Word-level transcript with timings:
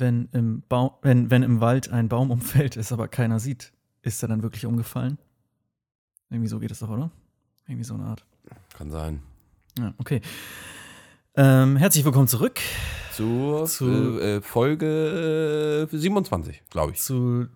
wenn 0.00 0.28
im, 0.32 0.62
Baum, 0.68 0.90
wenn, 1.02 1.30
wenn 1.30 1.42
im 1.42 1.60
Wald 1.60 1.90
ein 1.90 2.08
Baum 2.08 2.30
umfällt, 2.36 2.76
es 2.76 2.92
aber 2.92 3.08
keiner 3.08 3.38
sieht, 3.40 3.72
ist 4.02 4.22
er 4.22 4.28
dann 4.28 4.42
wirklich 4.42 4.66
umgefallen? 4.66 5.18
Irgendwie 6.30 6.48
so 6.48 6.58
geht 6.58 6.70
es 6.70 6.78
doch, 6.80 6.90
oder? 6.90 7.10
Irgendwie 7.66 7.84
so 7.84 7.94
eine 7.94 8.04
Art. 8.04 8.24
Kann 8.76 8.90
sein. 8.90 9.22
Ja, 9.78 9.94
okay. 9.98 10.20
Ähm, 11.36 11.76
herzlich 11.76 12.04
willkommen 12.04 12.26
zurück 12.28 12.58
Zur 13.12 13.66
Zu- 13.66 14.18
äh, 14.20 14.36
äh, 14.36 14.40
Folge 14.40 15.88
äh, 15.90 15.96
27, 15.96 16.62
glaube 16.70 16.92
ich. 16.92 17.00
zu 17.00 17.46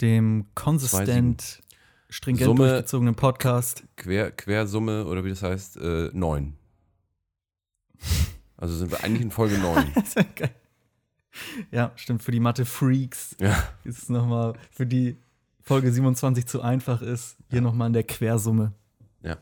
dem 0.00 0.46
konsistent, 0.54 1.62
stringent 2.08 2.44
Summe- 2.46 2.68
durchgezogenen 2.68 3.14
Podcast. 3.16 3.84
Quer, 3.96 4.30
Quersumme 4.30 5.06
oder 5.06 5.24
wie 5.24 5.30
das 5.30 5.42
heißt, 5.42 5.76
äh, 5.78 6.10
9. 6.12 6.54
Also 8.58 8.74
sind 8.76 8.90
wir 8.90 9.02
eigentlich 9.04 9.22
in 9.22 9.30
Folge 9.30 9.58
9. 9.58 9.86
Das 9.94 10.04
ist 10.08 10.16
ja 10.16 10.22
geil. 10.34 10.54
Ja, 11.70 11.92
stimmt. 11.96 12.22
Für 12.22 12.30
die 12.32 12.40
Mathe-Freaks 12.40 13.36
ja. 13.40 13.56
ist 13.84 14.02
es 14.04 14.08
nochmal, 14.08 14.54
für 14.70 14.86
die 14.86 15.16
Folge 15.62 15.92
27 15.92 16.46
zu 16.46 16.62
einfach 16.62 17.02
ist, 17.02 17.36
hier 17.50 17.60
nochmal 17.60 17.88
in 17.88 17.92
der 17.92 18.04
Quersumme. 18.04 18.72
Ja. 19.22 19.36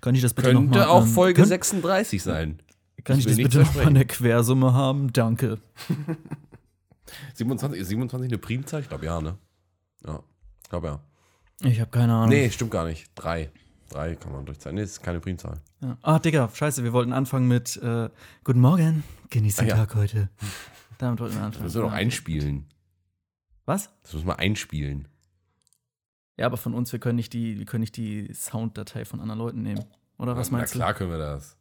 Kann 0.00 0.14
ich 0.14 0.22
das 0.22 0.34
bitte 0.34 0.52
noch 0.52 0.60
Könnte 0.60 0.78
mal, 0.78 0.86
auch 0.86 1.02
ähm, 1.02 1.08
Folge 1.08 1.34
könnt- 1.36 1.48
36 1.48 2.22
sein. 2.22 2.60
Kann 3.04 3.18
ich 3.18 3.24
will 3.24 3.32
das 3.34 3.42
bitte 3.42 3.58
noch 3.60 3.74
mal 3.74 3.88
in 3.88 3.94
der 3.94 4.04
Quersumme 4.06 4.74
haben? 4.74 5.12
Danke. 5.12 5.58
27, 7.34 7.80
ist 7.80 7.88
27 7.88 8.30
eine 8.30 8.38
Primzahl? 8.38 8.82
Ich 8.82 8.88
glaube 8.88 9.06
ja, 9.06 9.20
ne? 9.20 9.36
Ja, 10.06 10.22
ich 10.62 10.68
glaube 10.68 10.86
ja. 10.86 11.00
Ich 11.68 11.80
habe 11.80 11.90
keine 11.90 12.14
Ahnung. 12.14 12.28
Nee, 12.28 12.50
stimmt 12.50 12.70
gar 12.70 12.84
nicht. 12.86 13.10
Drei. 13.14 13.50
Drei 13.90 14.14
kann 14.14 14.32
man 14.32 14.46
durchzahlen. 14.46 14.76
Nee, 14.76 14.82
ist 14.82 15.02
keine 15.02 15.20
Primzahl. 15.20 15.60
Ja. 15.80 15.98
Ah, 16.02 16.18
Digga, 16.18 16.48
scheiße, 16.52 16.84
wir 16.84 16.92
wollten 16.92 17.12
anfangen 17.12 17.48
mit 17.48 17.76
äh, 17.78 18.08
Guten 18.44 18.60
Morgen, 18.60 19.02
genieß 19.30 19.56
den 19.56 19.66
Ah, 19.66 19.68
ja. 19.70 19.76
Tag 19.76 19.94
heute. 19.96 20.28
Damit 20.98 21.18
wollten 21.20 21.34
wir 21.34 21.40
Das 21.40 21.46
anfangen. 21.46 21.64
müssen 21.64 21.74
wir 21.80 21.82
noch 21.82 21.92
Ja. 21.92 21.96
einspielen. 21.98 22.66
Was? 23.66 23.90
Das 24.04 24.14
müssen 24.14 24.26
wir 24.28 24.38
einspielen. 24.38 25.08
Ja, 26.36 26.46
aber 26.46 26.56
von 26.56 26.72
uns, 26.72 26.92
wir 26.92 27.00
können 27.00 27.16
nicht 27.16 27.32
die, 27.32 27.58
wir 27.58 27.66
können 27.66 27.80
nicht 27.82 27.96
die 27.96 28.32
Sounddatei 28.32 29.04
von 29.04 29.20
anderen 29.20 29.38
Leuten 29.40 29.62
nehmen. 29.62 29.84
Oder 30.18 30.36
was 30.36 30.50
Na 30.50 30.58
meinst 30.58 30.72
klar 30.74 30.94
können 30.94 31.10
wir 31.10 31.18
das. 31.18 31.56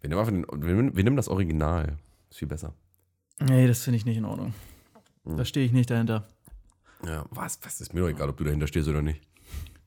Wir 0.00 0.08
nehmen, 0.10 0.46
den, 0.50 0.62
wir, 0.62 0.96
wir 0.96 1.04
nehmen 1.04 1.16
das 1.16 1.28
Original. 1.28 1.98
Ist 2.30 2.38
viel 2.38 2.48
besser. 2.48 2.72
du? 3.38 3.44
Nee, 3.46 3.66
das 3.66 3.82
finde 3.82 3.96
ich 3.98 4.04
nicht 4.06 4.16
in 4.16 4.24
Ordnung. 4.24 4.54
Hm. 5.24 5.36
Da 5.36 5.44
stehe 5.44 5.66
ich 5.66 5.72
nicht 5.72 5.90
dahinter. 5.90 6.26
Ja, 7.04 7.26
was? 7.30 7.58
Was 7.62 7.80
ist 7.80 7.92
mir 7.94 8.00
doch 8.00 8.08
egal, 8.08 8.28
ob 8.30 8.36
du 8.38 8.44
dahinter 8.44 8.66
stehst 8.66 8.88
oder 8.88 9.02
nicht. 9.02 9.22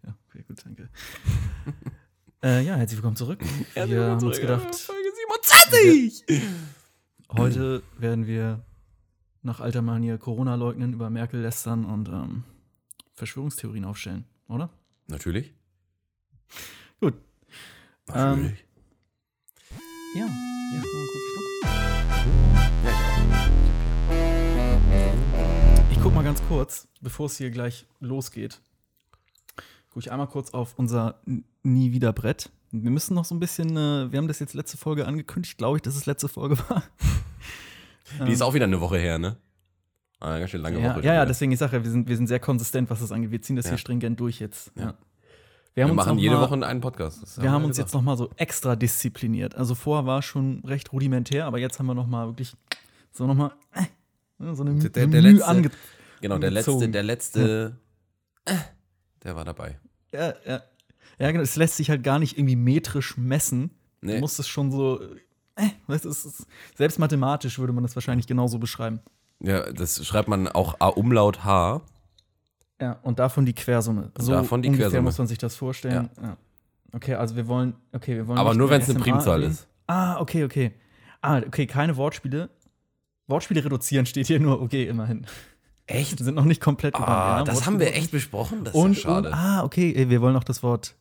Ja, 0.03 0.17
okay, 0.27 0.43
gut, 0.47 0.57
danke. 0.65 0.89
äh, 2.43 2.63
ja, 2.65 2.75
herzlich 2.75 2.97
willkommen 2.97 3.15
zurück. 3.15 3.39
Wir 3.73 4.03
haben 4.03 4.25
uns 4.25 4.39
gedacht, 4.39 4.75
Folge 4.75 5.09
27! 5.29 6.23
heute 7.29 7.83
werden 7.97 8.25
wir 8.25 8.65
nach 9.43 9.59
alter 9.59 9.81
Manier 9.81 10.17
Corona 10.17 10.55
leugnen, 10.55 10.93
über 10.93 11.09
Merkel 11.09 11.41
lästern 11.41 11.85
und 11.85 12.09
ähm, 12.09 12.43
Verschwörungstheorien 13.13 13.85
aufstellen, 13.85 14.25
oder? 14.47 14.69
Natürlich. 15.07 15.53
Gut. 16.99 17.15
Natürlich. 18.07 18.65
Ja. 20.15 20.21
Ja, 20.21 20.27
mal 20.27 20.33
einen 20.75 21.07
kurzen 21.11 21.31
Schluck. 21.31 21.51
Ich 25.91 26.01
guck 26.01 26.13
mal 26.15 26.23
ganz 26.23 26.41
kurz, 26.47 26.87
bevor 27.01 27.27
es 27.27 27.37
hier 27.37 27.51
gleich 27.51 27.85
losgeht. 27.99 28.61
Gucke 29.91 29.99
ich 30.05 30.11
einmal 30.11 30.27
kurz 30.27 30.51
auf 30.51 30.73
unser 30.77 31.21
Nie 31.63 31.91
wieder 31.91 32.13
Brett. 32.13 32.49
Wir 32.71 32.89
müssen 32.89 33.13
noch 33.13 33.25
so 33.25 33.35
ein 33.35 33.39
bisschen, 33.39 33.71
äh, 33.75 34.11
wir 34.11 34.17
haben 34.17 34.27
das 34.29 34.39
jetzt 34.39 34.53
letzte 34.53 34.77
Folge 34.77 35.05
angekündigt, 35.05 35.57
glaube 35.57 35.77
ich, 35.77 35.81
dass 35.83 35.95
es 35.95 36.05
letzte 36.05 36.29
Folge 36.29 36.57
war. 36.69 36.83
Die 38.25 38.31
ist 38.31 38.41
auch 38.41 38.53
wieder 38.53 38.65
eine 38.65 38.79
Woche 38.81 38.97
her, 38.97 39.19
ne? 39.19 39.35
Ah, 40.19 40.37
ganz 40.39 40.51
schön 40.51 40.61
lange 40.61 40.79
Ja, 40.79 40.95
Woche. 40.95 41.05
ja, 41.05 41.13
ja, 41.15 41.25
deswegen, 41.25 41.51
ich 41.51 41.59
sage 41.59 41.77
ja, 41.77 41.83
wir 41.83 41.91
sind, 41.91 42.07
wir 42.07 42.15
sind 42.15 42.27
sehr 42.27 42.39
konsistent, 42.39 42.89
was 42.89 42.99
das 43.01 43.11
angeht. 43.11 43.31
Wir 43.31 43.41
ziehen 43.41 43.55
das 43.55 43.65
Ja. 43.65 43.71
hier 43.71 43.77
stringent 43.79 44.19
durch 44.19 44.39
jetzt. 44.39 44.71
Ja. 44.75 44.93
Wir, 45.73 45.87
Wir 45.87 45.93
machen 45.93 46.17
jede 46.19 46.35
mal, 46.35 46.41
Woche 46.49 46.65
einen 46.65 46.81
Podcast. 46.81 47.41
Wir 47.41 47.51
haben 47.51 47.63
uns 47.65 47.77
jetzt 47.77 47.93
noch 47.93 48.01
mal 48.01 48.17
so 48.17 48.29
extra 48.37 48.75
diszipliniert. 48.75 49.55
Also 49.55 49.73
vorher 49.75 50.05
war 50.05 50.19
es 50.19 50.25
schon 50.25 50.61
recht 50.65 50.91
rudimentär, 50.93 51.45
aber 51.45 51.59
jetzt 51.59 51.79
haben 51.79 51.85
wir 51.87 51.93
noch 51.95 52.07
mal 52.07 52.27
wirklich 52.27 52.55
so 53.11 53.25
noch 53.27 53.35
mal 53.35 53.51
äh, 53.73 54.53
so 54.53 54.63
eine 54.63 54.75
Der- 54.75 54.89
der- 54.89 55.07
Mühe 55.07 55.19
letzte- 55.21 55.71
Genau, 56.21 56.37
der 56.37 56.51
letzte, 56.51 56.89
der 56.89 57.03
letzte, 57.03 57.77
äh, 58.45 58.53
der 59.23 59.35
war 59.35 59.45
dabei. 59.45 59.77
Ja, 60.13 60.33
ja. 60.45 60.61
Ja, 61.19 61.31
genau. 61.31 61.43
Es 61.43 61.55
lässt 61.55 61.77
sich 61.77 61.89
halt 61.89 62.03
gar 62.03 62.19
nicht 62.19 62.37
irgendwie 62.37 62.55
metrisch 62.55 63.17
messen. 63.17 63.71
Du 64.01 64.07
Nee. 64.07 64.19
musst 64.19 64.39
es 64.39 64.47
schon 64.47 64.71
so. 64.71 65.01
Äh, 65.55 65.69
du, 65.87 65.93
es 65.93 66.05
ist, 66.05 66.47
selbst 66.75 66.97
mathematisch 66.99 67.59
würde 67.59 67.73
man 67.73 67.83
das 67.83 67.95
wahrscheinlich 67.95 68.25
genauso 68.27 68.57
beschreiben. 68.59 68.99
Ja, 69.39 69.71
das 69.71 70.03
schreibt 70.05 70.27
man 70.27 70.47
auch 70.47 70.75
A 70.79 70.87
Umlaut 70.87 71.43
H. 71.43 71.81
Ja, 72.81 72.93
und 73.03 73.19
davon 73.19 73.45
die 73.45 73.53
Quersumme. 73.53 74.11
So 74.17 74.31
davon 74.31 74.61
die 74.63 74.69
ungefähr 74.69 74.87
Quersumme. 74.87 75.03
muss 75.03 75.17
man 75.17 75.27
sich 75.27 75.37
das 75.37 75.55
vorstellen. 75.55 76.09
Ja. 76.21 76.37
Okay, 76.93 77.13
also 77.15 77.35
wir 77.35 77.47
wollen. 77.47 77.75
Okay, 77.91 78.15
wir 78.15 78.27
wollen. 78.27 78.39
Aber 78.39 78.53
nur, 78.55 78.69
wenn 78.69 78.81
es 78.81 78.89
eine 78.89 78.99
Primzahl 78.99 79.43
ist. 79.43 79.67
Ah, 79.87 80.19
okay, 80.19 80.43
okay. 80.43 80.73
Ah, 81.21 81.37
okay, 81.45 81.67
keine 81.67 81.95
Wortspiele. 81.97 82.49
Wortspiele 83.27 83.63
reduzieren 83.63 84.05
steht 84.07 84.27
hier 84.27 84.39
nur, 84.39 84.61
okay, 84.61 84.87
immerhin. 84.87 85.25
Echt? 85.91 86.17
Wir 86.19 86.25
sind 86.25 86.35
noch 86.35 86.45
nicht 86.45 86.61
komplett 86.61 86.93
gegangen, 86.93 87.11
Ah, 87.11 87.37
ja? 87.39 87.43
das 87.43 87.65
haben 87.65 87.79
wir 87.79 87.93
echt 87.95 88.11
besprochen. 88.11 88.63
Das 88.63 88.73
ist 88.73 88.79
Und, 88.79 88.95
ja 88.95 89.01
schade. 89.01 89.27
und 89.29 89.33
ah, 89.33 89.63
okay, 89.63 90.09
wir 90.09 90.21
wollen 90.21 90.33
noch 90.33 90.43
das 90.43 90.63
Wort. 90.63 90.95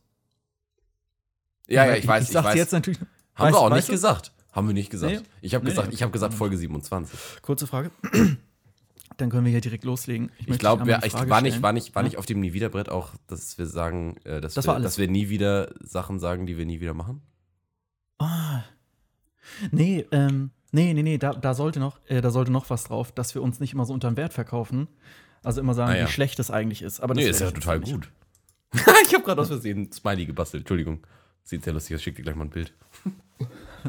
ja, 1.68 1.86
ja, 1.86 1.94
ich 1.96 2.06
weiß, 2.06 2.24
Ich 2.24 2.28
ich, 2.30 2.32
sag's 2.34 2.54
jetzt 2.54 2.72
natürlich. 2.72 3.00
haben 3.34 3.48
weißt- 3.48 3.52
wir 3.52 3.58
auch 3.60 3.70
nicht 3.70 3.88
du? 3.88 3.92
gesagt. 3.92 4.32
Haben 4.52 4.66
wir 4.66 4.74
nicht 4.74 4.90
gesagt. 4.90 5.12
Nee. 5.14 5.20
Ich 5.42 5.54
habe 5.54 5.64
Nee, 5.64 5.70
gesagt, 5.70 5.88
nee, 5.88 5.94
ich 5.94 6.02
habe 6.02 6.10
gesagt. 6.12 6.34
Folge 6.34 6.56
27. 6.56 7.18
Kurze 7.42 7.66
Frage. 7.68 7.90
Dann 9.16 9.28
können 9.30 9.44
wir 9.44 9.52
hier 9.52 9.60
direkt 9.60 9.84
loslegen. 9.84 10.30
Ich 10.38 10.48
möchte 10.48 10.60
glaube, 10.60 10.82
ich 11.04 11.12
Frage 11.12 11.30
war 11.30 11.40
nicht, 11.42 11.62
war 11.62 11.72
nicht, 11.72 11.94
war 11.94 12.02
Ja? 12.02 12.08
nicht 12.08 12.16
auf 12.18 12.26
dem 12.26 12.40
Nie 12.40 12.52
wieder 12.52 12.68
Brett 12.68 12.88
auch, 12.88 13.10
dass 13.26 13.58
wir 13.58 13.66
sagen, 13.66 14.16
äh, 14.24 14.40
dass, 14.40 14.54
Das 14.54 14.66
wir, 14.66 14.80
dass 14.80 14.98
wir 14.98 15.08
nie 15.08 15.28
wieder 15.28 15.72
Sachen 15.80 16.18
sagen, 16.18 16.46
die 16.46 16.56
wir 16.56 16.64
nie 16.66 16.80
wieder 16.80 16.94
machen. 16.94 17.22
Ah. 18.18 18.62
Nee, 19.70 20.06
ähm, 20.10 20.50
nee, 20.72 20.92
nee, 20.94 21.02
nee, 21.02 21.18
da, 21.18 21.32
da, 21.32 21.54
sollte 21.54 21.80
noch, 21.80 21.98
äh, 22.06 22.20
da 22.20 22.30
sollte 22.30 22.50
noch 22.52 22.70
was 22.70 22.84
drauf, 22.84 23.12
dass 23.12 23.34
wir 23.34 23.42
uns 23.42 23.60
nicht 23.60 23.72
immer 23.74 23.84
so 23.84 23.92
unterm 23.94 24.16
Wert 24.16 24.32
verkaufen. 24.32 24.88
Also 25.42 25.60
immer 25.60 25.74
sagen, 25.74 25.92
Ah, 25.92 25.96
ja. 25.96 26.06
wie 26.06 26.10
schlecht 26.10 26.38
es 26.38 26.50
eigentlich 26.50 26.82
ist. 26.82 27.00
Aber 27.00 27.14
das 27.14 27.24
Nee, 27.24 27.30
ist 27.30 27.40
ja 27.40 27.50
total 27.50 27.80
gut. 27.80 28.10
ich 29.04 29.14
habe 29.14 29.24
gerade 29.24 29.40
aus 29.40 29.48
Versehen 29.48 29.82
ein 29.84 29.92
Smiley 29.92 30.26
gebastelt. 30.26 30.62
Entschuldigung. 30.62 31.00
Sieht 31.42 31.64
sehr 31.64 31.72
lustig 31.72 31.94
aus. 31.94 32.00
Ich 32.00 32.04
schick 32.04 32.16
dir 32.16 32.22
gleich 32.22 32.36
mal 32.36 32.44
ein 32.44 32.50
Bild. 32.50 32.74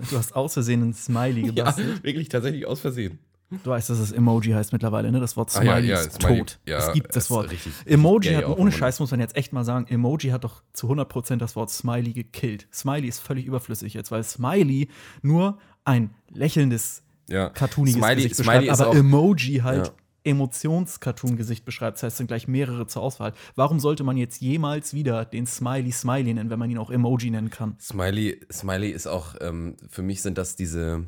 Du 0.10 0.18
hast 0.18 0.34
aus 0.38 0.54
Versehen 0.54 0.82
ein 0.90 0.94
Smiley 0.94 1.42
gebastelt. 1.52 2.02
wirklich 2.04 2.30
tatsächlich 2.30 2.66
aus 2.66 2.80
Versehen. 2.80 3.20
Du 3.66 3.70
weißt, 3.72 3.90
dass 3.90 4.00
es 4.00 4.14
Emoji 4.14 4.54
heißt 4.54 4.72
mittlerweile, 4.72 5.12
ne? 5.12 5.20
Das 5.20 5.36
Wort 5.36 5.50
Ah, 5.50 5.60
Smiley 5.60 5.90
ja, 5.90 5.96
ja, 5.96 6.00
ist 6.00 6.14
Smiley. 6.22 6.38
tot. 6.40 6.60
Ja, 6.66 6.78
es 6.78 6.94
gibt 6.94 7.14
das 7.14 7.30
Wort. 7.30 7.52
richtig- 7.52 7.74
Emoji 7.86 8.34
hat, 8.36 8.48
ohne. 8.48 8.72
Scheiß 8.72 9.02
muss 9.02 9.12
man 9.12 9.20
jetzt 9.20 9.36
echt 9.36 9.52
mal 9.52 9.66
sagen, 9.66 9.88
Emoji 9.90 10.30
hat 10.30 10.46
doch 10.46 10.64
zu 10.72 10.88
100% 10.88 11.36
das 11.42 11.58
Wort 11.58 11.70
Smiley 11.70 12.14
gekillt. 12.14 12.70
Smiley 12.74 13.10
ist 13.10 13.20
völlig 13.20 13.46
überflüssig 13.46 13.94
jetzt, 13.94 14.10
weil 14.12 14.24
Smiley 14.24 14.88
nur 15.22 15.58
ein 15.86 16.12
lächelndes, 16.30 17.04
Ja. 17.28 17.50
cartooniges 17.50 18.00
Smiley, 18.02 18.16
Gesicht 18.24 18.36
Smiley 18.36 18.68
beschreibt, 18.70 18.82
aber 18.82 18.96
Emoji 18.98 19.60
halt 19.64 19.88
Ja. 19.88 19.94
Emotions-Cartoon-Gesicht 20.24 21.66
beschreibt. 21.66 21.98
Das 21.98 22.04
heißt, 22.04 22.14
es 22.14 22.18
sind 22.18 22.28
gleich 22.28 22.48
mehrere 22.48 22.86
zur 22.88 23.02
Auswahl. 23.02 23.34
Warum 23.56 23.80
sollte 23.80 24.04
man 24.04 24.18
jetzt 24.18 24.40
jemals 24.42 24.94
wieder 24.94 25.26
den 25.26 25.48
Smiley 25.48 25.92
Smiley 25.92 26.34
nennen, 26.34 26.50
wenn 26.50 26.60
man 26.60 26.70
ihn 26.70 26.78
auch 26.78 26.92
Emoji 26.92 27.32
nennen 27.32 27.50
kann? 27.50 27.76
Smiley, 27.80 28.40
Smiley 28.52 28.92
ist 28.92 29.08
auch, 29.08 29.36
ähm, 29.42 29.78
für 29.90 30.04
mich 30.04 30.22
sind 30.22 30.38
das 30.38 30.56
diese, 30.56 31.08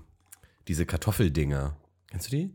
diese 0.67 0.85
Kartoffeldinger. 0.85 1.75
Kennst 2.09 2.31
du 2.31 2.37
die? 2.37 2.53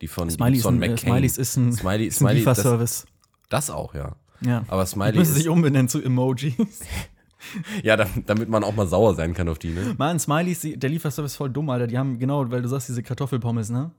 Die 0.00 0.08
von, 0.08 0.28
Smiley 0.30 0.54
die 0.54 0.60
von 0.60 0.74
ein, 0.76 0.82
äh, 0.82 0.88
McCain. 0.88 1.10
Smileys 1.12 1.38
ist 1.38 1.56
ein, 1.56 1.72
Smiley, 1.72 2.06
ist 2.06 2.20
ein 2.20 2.42
Smiley 2.42 2.44
das, 2.44 3.06
das 3.48 3.70
auch, 3.70 3.94
ja. 3.94 4.16
ja. 4.40 4.64
Aber 4.66 4.82
Die 4.82 4.90
Smiley 4.90 5.18
müssen 5.18 5.34
sich 5.34 5.48
umbenennen 5.48 5.88
zu 5.88 6.02
Emojis. 6.02 6.54
ja, 7.82 7.96
damit, 7.96 8.48
man 8.48 8.64
auch 8.64 8.74
mal 8.74 8.86
sauer 8.86 9.14
sein 9.14 9.34
kann 9.34 9.48
auf 9.48 9.58
die, 9.58 9.70
ne? 9.70 9.94
Mann, 9.98 10.18
Smileys, 10.18 10.60
der 10.62 10.90
Lieferservice 10.90 11.32
ist 11.32 11.36
voll 11.36 11.50
dumm, 11.50 11.68
Alter. 11.70 11.86
Die 11.86 11.98
haben, 11.98 12.18
genau, 12.18 12.50
weil 12.50 12.62
du 12.62 12.68
sagst, 12.68 12.88
diese 12.88 13.02
Kartoffelpommes, 13.02 13.70
ne? 13.70 13.90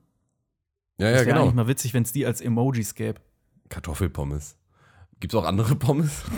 Ja, 0.98 1.10
Das 1.10 1.10
ja, 1.10 1.12
wäre 1.12 1.24
genau. 1.26 1.42
eigentlich 1.42 1.54
mal 1.54 1.66
witzig, 1.68 1.92
wenn 1.94 2.02
es 2.04 2.12
die 2.12 2.24
als 2.26 2.40
Emojis 2.40 2.94
gäbe. 2.94 3.20
Kartoffelpommes. 3.68 4.56
Gibt's 5.20 5.34
auch 5.34 5.44
andere 5.44 5.74
Pommes? 5.76 6.22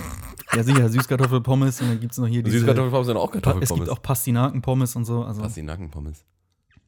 Ja, 0.54 0.62
sicher, 0.62 0.88
Süßkartoffelpommes 0.88 1.80
und 1.82 1.88
dann 1.88 2.00
gibt 2.00 2.12
es 2.12 2.18
noch 2.18 2.28
hier 2.28 2.40
diese. 2.42 2.58
Süßkartoffelpommes 2.58 3.06
sind 3.08 3.16
auch 3.16 3.32
Pa- 3.32 3.38
Es 3.38 3.42
Kartoffelpommes. 3.42 3.84
gibt 3.88 3.90
auch 3.98 4.00
Pastinakenpommes 4.02 4.94
und 4.96 5.04
so. 5.04 5.24
Also, 5.24 5.42
Pastinakenpommes. 5.42 6.24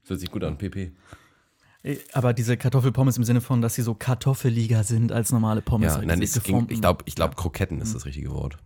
Das 0.02 0.10
hört 0.10 0.20
sich 0.20 0.30
gut 0.30 0.44
an, 0.44 0.56
PP. 0.56 0.92
Aber 2.12 2.32
diese 2.32 2.56
Kartoffelpommes 2.56 3.16
im 3.18 3.24
Sinne 3.24 3.40
von, 3.40 3.60
dass 3.60 3.74
sie 3.74 3.82
so 3.82 3.94
kartoffeliger 3.94 4.84
sind 4.84 5.10
als 5.10 5.32
normale 5.32 5.60
Pommes. 5.60 5.94
Ja, 5.94 6.02
nein, 6.02 6.22
es 6.22 6.34
geformten- 6.34 6.72
ich 6.72 6.80
glaube, 6.80 7.02
ich 7.06 7.16
glaub, 7.16 7.36
Kroketten 7.36 7.80
ist 7.80 7.94
das 7.96 8.06
richtige 8.06 8.30
Wort. 8.30 8.58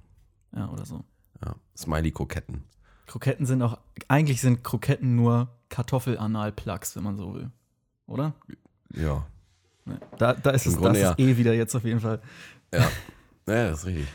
Ja, 0.55 0.69
oder 0.71 0.85
so. 0.85 1.03
Ja. 1.45 1.55
Smiley-Kroketten. 1.77 2.65
Kroketten 3.07 3.47
sind 3.47 3.63
auch, 3.63 3.79
eigentlich 4.09 4.41
sind 4.41 4.63
Kroketten 4.65 5.17
nur 5.17 5.51
Kartoffelanal-Plugs, 5.69 6.97
wenn 6.97 7.03
man 7.03 7.17
so 7.17 7.35
will. 7.35 7.51
Oder? 8.07 8.35
Ja. 8.95 9.27
Ne. 9.85 10.01
Da, 10.19 10.35
da 10.35 10.51
ist 10.51 10.67
Im 10.67 10.73
es 10.73 10.79
Grunde 10.79 11.01
das 11.01 11.11
ist 11.13 11.19
eh 11.19 11.37
wieder 11.37 11.53
jetzt 11.55 11.75
auf 11.75 11.85
jeden 11.85 12.01
Fall. 12.01 12.21
Ja. 12.73 12.89
Ja, 13.47 13.71
das 13.71 13.81
ist 13.81 13.87
richtig. 13.87 14.07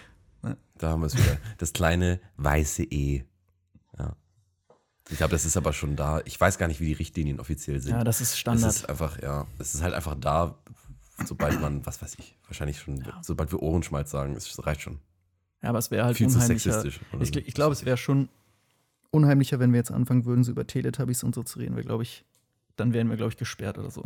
Ja. 0.44 0.56
Da 0.78 0.90
haben 0.90 1.02
wir 1.02 1.08
es 1.08 1.18
wieder. 1.18 1.38
Das 1.58 1.74
kleine 1.74 2.20
weiße 2.38 2.84
E. 2.84 3.26
Ja. 3.98 4.16
Ich 5.10 5.18
glaube, 5.18 5.32
das 5.32 5.46
ist 5.46 5.58
aber 5.58 5.74
schon 5.74 5.96
da. 5.96 6.22
Ich 6.26 6.40
weiß 6.40 6.58
gar 6.58 6.68
nicht, 6.68 6.80
wie 6.80 6.86
die 6.86 6.94
Richtlinien 6.94 7.40
offiziell 7.40 7.80
sind. 7.82 7.92
Ja, 7.92 8.04
das 8.04 8.22
ist 8.22 8.34
Es 8.34 8.38
Standard. 8.40 8.70
ist 8.70 8.90
einfach, 8.90 9.22
ja, 9.22 9.46
es 9.60 9.74
ist 9.74 9.82
halt 9.82 9.94
einfach 9.94 10.16
da, 10.20 10.58
sobald 11.26 11.60
man, 11.60 11.86
was 11.86 12.02
weiß 12.02 12.16
ich, 12.20 12.38
wahrscheinlich 12.46 12.80
schon, 12.80 13.06
sobald 13.22 13.52
wir 13.52 13.62
Ohrenschmalz 13.62 14.12
sagen, 14.12 14.36
es 14.36 14.66
reicht 14.66 14.82
schon. 14.82 15.00
Ja, 15.64 15.70
aber 15.70 15.80
es 15.80 15.92
wäre 15.92 16.06
halt 16.06 16.18
Viel 16.18 16.30
zu 16.30 16.36
unheimlicher. 16.36 16.72
sexistisch. 16.82 17.00
oder 17.14 17.24
Ich, 17.24 17.36
ich 17.36 17.54
glaube, 17.54 17.74
es 17.74 17.86
wäre 17.86 17.98
schon 17.98 18.30
unheimlicher, 19.12 19.60
wenn 19.60 19.72
wir 19.72 19.78
jetzt 19.78 19.92
anfangen 19.92 20.26
würden, 20.26 20.44
so 20.44 20.52
über 20.52 20.68
Teletubbies 20.68 21.24
und 21.24 21.34
so 21.36 21.44
zu 21.44 21.60
reden. 21.60 21.76
Weil, 21.76 21.84
glaube 21.84 22.04
ich, 22.04 22.26
dann 22.76 22.94
wären 22.94 23.10
wir, 23.10 23.18
glaube 23.18 23.32
ich, 23.32 23.38
gesperrt 23.38 23.78
oder 23.78 23.90
so. 23.90 24.04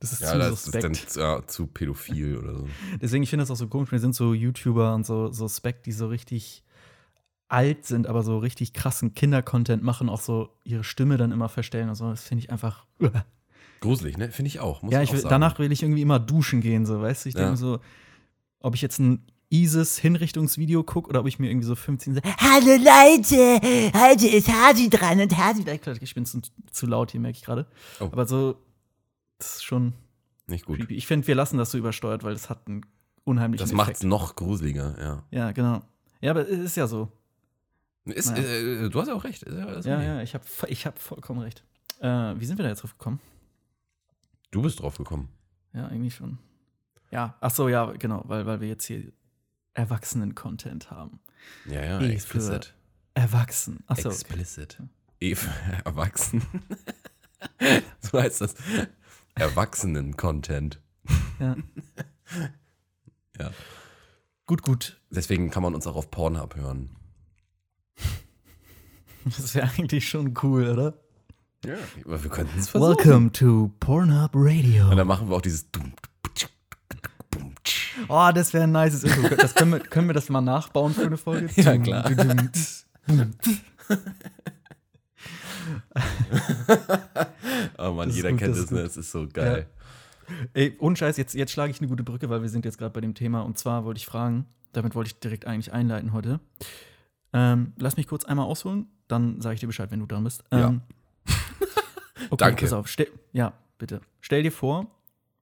Das 0.00 0.12
ist 0.12 0.22
ja, 0.22 0.32
zu 0.32 0.38
das 0.38 0.52
ist 0.52 0.64
suspekt. 0.66 0.84
dann 0.84 0.94
zu- 0.94 1.18
ja, 1.20 1.46
zu 1.46 1.66
pädophil 1.66 2.36
oder 2.38 2.54
so. 2.54 2.68
Deswegen, 3.00 3.24
ich 3.24 3.30
finde 3.30 3.42
das 3.42 3.50
auch 3.50 3.56
so 3.56 3.66
komisch. 3.66 3.90
Wir 3.90 3.98
sind 3.98 4.14
so 4.14 4.32
YouTuber 4.34 4.94
und 4.94 5.04
so 5.04 5.32
so 5.32 5.48
Suspekt, 5.48 5.86
die 5.86 5.92
so 5.92 6.06
richtig 6.06 6.62
alt 7.48 7.84
sind, 7.86 8.06
aber 8.06 8.22
so 8.22 8.38
richtig 8.38 8.74
krassen 8.74 9.14
Kinder-Content 9.14 9.82
machen, 9.82 10.08
auch 10.08 10.20
so 10.20 10.50
ihre 10.64 10.84
Stimme 10.84 11.16
dann 11.16 11.32
immer 11.32 11.48
verstellen 11.48 11.88
und 11.88 11.94
so. 11.96 12.08
Das 12.10 12.22
finde 12.22 12.44
ich 12.44 12.50
einfach. 12.52 12.84
Gruselig, 13.80 14.18
ne? 14.18 14.30
Finde 14.30 14.48
ich 14.48 14.60
auch. 14.60 14.82
Ja, 14.90 15.02
ich 15.02 15.10
auch 15.14 15.28
danach 15.28 15.58
will 15.58 15.72
ich 15.72 15.82
irgendwie 15.82 16.02
immer 16.02 16.18
duschen 16.20 16.60
gehen, 16.60 16.84
so, 16.86 17.00
weißt 17.00 17.24
du? 17.24 17.28
Ich 17.30 17.34
Ja. 17.34 17.42
denke 17.44 17.56
so, 17.56 17.80
ob 18.60 18.74
ich 18.74 18.82
jetzt 18.82 18.98
ein 18.98 19.22
ISIS-Hinrichtungsvideo 19.50 20.82
gucke 20.82 21.08
oder 21.08 21.20
ob 21.20 21.26
ich 21.26 21.38
mir 21.38 21.48
irgendwie 21.50 21.66
so 21.66 21.74
15 21.74 22.14
sage, 22.14 22.28
Hallo 22.38 22.66
Leute, 22.76 23.96
heute 23.98 24.28
ist 24.28 24.48
Hasi 24.48 24.90
dran 24.90 25.20
und 25.20 25.36
Hasi. 25.36 25.64
Ich 26.00 26.14
bin 26.14 26.26
zu, 26.26 26.40
zu 26.70 26.86
laut 26.86 27.10
hier, 27.12 27.20
merke 27.20 27.36
ich 27.38 27.44
gerade. 27.44 27.66
Oh. 28.00 28.04
Aber 28.04 28.26
so, 28.26 28.56
das 29.38 29.56
ist 29.56 29.64
schon 29.64 29.94
Nicht 30.46 30.66
gut. 30.66 30.78
creepy. 30.78 30.94
Ich 30.96 31.06
finde, 31.06 31.26
wir 31.26 31.34
lassen 31.34 31.56
das 31.58 31.70
so 31.70 31.78
übersteuert, 31.78 32.24
weil 32.24 32.34
das 32.34 32.50
hat 32.50 32.66
einen 32.66 32.84
unheimlichen 33.24 33.64
Das 33.64 33.72
macht 33.72 33.94
es 33.94 34.02
noch 34.02 34.36
gruseliger, 34.36 34.96
ja. 35.00 35.22
Ja, 35.30 35.52
genau. 35.52 35.82
Ja, 36.20 36.32
aber 36.32 36.48
es 36.48 36.58
ist 36.58 36.76
ja 36.76 36.86
so. 36.86 37.10
Ist, 38.04 38.30
Ja. 38.30 38.36
äh, 38.36 38.88
du 38.88 39.00
hast 39.00 39.08
ja 39.08 39.14
auch 39.14 39.24
recht. 39.24 39.42
Ist 39.42 39.56
ja, 39.56 39.64
ist 39.72 39.86
Ja, 39.86 39.96
okay. 39.96 40.06
ja, 40.06 40.22
ich 40.22 40.34
habe 40.34 40.44
ich 40.68 40.86
hab 40.86 40.98
vollkommen 40.98 41.40
recht. 41.40 41.62
Äh, 42.00 42.06
wie 42.38 42.44
sind 42.44 42.58
wir 42.58 42.62
da 42.64 42.68
jetzt 42.70 42.82
drauf 42.82 42.96
gekommen? 42.96 43.20
Du 44.50 44.62
bist 44.62 44.80
drauf 44.80 44.96
gekommen. 44.96 45.28
Ja, 45.74 45.86
eigentlich 45.88 46.14
schon. 46.14 46.38
Ja, 47.10 47.36
ach 47.40 47.50
so, 47.50 47.68
ja, 47.68 47.92
genau, 47.92 48.22
weil, 48.26 48.46
weil 48.46 48.60
wir 48.60 48.68
jetzt 48.68 48.84
hier 48.86 49.12
Erwachsenen-Content 49.74 50.90
haben. 50.90 51.20
Ja, 51.66 51.84
ja, 51.84 52.00
Eh, 52.00 52.12
explicit. 52.12 52.74
Erwachsen. 53.14 53.84
Ach 53.86 53.96
so, 53.96 54.08
okay. 54.08 54.16
Explicit. 54.18 54.78
E 55.20 55.34
für 55.34 55.50
Erwachsen. 55.84 56.42
so 58.00 58.18
heißt 58.20 58.40
das. 58.40 58.54
Erwachsenen-Content. 59.34 60.80
ja. 61.38 61.56
Ja. 63.38 63.50
Gut, 64.46 64.62
gut. 64.62 65.00
Deswegen 65.10 65.50
kann 65.50 65.62
man 65.62 65.74
uns 65.74 65.86
auch 65.86 65.94
auf 65.96 66.10
Pornhub 66.10 66.56
hören. 66.56 66.90
Das 69.24 69.54
wäre 69.54 69.68
eigentlich 69.76 70.08
schon 70.08 70.34
cool, 70.42 70.68
oder? 70.68 70.94
Ja, 71.64 71.74
aber 72.04 72.22
wir 72.22 72.30
könnten 72.30 72.58
es 72.58 72.68
versuchen. 72.68 72.96
Welcome 72.96 73.32
to 73.32 73.72
Pornhub 73.80 74.30
Radio. 74.34 74.90
Und 74.90 74.96
dann 74.96 75.06
machen 75.06 75.28
wir 75.28 75.36
auch 75.36 75.42
dieses 75.42 75.70
Dum, 75.70 75.92
Oh, 78.08 78.30
das 78.34 78.52
wäre 78.52 78.64
ein 78.64 78.72
nices 78.72 79.04
Intro. 79.04 79.34
Das 79.36 79.54
können, 79.54 79.72
wir, 79.72 79.80
können 79.80 80.08
wir 80.08 80.14
das 80.14 80.28
mal 80.28 80.40
nachbauen 80.40 80.94
für 80.94 81.06
eine 81.06 81.16
Folge? 81.16 81.48
Ja, 81.60 81.76
klar. 81.78 82.10
Oh 87.78 87.92
Mann, 87.92 88.08
Das 88.08 88.16
jeder 88.16 88.30
gut, 88.30 88.38
kennt 88.40 88.56
das 88.56 88.70
ne? 88.70 88.80
Es 88.80 88.96
ist 88.96 89.10
so 89.10 89.26
geil. 89.32 89.66
Ey, 90.52 90.76
ohne 90.78 90.96
Scheiß, 90.96 91.16
jetzt, 91.16 91.34
jetzt 91.34 91.52
schlage 91.52 91.70
ich 91.70 91.80
eine 91.80 91.88
gute 91.88 92.02
Brücke, 92.04 92.28
weil 92.28 92.42
wir 92.42 92.48
sind 92.48 92.64
jetzt 92.64 92.78
gerade 92.78 92.92
bei 92.92 93.00
dem 93.00 93.14
Thema. 93.14 93.42
Und 93.42 93.58
zwar 93.58 93.84
wollte 93.84 93.98
ich 93.98 94.06
fragen, 94.06 94.46
damit 94.72 94.94
wollte 94.94 95.08
ich 95.08 95.20
direkt 95.20 95.46
eigentlich 95.46 95.72
einleiten 95.72 96.12
heute. 96.12 96.40
Ähm, 97.32 97.72
lass 97.78 97.96
mich 97.96 98.06
kurz 98.06 98.24
einmal 98.24 98.46
ausholen, 98.46 98.86
dann 99.06 99.40
sage 99.40 99.54
ich 99.54 99.60
dir 99.60 99.66
Bescheid, 99.66 99.90
wenn 99.90 100.00
du 100.00 100.06
dran 100.06 100.24
bist. 100.24 100.44
Ja. 100.50 100.68
Ähm, 100.68 100.80
okay, 102.30 102.36
Danke. 102.44 102.64
Pass 102.66 102.72
auf, 102.72 102.94
ja, 103.32 103.52
bitte. 103.78 104.00
Stell 104.20 104.42
dir 104.42 104.52
vor, 104.52 104.86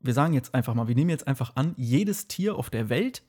wir 0.07 0.15
sagen 0.15 0.33
jetzt 0.33 0.55
einfach 0.55 0.75
mal, 0.75 0.89
wir 0.89 0.95
nehmen 0.95 1.11
jetzt 1.11 1.27
einfach 1.27 1.57
an, 1.57 1.75
jedes 1.77 2.29
Tier 2.29 2.57
auf 2.57 2.71
der 2.71 2.89
Welt 2.89 3.23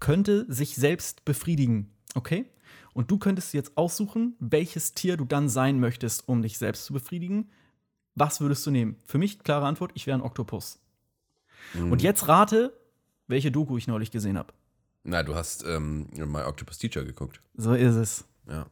könnte 0.00 0.46
sich 0.52 0.76
selbst 0.76 1.24
befriedigen, 1.24 1.90
okay? 2.14 2.46
Und 2.94 3.10
du 3.10 3.18
könntest 3.18 3.54
jetzt 3.54 3.76
aussuchen, 3.76 4.36
welches 4.40 4.94
Tier 4.94 5.16
du 5.16 5.24
dann 5.24 5.48
sein 5.48 5.78
möchtest, 5.80 6.28
um 6.28 6.42
dich 6.42 6.58
selbst 6.58 6.84
zu 6.84 6.92
befriedigen. 6.92 7.50
Was 8.14 8.40
würdest 8.40 8.66
du 8.66 8.70
nehmen? 8.70 8.96
Für 9.06 9.18
mich 9.18 9.40
klare 9.40 9.66
Antwort, 9.66 9.92
ich 9.94 10.06
wäre 10.06 10.18
ein 10.18 10.22
Oktopus. 10.22 10.80
Mhm. 11.74 11.92
Und 11.92 12.02
jetzt 12.02 12.26
rate, 12.28 12.72
welche 13.26 13.52
Doku 13.52 13.76
ich 13.76 13.86
neulich 13.86 14.10
gesehen 14.10 14.38
habe. 14.38 14.52
Na, 15.04 15.22
du 15.22 15.34
hast 15.34 15.64
ähm, 15.64 16.08
My 16.16 16.42
Octopus 16.42 16.78
Teacher 16.78 17.04
geguckt. 17.04 17.40
So 17.54 17.74
ist 17.74 17.94
es. 17.94 18.24
Ja. 18.48 18.66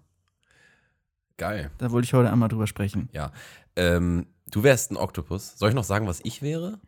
Geil. 1.37 1.71
Da 1.79 1.91
wollte 1.91 2.07
ich 2.07 2.15
heute 2.15 2.31
einmal 2.31 2.49
drüber 2.49 2.67
sprechen. 2.67 3.09
Ja. 3.13 3.33
Ähm, 3.77 4.27
du 4.51 4.63
wärst 4.63 4.91
ein 4.91 4.97
Oktopus. 4.97 5.57
Soll 5.57 5.69
ich 5.69 5.75
noch 5.75 5.85
sagen, 5.85 6.07
was 6.07 6.21
ich 6.25 6.43
wäre? 6.43 6.81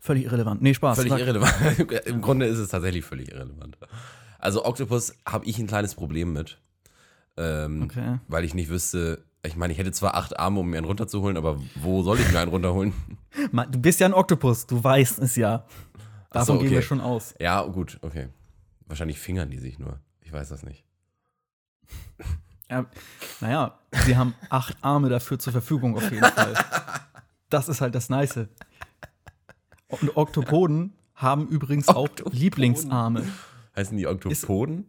Völlig 0.00 0.24
irrelevant. 0.24 0.62
Nee, 0.62 0.74
Spaß. 0.74 0.96
Völlig 0.96 1.12
Sag- 1.12 1.20
irrelevant. 1.20 1.78
Im 2.06 2.22
Grunde 2.22 2.46
ist 2.46 2.58
es 2.58 2.70
tatsächlich 2.70 3.04
völlig 3.04 3.30
irrelevant. 3.30 3.76
Also 4.38 4.64
Oktopus 4.64 5.14
habe 5.26 5.44
ich 5.44 5.58
ein 5.58 5.66
kleines 5.66 5.94
Problem 5.94 6.32
mit. 6.32 6.58
Ähm, 7.36 7.82
Okay. 7.82 8.18
Weil 8.26 8.44
ich 8.44 8.54
nicht 8.54 8.70
wüsste, 8.70 9.22
ich 9.42 9.56
meine, 9.56 9.72
ich 9.72 9.78
hätte 9.78 9.92
zwar 9.92 10.14
acht 10.14 10.38
Arme, 10.38 10.60
um 10.60 10.70
mir 10.70 10.78
einen 10.78 10.86
runterzuholen, 10.86 11.36
aber 11.36 11.60
wo 11.76 12.02
soll 12.02 12.18
ich 12.18 12.32
mir 12.32 12.38
einen 12.40 12.50
runterholen? 12.50 12.92
Du 13.70 13.78
bist 13.80 14.00
ja 14.00 14.06
ein 14.06 14.14
Oktopus, 14.14 14.66
du 14.66 14.82
weißt 14.82 15.20
es 15.20 15.36
ja. 15.36 15.64
Davon 16.30 16.56
so, 16.56 16.60
gehen 16.62 16.70
wir 16.70 16.78
okay. 16.78 16.86
schon 16.86 17.00
aus. 17.00 17.34
Ja, 17.38 17.62
gut, 17.62 17.98
okay. 18.02 18.28
Wahrscheinlich 18.86 19.18
fingern 19.20 19.50
die 19.50 19.58
sich 19.58 19.78
nur. 19.78 20.00
Ich 20.20 20.32
weiß 20.32 20.48
das 20.48 20.62
nicht. 20.64 20.84
Ja, 22.68 22.86
naja, 23.40 23.78
sie 24.04 24.16
haben 24.16 24.34
acht 24.48 24.76
Arme 24.80 25.08
dafür 25.08 25.38
zur 25.38 25.52
Verfügung 25.52 25.96
auf 25.96 26.10
jeden 26.10 26.24
Fall. 26.24 26.54
Das 27.50 27.68
ist 27.68 27.80
halt 27.80 27.96
das 27.96 28.08
Nice. 28.08 28.46
Und 29.90 30.16
Oktopoden 30.16 30.92
haben 31.14 31.48
übrigens 31.48 31.88
auch 31.88 32.04
Oktopoden. 32.04 32.38
Lieblingsarme. 32.38 33.24
Heißen 33.76 33.96
die 33.96 34.06
Oktopoden? 34.06 34.86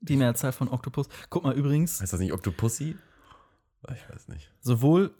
Die 0.00 0.16
Mehrzahl 0.16 0.52
von 0.52 0.68
Oktopus. 0.68 1.08
Guck 1.28 1.44
mal 1.44 1.54
übrigens, 1.54 2.00
heißt 2.00 2.12
das 2.12 2.20
nicht 2.20 2.32
Octopussy? 2.32 2.96
Ich 3.92 4.14
weiß 4.14 4.28
nicht. 4.28 4.50
sowohl 4.60 5.10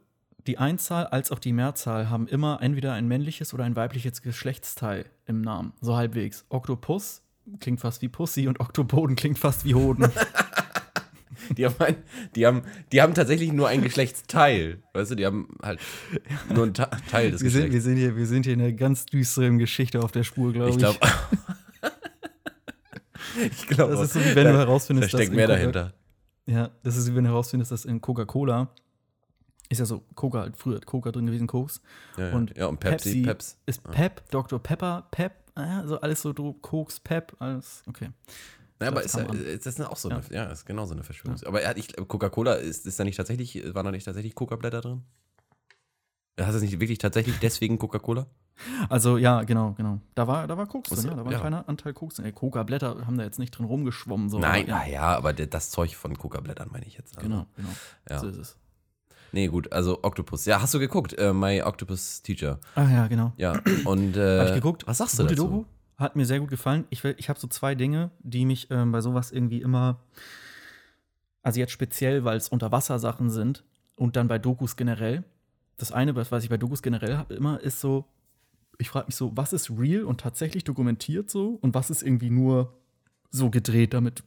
die 0.47 0.59
Einzahl 0.59 1.07
als 1.07 1.31
auch 1.31 1.39
die 1.39 1.53
Mehrzahl 1.53 2.09
haben 2.09 2.27
immer 2.27 2.61
entweder 2.63 2.95
ein 2.95 3.07
männliches 3.07 3.53
oder 3.53 3.65
ein 3.65 3.77
weibliches 3.77 4.23
Geschlechtsteil 4.23 5.07
im 5.27 5.43
Namen. 5.43 5.73
So 5.81 5.97
halbwegs. 5.97 6.45
Oktopus 6.49 7.23
klingt 7.59 7.81
fast 7.81 8.01
wie 8.03 8.09
Pussy 8.09 8.49
und 8.49 8.61
Oktopoden 8.61 9.17
klingt 9.17 9.39
fast 9.39 9.65
wie 9.65 9.75
Hoden. 9.75 10.11
Die 11.57 11.65
haben, 11.65 11.75
ein, 11.79 11.97
die, 12.35 12.47
haben, 12.47 12.63
die 12.93 13.03
haben 13.03 13.15
tatsächlich 13.15 13.53
nur 13.53 13.69
ein 13.69 13.83
Geschlechtsteil. 13.83 14.83
Weißt 14.93 15.11
du, 15.11 15.15
die 15.15 15.27
haben 15.27 15.49
halt 15.63 15.81
nur 16.53 16.65
einen 16.65 16.75
Teil 16.75 17.31
des 17.31 17.43
Wir 17.43 17.51
sind, 17.51 17.63
wir, 17.63 17.69
Geschlechts. 17.69 17.85
sind 17.85 17.97
hier, 17.97 18.17
wir 18.17 18.27
sind 18.27 18.45
hier 18.45 18.55
in 18.55 18.61
einer 18.61 18.73
ganz 18.73 19.07
düsteren 19.07 19.59
Geschichte 19.59 20.03
auf 20.03 20.13
der 20.13 20.25
Spur, 20.25 20.53
glaube 20.53 20.71
ich. 20.71 20.77
Ich 20.77 20.81
glaube. 20.81 20.99
ich 23.51 23.67
glaube. 23.69 23.93
Das 23.95 24.03
ist 24.03 24.13
so, 24.15 24.21
wie 24.21 24.35
wenn 24.35 24.47
du 24.47 24.53
da, 24.53 24.59
herausfindest, 24.59 25.13
da 25.13 25.19
steckt 25.19 25.31
dass 25.31 25.37
mehr 25.37 25.47
dahinter. 25.47 25.95
Ja, 26.47 26.71
das 26.83 26.97
ist 26.97 27.11
wie 27.11 27.17
wenn 27.17 27.25
du 27.25 27.31
herausfindest, 27.31 27.73
dass 27.73 27.85
in 27.85 28.01
Coca-Cola 28.01 28.71
ist 29.71 29.79
ja 29.79 29.87
so 29.87 30.03
Coca 30.15 30.41
halt 30.41 30.57
früher 30.57 30.77
hat 30.77 30.87
Coca 30.87 31.13
drin 31.13 31.27
gewesen, 31.27 31.47
Koks. 31.47 31.81
Ja. 32.19 32.33
Und 32.33 32.57
ja, 32.57 32.67
und 32.67 32.81
Pepsi, 32.81 33.11
Pepsi 33.11 33.23
Peps. 33.23 33.59
Ist 33.67 33.85
Pep, 33.85 34.29
Dr. 34.31 34.59
Pepper, 34.59 35.07
Pep, 35.11 35.33
ah, 35.55 35.87
so 35.87 36.01
alles 36.01 36.21
so 36.21 36.35
Koks, 36.61 37.01
Pep, 37.01 37.35
alles, 37.39 37.83
okay. 37.87 38.11
Ja, 38.81 38.89
aber 38.89 39.03
ist, 39.03 39.17
ja, 39.17 39.25
ist 39.25 39.67
das 39.67 39.81
auch 39.81 39.97
so 39.97 40.09
Ja. 40.09 40.17
eine, 40.17 40.25
ja, 40.35 40.45
ist 40.45 40.65
genau 40.65 40.87
so 40.87 40.95
eine 40.95 41.03
Verschwörung. 41.03 41.39
Aber 41.45 41.61
er 41.63 41.71
hat, 41.71 42.09
Coca-Cola, 42.09 42.55
ist, 42.55 42.87
ist 42.87 42.99
da 42.99 43.05
nicht 43.05 43.17
tatsächlich, 43.17 43.63
waren 43.75 43.85
da 43.85 43.91
nicht 43.91 44.05
tatsächlich 44.05 44.35
Coca-Blätter 44.35 44.81
drin? 44.81 45.03
Hast 46.41 46.55
du 46.55 46.61
nicht 46.61 46.81
wirklich 46.81 46.99
tatsächlich 46.99 47.39
deswegen 47.41 47.79
Coca-Cola? 47.79 48.27
Also 48.89 49.17
ja, 49.17 49.43
genau, 49.43 49.73
genau. 49.73 50.01
Da 50.15 50.27
war, 50.27 50.47
da 50.47 50.57
war 50.57 50.67
Koks 50.67 50.91
drin, 50.91 51.05
ja, 51.07 51.11
da 51.11 51.19
war 51.19 51.27
ein 51.27 51.33
ja. 51.33 51.41
kleiner 51.41 51.69
Anteil 51.69 51.93
Koks 51.93 52.17
drin. 52.17 52.35
Coca-Blätter 52.35 53.07
haben 53.07 53.17
da 53.17 53.25
jetzt 53.25 53.39
nicht 53.39 53.51
drin 53.51 53.67
rumgeschwommen. 53.67 54.29
So, 54.29 54.39
Nein, 54.39 54.71
aber, 54.71 54.81
ah 54.83 54.87
ja, 54.87 55.17
aber 55.17 55.33
das 55.33 55.71
Zeug 55.71 55.97
von 55.97 56.17
Coca-Blättern 56.17 56.69
meine 56.71 56.87
ich 56.87 56.97
jetzt. 56.97 57.17
Also. 57.17 57.29
Genau, 57.29 57.47
genau. 57.57 57.69
Ja. 58.09 58.19
So 58.19 58.29
ist 58.29 58.37
es. 58.37 58.57
Nee, 59.33 59.49
gut, 59.49 59.73
also 59.73 60.01
Octopus. 60.03 60.45
Ja, 60.45 60.61
hast 60.61 60.75
du 60.75 60.79
geguckt? 60.79 61.17
Äh, 61.19 61.33
My 61.33 61.63
Octopus 61.63 62.23
Teacher. 62.23 62.59
Ah 62.75 62.89
ja, 62.91 63.07
genau. 63.07 63.33
Ja, 63.37 63.61
und 63.85 64.17
äh, 64.17 64.41
Hab 64.41 64.49
ich 64.49 64.55
geguckt. 64.55 64.87
Was 64.87 64.99
sagst 64.99 65.19
du 65.19 65.23
Gute 65.23 65.35
dazu? 65.37 65.49
Doku. 65.49 65.65
Hat 66.01 66.17
mir 66.17 66.27
sehr 66.27 66.41
gut 66.41 66.51
gefallen. 66.51 66.87
Ich, 66.91 67.05
will- 67.05 67.15
ich 67.19 67.29
habe 67.29 67.39
so 67.39 67.47
zwei 67.47 67.75
Dinge, 67.77 68.11
die 68.21 68.45
mich 68.47 68.69
ähm, 68.71 68.91
bei 68.91 69.01
sowas 69.01 69.31
irgendwie 69.31 69.61
immer, 69.61 70.01
also 71.43 71.61
jetzt 71.61 71.73
speziell, 71.73 72.25
weil 72.25 72.37
es 72.37 72.49
Unterwassersachen 72.49 73.31
sind 73.31 73.65
und 73.97 74.17
dann 74.17 74.29
bei 74.29 74.39
Dokus 74.39 74.77
generell. 74.77 75.25
Das 75.77 75.93
eine, 75.93 76.15
was 76.17 76.43
ich 76.45 76.51
bei 76.51 76.57
Dokus 76.59 76.83
generell 76.83 77.17
habe, 77.17 77.35
immer 77.35 77.61
ist 77.61 77.81
so, 77.81 78.07
ich 78.79 78.89
frage 78.91 79.07
mich 79.07 79.17
so, 79.17 79.31
was 79.37 79.53
ist 79.53 79.71
real 79.71 80.05
und 80.05 80.21
tatsächlich 80.21 80.65
dokumentiert 80.65 81.31
so 81.31 81.59
und 81.61 81.75
was 81.75 81.91
ist 81.91 82.03
irgendwie 82.03 82.31
nur 82.31 82.75
so 83.31 83.51
gedreht, 83.51 83.95
damit, 83.95 84.23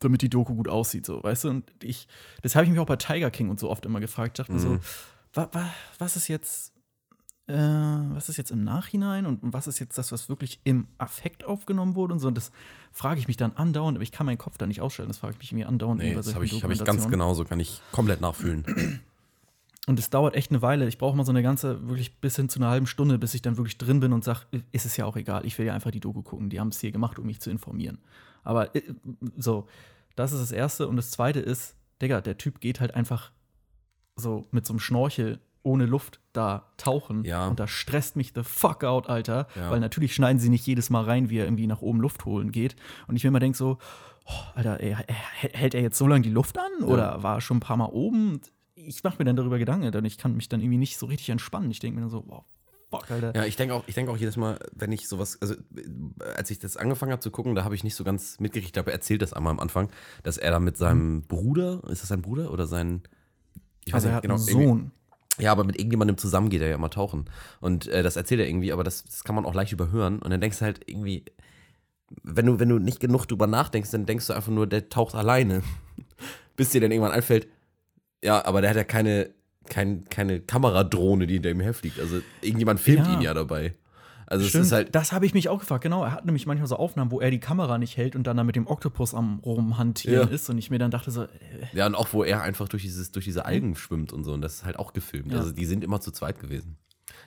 damit 0.00 0.22
die 0.22 0.30
Doku 0.30 0.54
gut 0.54 0.68
aussieht, 0.68 1.06
so, 1.06 1.22
weißt 1.22 1.44
du? 1.44 1.48
Und 1.50 1.72
ich, 1.82 2.08
das 2.42 2.54
habe 2.54 2.64
ich 2.64 2.70
mich 2.70 2.80
auch 2.80 2.86
bei 2.86 2.96
Tiger 2.96 3.30
King 3.30 3.50
und 3.50 3.60
so 3.60 3.70
oft 3.70 3.86
immer 3.86 4.00
gefragt. 4.00 4.38
Ich 4.38 4.42
dachte 4.42 4.52
mir 4.52 4.58
so, 4.60 4.68
Mhm. 4.70 4.80
wa, 5.34 5.48
wa, 5.52 5.70
was 5.98 6.16
ist 6.16 6.28
jetzt 6.28 6.72
äh, 7.48 7.54
was 7.54 8.28
ist 8.28 8.36
jetzt 8.36 8.50
im 8.50 8.62
Nachhinein 8.62 9.24
und 9.26 9.40
was 9.42 9.66
ist 9.66 9.78
jetzt 9.78 9.96
das, 9.96 10.12
was 10.12 10.28
wirklich 10.28 10.60
im 10.64 10.86
Affekt 10.98 11.44
aufgenommen 11.44 11.94
wurde 11.94 12.12
und 12.12 12.20
so. 12.20 12.28
Und 12.28 12.36
das 12.36 12.52
frage 12.92 13.20
ich 13.20 13.26
mich 13.26 13.38
dann 13.38 13.52
andauernd, 13.52 13.96
aber 13.96 14.02
ich 14.02 14.12
kann 14.12 14.26
meinen 14.26 14.38
Kopf 14.38 14.58
da 14.58 14.66
nicht 14.66 14.80
ausstellen. 14.80 15.08
Das 15.08 15.18
frage 15.18 15.32
ich 15.32 15.38
mich 15.38 15.52
irgendwie 15.52 15.64
andauernd. 15.64 16.00
Nee, 16.00 16.14
das 16.14 16.34
habe 16.34 16.44
ich, 16.44 16.62
hab 16.62 16.70
ich 16.70 16.84
ganz 16.84 17.08
genauso, 17.08 17.44
kann 17.44 17.58
ich 17.58 17.80
komplett 17.90 18.20
nachfühlen. 18.20 18.64
Und 19.86 19.98
es 19.98 20.10
dauert 20.10 20.34
echt 20.34 20.50
eine 20.50 20.60
Weile. 20.60 20.86
Ich 20.86 20.98
brauche 20.98 21.16
mal 21.16 21.24
so 21.24 21.32
eine 21.32 21.42
ganze, 21.42 21.88
wirklich 21.88 22.20
bis 22.20 22.36
hin 22.36 22.50
zu 22.50 22.58
einer 22.58 22.68
halben 22.68 22.86
Stunde, 22.86 23.18
bis 23.18 23.32
ich 23.32 23.40
dann 23.40 23.56
wirklich 23.56 23.78
drin 23.78 24.00
bin 24.00 24.12
und 24.12 24.22
sage, 24.22 24.40
ist 24.70 24.84
es 24.84 24.98
ja 24.98 25.06
auch 25.06 25.16
egal. 25.16 25.46
Ich 25.46 25.56
will 25.58 25.64
ja 25.64 25.72
einfach 25.72 25.90
die 25.90 26.00
Doku 26.00 26.20
gucken. 26.20 26.50
Die 26.50 26.60
haben 26.60 26.68
es 26.68 26.78
hier 26.78 26.92
gemacht, 26.92 27.18
um 27.18 27.24
mich 27.24 27.40
zu 27.40 27.48
informieren. 27.48 27.96
Aber 28.44 28.76
äh, 28.76 28.82
so, 29.38 29.66
das 30.14 30.32
ist 30.32 30.42
das 30.42 30.52
Erste. 30.52 30.88
Und 30.88 30.96
das 30.96 31.10
Zweite 31.10 31.40
ist, 31.40 31.74
Digga, 32.02 32.20
der 32.20 32.36
Typ 32.36 32.60
geht 32.60 32.80
halt 32.80 32.94
einfach 32.94 33.32
so 34.14 34.46
mit 34.50 34.66
so 34.66 34.74
einem 34.74 34.80
Schnorchel 34.80 35.40
ohne 35.68 35.86
Luft 35.86 36.20
da 36.32 36.70
tauchen. 36.78 37.24
Ja. 37.24 37.46
Und 37.46 37.60
das 37.60 37.70
stresst 37.70 38.16
mich 38.16 38.32
the 38.34 38.42
fuck 38.42 38.82
out, 38.84 39.08
Alter. 39.08 39.46
Ja. 39.54 39.70
Weil 39.70 39.80
natürlich 39.80 40.14
schneiden 40.14 40.40
sie 40.40 40.48
nicht 40.48 40.66
jedes 40.66 40.90
Mal 40.90 41.04
rein, 41.04 41.30
wie 41.30 41.38
er 41.38 41.44
irgendwie 41.44 41.66
nach 41.66 41.82
oben 41.82 42.00
Luft 42.00 42.24
holen 42.24 42.50
geht. 42.50 42.74
Und 43.06 43.16
ich 43.16 43.22
mir 43.24 43.28
immer 43.28 43.38
denke 43.40 43.58
so, 43.58 43.78
oh, 44.26 44.32
Alter, 44.54 44.80
ey, 44.80 44.96
hält 45.52 45.74
er 45.74 45.82
jetzt 45.82 45.98
so 45.98 46.06
lange 46.06 46.22
die 46.22 46.30
Luft 46.30 46.58
an? 46.58 46.84
Oder 46.84 47.22
war 47.22 47.36
er 47.36 47.40
schon 47.40 47.58
ein 47.58 47.60
paar 47.60 47.76
Mal 47.76 47.90
oben? 47.90 48.40
Ich 48.74 49.04
mache 49.04 49.16
mir 49.18 49.24
dann 49.24 49.36
darüber 49.36 49.58
Gedanken, 49.58 49.92
denn 49.92 50.04
ich 50.04 50.18
kann 50.18 50.34
mich 50.34 50.48
dann 50.48 50.60
irgendwie 50.60 50.78
nicht 50.78 50.98
so 50.98 51.06
richtig 51.06 51.28
entspannen. 51.30 51.70
Ich 51.70 51.80
denke 51.80 51.96
mir 51.96 52.02
dann 52.02 52.10
so, 52.10 52.24
wow, 52.26 52.44
fuck, 52.90 53.10
Alter. 53.10 53.34
Ja, 53.34 53.44
ich 53.44 53.56
denke 53.56 53.74
auch, 53.74 53.84
ich 53.86 53.94
denke 53.94 54.10
auch 54.10 54.16
jedes 54.16 54.36
Mal, 54.36 54.58
wenn 54.72 54.92
ich 54.92 55.08
sowas, 55.08 55.36
also 55.42 55.54
als 56.36 56.50
ich 56.50 56.58
das 56.58 56.76
angefangen 56.76 57.12
habe 57.12 57.20
zu 57.20 57.30
gucken, 57.30 57.54
da 57.54 57.64
habe 57.64 57.74
ich 57.74 57.84
nicht 57.84 57.94
so 57.96 58.04
ganz 58.04 58.40
mitgekriegt, 58.40 58.78
aber 58.78 58.88
er 58.92 58.94
erzählt 58.94 59.20
das 59.20 59.32
einmal 59.34 59.50
am 59.50 59.60
Anfang, 59.60 59.90
dass 60.22 60.38
er 60.38 60.50
da 60.52 60.60
mit 60.60 60.76
seinem 60.76 61.22
Bruder, 61.22 61.82
ist 61.88 62.02
das 62.02 62.08
sein 62.08 62.22
Bruder 62.22 62.52
oder 62.52 62.66
sein 62.66 63.02
ich 63.84 63.94
also 63.94 64.08
er 64.08 64.14
hat 64.16 64.24
einen 64.24 64.38
irgendwie- 64.38 64.52
Sohn. 64.52 64.90
Ja, 65.38 65.52
aber 65.52 65.64
mit 65.64 65.76
irgendjemandem 65.76 66.16
zusammen 66.18 66.48
geht 66.50 66.62
er 66.62 66.68
ja 66.68 66.74
immer 66.74 66.90
tauchen. 66.90 67.26
Und 67.60 67.86
äh, 67.88 68.02
das 68.02 68.16
erzählt 68.16 68.40
er 68.40 68.48
irgendwie, 68.48 68.72
aber 68.72 68.84
das, 68.84 69.04
das 69.04 69.24
kann 69.24 69.34
man 69.34 69.46
auch 69.46 69.54
leicht 69.54 69.72
überhören. 69.72 70.18
Und 70.20 70.30
dann 70.30 70.40
denkst 70.40 70.58
du 70.58 70.64
halt 70.64 70.80
irgendwie, 70.86 71.24
wenn 72.22 72.46
du, 72.46 72.58
wenn 72.58 72.68
du 72.68 72.78
nicht 72.78 73.00
genug 73.00 73.26
drüber 73.26 73.46
nachdenkst, 73.46 73.90
dann 73.90 74.06
denkst 74.06 74.26
du 74.26 74.32
einfach 74.32 74.50
nur, 74.52 74.66
der 74.66 74.88
taucht 74.88 75.14
alleine. 75.14 75.62
Bis 76.56 76.70
dir 76.70 76.80
dann 76.80 76.90
irgendwann 76.90 77.12
einfällt, 77.12 77.46
ja, 78.24 78.44
aber 78.44 78.60
der 78.60 78.70
hat 78.70 78.76
ja 78.76 78.84
keine, 78.84 79.30
kein, 79.68 80.04
keine 80.06 80.40
Kameradrohne, 80.40 81.26
die 81.26 81.34
hinter 81.34 81.50
ihm 81.50 81.60
herfliegt. 81.60 82.00
Also 82.00 82.20
irgendjemand 82.40 82.80
filmt 82.80 83.06
Ja. 83.06 83.12
ihn 83.14 83.20
ja 83.20 83.34
dabei. 83.34 83.74
Also 84.30 84.46
Stimmt, 84.46 84.62
es 84.62 84.66
ist 84.68 84.72
halt. 84.72 84.94
das 84.94 85.12
habe 85.12 85.24
ich 85.24 85.32
mich 85.32 85.48
auch 85.48 85.58
gefragt. 85.58 85.82
Genau, 85.82 86.04
er 86.04 86.12
hat 86.12 86.26
nämlich 86.26 86.44
manchmal 86.46 86.68
so 86.68 86.76
Aufnahmen, 86.76 87.10
wo 87.10 87.18
er 87.20 87.30
die 87.30 87.40
Kamera 87.40 87.78
nicht 87.78 87.96
hält 87.96 88.14
und 88.14 88.24
dann 88.26 88.36
da 88.36 88.44
mit 88.44 88.56
dem 88.56 88.66
Oktopus 88.66 89.14
am 89.14 89.38
rumhantieren 89.40 90.28
Ja. 90.28 90.34
ist. 90.34 90.50
Und 90.50 90.58
ich 90.58 90.70
mir 90.70 90.78
dann 90.78 90.90
dachte 90.90 91.10
so, 91.10 91.22
äh, 91.24 91.28
Ja, 91.72 91.86
und 91.86 91.94
auch 91.94 92.12
wo 92.12 92.24
er 92.24 92.42
einfach 92.42 92.68
durch, 92.68 92.82
dieses, 92.82 93.10
durch 93.10 93.24
diese 93.24 93.46
Algen 93.46 93.74
schwimmt 93.74 94.12
und 94.12 94.24
so. 94.24 94.32
Und 94.34 94.42
das 94.42 94.56
ist 94.56 94.64
halt 94.66 94.78
auch 94.78 94.92
gefilmt. 94.92 95.32
Ja. 95.32 95.38
Also 95.38 95.52
die 95.52 95.64
sind 95.64 95.82
immer 95.82 96.00
zu 96.00 96.10
zweit 96.12 96.38
gewesen. 96.40 96.76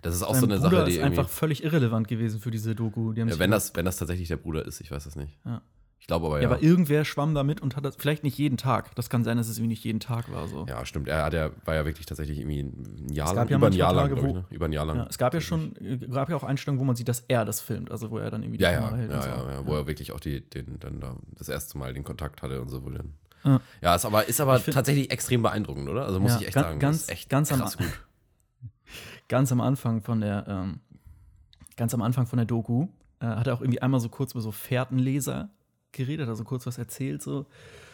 Das 0.03 0.13
ist 0.15 0.22
auch 0.24 0.34
sein 0.36 0.41
so 0.41 0.46
eine 0.46 0.55
Bruder 0.60 0.70
Sache, 0.77 0.86
die 0.86 0.91
ist 0.91 0.98
irgendwie. 1.00 1.20
einfach 1.20 1.29
völlig 1.31 1.63
irrelevant 1.63 2.08
gewesen 2.08 2.39
für 2.39 2.51
diese 2.51 2.75
Doku. 2.75 3.13
Die 3.13 3.22
Ja, 3.22 3.39
wenn, 3.39 3.50
das, 3.51 3.75
wenn 3.75 3.86
das 3.86 3.98
tatsächlich 3.98 4.27
der 4.27 4.38
Bruder 4.38 4.65
ist, 4.65 4.79
ich 4.79 4.91
weiß 4.91 5.03
das 5.03 5.15
nicht. 5.15 5.38
Ja. 5.43 5.62
Ich 6.01 6.08
glaube 6.08 6.25
aber 6.25 6.38
ja, 6.38 6.43
ja. 6.43 6.50
aber 6.50 6.62
irgendwer 6.63 7.05
schwamm 7.05 7.34
da 7.36 7.43
mit 7.43 7.62
und 7.62 7.75
hat 7.75 7.86
das 7.86 7.96
vielleicht 7.96 8.24
nicht 8.24 8.38
jeden 8.38 8.58
Tag. 8.58 8.93
Das 8.96 9.10
kann 9.10 9.24
sein, 9.24 9.38
dass 9.38 9.48
es 9.48 9.58
irgendwie 9.60 9.70
nicht 9.70 9.84
jeden 9.86 10.00
Tag 10.00 10.29
war. 10.34 10.48
So. 10.48 10.65
Ja, 10.67 10.84
stimmt. 10.84 11.08
Er 11.08 11.24
hat 11.24 11.34
ja, 11.34 11.51
war 11.63 11.75
ja 11.75 11.86
wirklich 11.86 12.05
tatsächlich 12.08 12.39
irgendwie 12.39 12.63
ein 12.63 13.08
Jahr 13.13 13.27
Es 13.29 13.34
lang, 13.36 13.43
gab 13.43 13.51
ja 13.51 13.58
über 13.58 13.67
ein 13.67 13.70
manchmal 13.70 13.77
Jahr 13.79 13.93
lang, 13.93 14.03
Tage, 14.10 14.15
glaube 14.15 14.27
ich, 14.27 14.34
wo- 14.36 14.39
ne? 14.39 14.46
Über 14.50 14.65
ein 14.65 14.74
Jahr 14.74 14.86
lang. 14.86 14.98
Ja, 14.98 15.05
es 15.08 15.17
gab 15.20 15.34
ja 15.36 15.39
schon, 15.39 15.75
äh, 15.77 15.98
gab 16.08 16.29
ja 16.29 16.36
auch 16.36 16.43
Einstellungen, 16.43 16.81
wo 16.81 16.86
man 16.86 16.96
sieht, 16.96 17.08
dass 17.08 17.24
er 17.27 17.46
das 17.46 17.62
filmt, 17.62 17.91
also 17.91 18.10
wo 18.12 18.17
er 18.17 18.31
dann 18.31 18.41
irgendwie 18.41 18.58
die 18.58 18.63
Ja, 18.63 18.72
ja, 18.72 18.79
Kamera 18.79 18.96
hält 18.98 19.12
ja, 19.12 19.15
und 19.17 19.24
so. 19.24 19.29
ja, 19.29 19.51
ja, 19.51 19.65
wo 19.67 19.75
er 19.75 19.88
wirklich 19.88 20.12
auch 20.12 20.20
die, 20.20 20.41
den, 20.41 20.79
dann 20.79 21.00
da 21.00 21.15
das 21.38 21.48
erste 21.50 21.77
Mal 21.77 21.93
den 21.93 22.03
Kontakt 22.03 22.41
hatte 22.41 22.60
und 22.62 22.70
so. 22.70 22.84
Wo 22.84 22.89
dann, 22.89 23.13
Ja. 23.46 23.62
ja, 23.81 23.96
ist 23.96 24.03
aber, 24.05 24.27
ist 24.27 24.41
aber 24.41 24.58
Ich 24.58 24.63
find- 24.63 24.74
tatsächlich 24.74 25.12
extrem 25.12 25.43
beeindruckend, 25.43 25.88
oder? 25.88 26.05
Also 26.08 26.20
muss 26.20 26.31
Ja, 26.34 26.39
ich 26.39 26.46
echt 26.48 26.55
ga- 26.55 26.62
sagen. 26.63 26.79
ganz- 26.79 26.98
das 26.98 27.03
ist 27.03 27.12
echt 27.12 27.29
ganz 27.29 27.51
am- 27.53 27.60
krass 27.60 27.77
gut. 27.77 27.86
Ganz 29.27 29.51
am 29.51 29.62
Anfang 29.62 30.01
von 30.01 30.20
der, 30.20 30.46
ähm, 30.48 30.79
ganz 31.77 31.93
am 31.93 32.01
Anfang 32.01 32.25
von 32.27 32.36
der 32.38 32.46
Doku 32.46 32.88
äh, 33.22 33.25
hat 33.27 33.48
er 33.48 33.53
auch 33.53 33.62
irgendwie 33.62 33.81
einmal 33.81 34.01
so 34.01 34.10
kurz 34.10 34.34
über 34.34 34.41
so 34.41 34.51
Fährtenleser 34.51 35.50
geredet, 35.91 36.27
also 36.29 36.43
kurz 36.43 36.65
was 36.65 36.77
erzählt 36.77 37.21
so. 37.21 37.45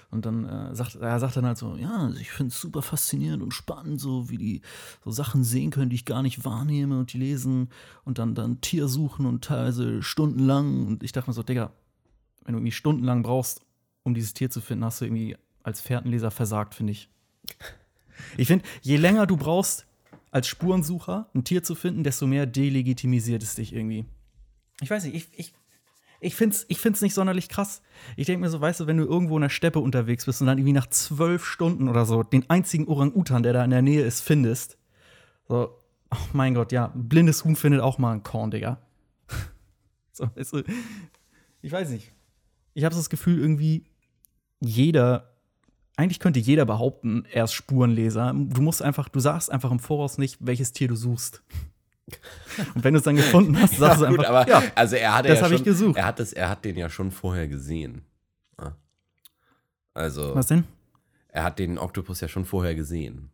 Und 0.10 0.25
dann 0.25 0.46
äh, 0.46 0.74
sagt 0.74 0.96
er 0.96 1.20
sagt 1.20 1.36
dann 1.36 1.46
halt 1.46 1.58
so, 1.58 1.75
ja, 1.75 1.94
also 1.98 2.18
ich 2.20 2.32
finde 2.32 2.51
es 2.51 2.62
super 2.62 2.82
faszinierend 2.82 3.44
und 3.44 3.54
spannend, 3.54 4.00
so 4.00 4.30
wie 4.30 4.38
die 4.38 4.62
so 5.04 5.12
Sachen 5.12 5.44
sehen 5.44 5.70
können, 5.70 5.89
die 5.89 5.98
ich 5.98 6.06
gar 6.06 6.24
nicht 6.24 6.46
wahrnehme 6.46 6.98
und 6.98 7.12
die 7.12 7.18
lesen 7.18 7.70
und 8.06 8.18
dann 8.18 8.34
dann 8.34 8.62
Tier 8.62 8.88
suchen 8.88 9.25
und 9.25 9.44
teilweise 9.44 10.01
stundenlang. 10.01 10.88
Und 10.88 11.04
ich 11.04 11.12
dachte 11.12 11.30
mir 11.30 11.34
so, 11.34 11.44
Digga, 11.44 11.72
wenn 12.46 12.54
du 12.54 12.60
irgendwie 12.60 12.72
stundenlang 12.72 13.22
brauchst, 13.22 13.62
um 14.04 14.13
dieses 14.13 14.34
Tier 14.34 14.50
zu 14.50 14.62
finden, 14.62 14.86
hast 14.86 15.01
du 15.01 15.06
irgendwie 15.06 15.36
als 15.63 15.82
Fährtenleser 15.82 16.32
versagt, 16.32 16.75
finde 16.75 16.94
ich. 16.94 17.10
Ich 18.36 18.48
finde, 18.48 18.66
je 18.82 18.98
länger 18.98 19.27
du 19.27 19.38
brauchst, 19.38 19.86
als 20.32 20.48
Spurensucher 20.48 21.30
ein 21.36 21.44
Tier 21.44 21.62
zu 21.62 21.75
finden, 21.75 22.04
desto 22.04 22.25
mehr 22.25 22.48
delegitimisiert 22.48 23.44
es 23.44 23.54
dich 23.54 23.74
irgendwie. 23.74 24.06
Ich 24.82 24.89
weiß 24.89 25.04
nicht, 25.04 25.16
ich, 25.16 25.27
ich, 25.38 25.54
ich 26.20 26.36
finde 26.36 26.56
es 26.56 26.66
ich 26.68 26.80
find's 26.80 27.02
nicht 27.02 27.14
sonderlich 27.14 27.50
krass. 27.50 27.82
Ich 28.16 28.26
denke 28.26 28.42
mir 28.42 28.50
so, 28.50 28.60
weißt 28.60 28.80
du, 28.80 28.88
wenn 28.88 28.98
du 28.98 29.06
irgendwo 29.06 29.36
in 29.38 29.42
der 29.42 29.50
Steppe 29.50 29.80
unterwegs 29.80 30.26
bist 30.26 30.42
und 30.42 30.48
dann 30.48 30.58
irgendwie 30.58 30.74
nach 30.74 30.88
zwölf 30.88 31.46
Stunden 31.46 31.88
oder 31.88 32.06
so 32.06 32.24
den 32.24 32.50
einzigen 32.50 32.88
Orang-Utan, 32.88 33.44
der 33.44 33.54
da 33.54 33.64
in 33.64 33.72
der 33.72 33.82
Nähe 33.82 34.04
ist, 34.04 34.22
findest. 34.22 34.78
So, 35.48 35.70
oh 36.12 36.18
mein 36.34 36.54
Gott, 36.54 36.72
ja, 36.72 36.92
ein 36.94 37.08
blindes 37.08 37.46
Huhn 37.46 37.56
findet 37.56 37.82
auch 37.82 37.98
mal 37.98 38.14
ein 38.14 38.24
Korn, 38.24 38.52
Digga. 38.52 38.82
so, 40.12 40.30
weißt 40.36 40.54
du, 40.54 40.64
ich 41.62 41.72
weiß 41.72 41.90
nicht. 41.90 42.12
Ich 42.74 42.84
habe 42.84 42.94
so 42.94 43.00
das 43.00 43.10
Gefühl, 43.10 43.40
irgendwie 43.40 43.86
jeder 44.60 45.38
eigentlich 45.98 46.20
könnte 46.20 46.40
jeder 46.40 46.66
behaupten, 46.66 47.26
er 47.32 47.46
ist 47.46 47.54
Spurenleser. 47.54 48.32
Du 48.34 48.62
musst 48.62 48.84
einfach, 48.84 49.10
du 49.10 49.20
sagst 49.20 49.52
einfach 49.52 49.72
im 49.72 49.80
Voraus 49.80 50.20
nicht, 50.20 50.38
welches 50.40 50.72
Tier 50.72 50.88
du 50.88 50.96
suchst. 50.96 51.42
Und 52.74 52.84
wenn 52.84 52.94
du 52.94 53.00
es 53.00 53.04
dann 53.04 53.16
gefunden 53.18 53.60
hast, 53.60 53.76
sagst 53.78 54.02
du 54.02 54.08
gut, 54.08 54.20
einfach, 54.20 54.30
aber 54.30 54.48
ja, 54.50 54.64
also 54.76 54.96
er 54.96 55.16
hat 55.16 55.26
das 55.28 55.40
ja 55.40 55.46
hab 55.46 55.52
ich 55.52 55.64
gesucht. 55.64 55.98
Er 55.98 56.06
hat, 56.06 56.20
das, 56.20 56.34
er 56.34 56.50
hat 56.50 56.64
den 56.66 56.78
ja 56.78 56.90
schon 56.90 57.12
vorher 57.12 57.48
gesehen. 57.48 58.02
Ja. 58.60 58.76
Also, 59.94 60.34
was 60.36 60.48
denn? 60.48 60.64
er 61.30 61.44
hat 61.44 61.60
den 61.60 61.78
Oktopus 61.78 62.22
ja 62.22 62.28
schon 62.28 62.46
vorher 62.46 62.74
gesehen. 62.76 63.30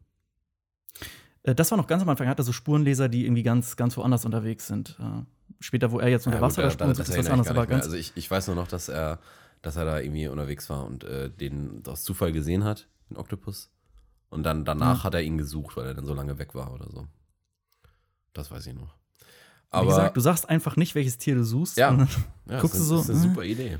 Äh, 1.43 1.55
Das 1.55 1.71
war 1.71 1.77
noch 1.77 1.87
ganz 1.87 2.01
am 2.01 2.09
Anfang. 2.09 2.27
Er 2.27 2.31
hatte 2.31 2.43
so 2.43 2.51
Spurenleser, 2.51 3.07
die 3.09 3.25
irgendwie 3.25 3.43
ganz, 3.43 3.75
ganz 3.75 3.95
woanders 3.97 4.25
unterwegs 4.25 4.67
sind. 4.67 4.97
Äh, 4.99 5.23
Später, 5.59 5.91
wo 5.91 5.99
er 5.99 6.09
jetzt 6.09 6.25
unter 6.25 6.39
Ja, 6.39 6.41
Wasser 6.41 6.63
das 6.63 6.73
sucht, 6.73 6.99
ist 6.99 7.09
ich 7.09 7.17
anderes. 7.31 7.47
gar 7.47 7.55
Aber 7.57 7.67
ganz, 7.67 7.85
Also 7.85 7.95
ich, 7.95 8.11
ich 8.15 8.29
weiß 8.29 8.47
nur 8.47 8.55
noch, 8.57 8.67
dass 8.67 8.89
er, 8.89 9.19
dass 9.61 9.77
er 9.77 9.85
da 9.85 9.99
irgendwie 9.99 10.27
unterwegs 10.27 10.69
war 10.69 10.83
und 10.85 11.05
äh, 11.05 11.29
den 11.29 11.83
aus 11.87 12.03
Zufall 12.03 12.33
gesehen 12.33 12.65
hat, 12.65 12.89
den 13.09 13.15
Oktopus. 13.17 13.71
Und 14.29 14.43
dann 14.43 14.65
danach 14.65 14.97
Ja. 14.99 15.03
hat 15.05 15.13
er 15.13 15.21
ihn 15.21 15.37
gesucht, 15.37 15.77
weil 15.77 15.85
er 15.85 15.93
dann 15.93 16.05
so 16.05 16.13
lange 16.13 16.37
weg 16.39 16.53
war 16.55 16.73
oder 16.73 16.89
so. 16.89 17.07
Das 18.33 18.49
weiß 18.51 18.67
ich 18.67 18.73
noch. 18.73 18.95
wie 19.19 19.25
Aber 19.71 19.87
gesagt, 19.87 20.17
du 20.17 20.21
sagst 20.21 20.49
einfach 20.49 20.75
nicht, 20.75 20.95
welches 20.95 21.17
Tier 21.17 21.35
du 21.35 21.43
suchst. 21.43 21.77
Ja. 21.77 21.91
ja, 22.49 22.59
guckst 22.59 22.79
das 22.79 22.79
du 22.79 22.81
ist, 22.81 22.87
so, 22.87 22.97
das 22.97 23.09
ist 23.09 23.15
eine 23.15 23.25
äh, 23.25 23.29
super 23.29 23.43
Idee. 23.43 23.77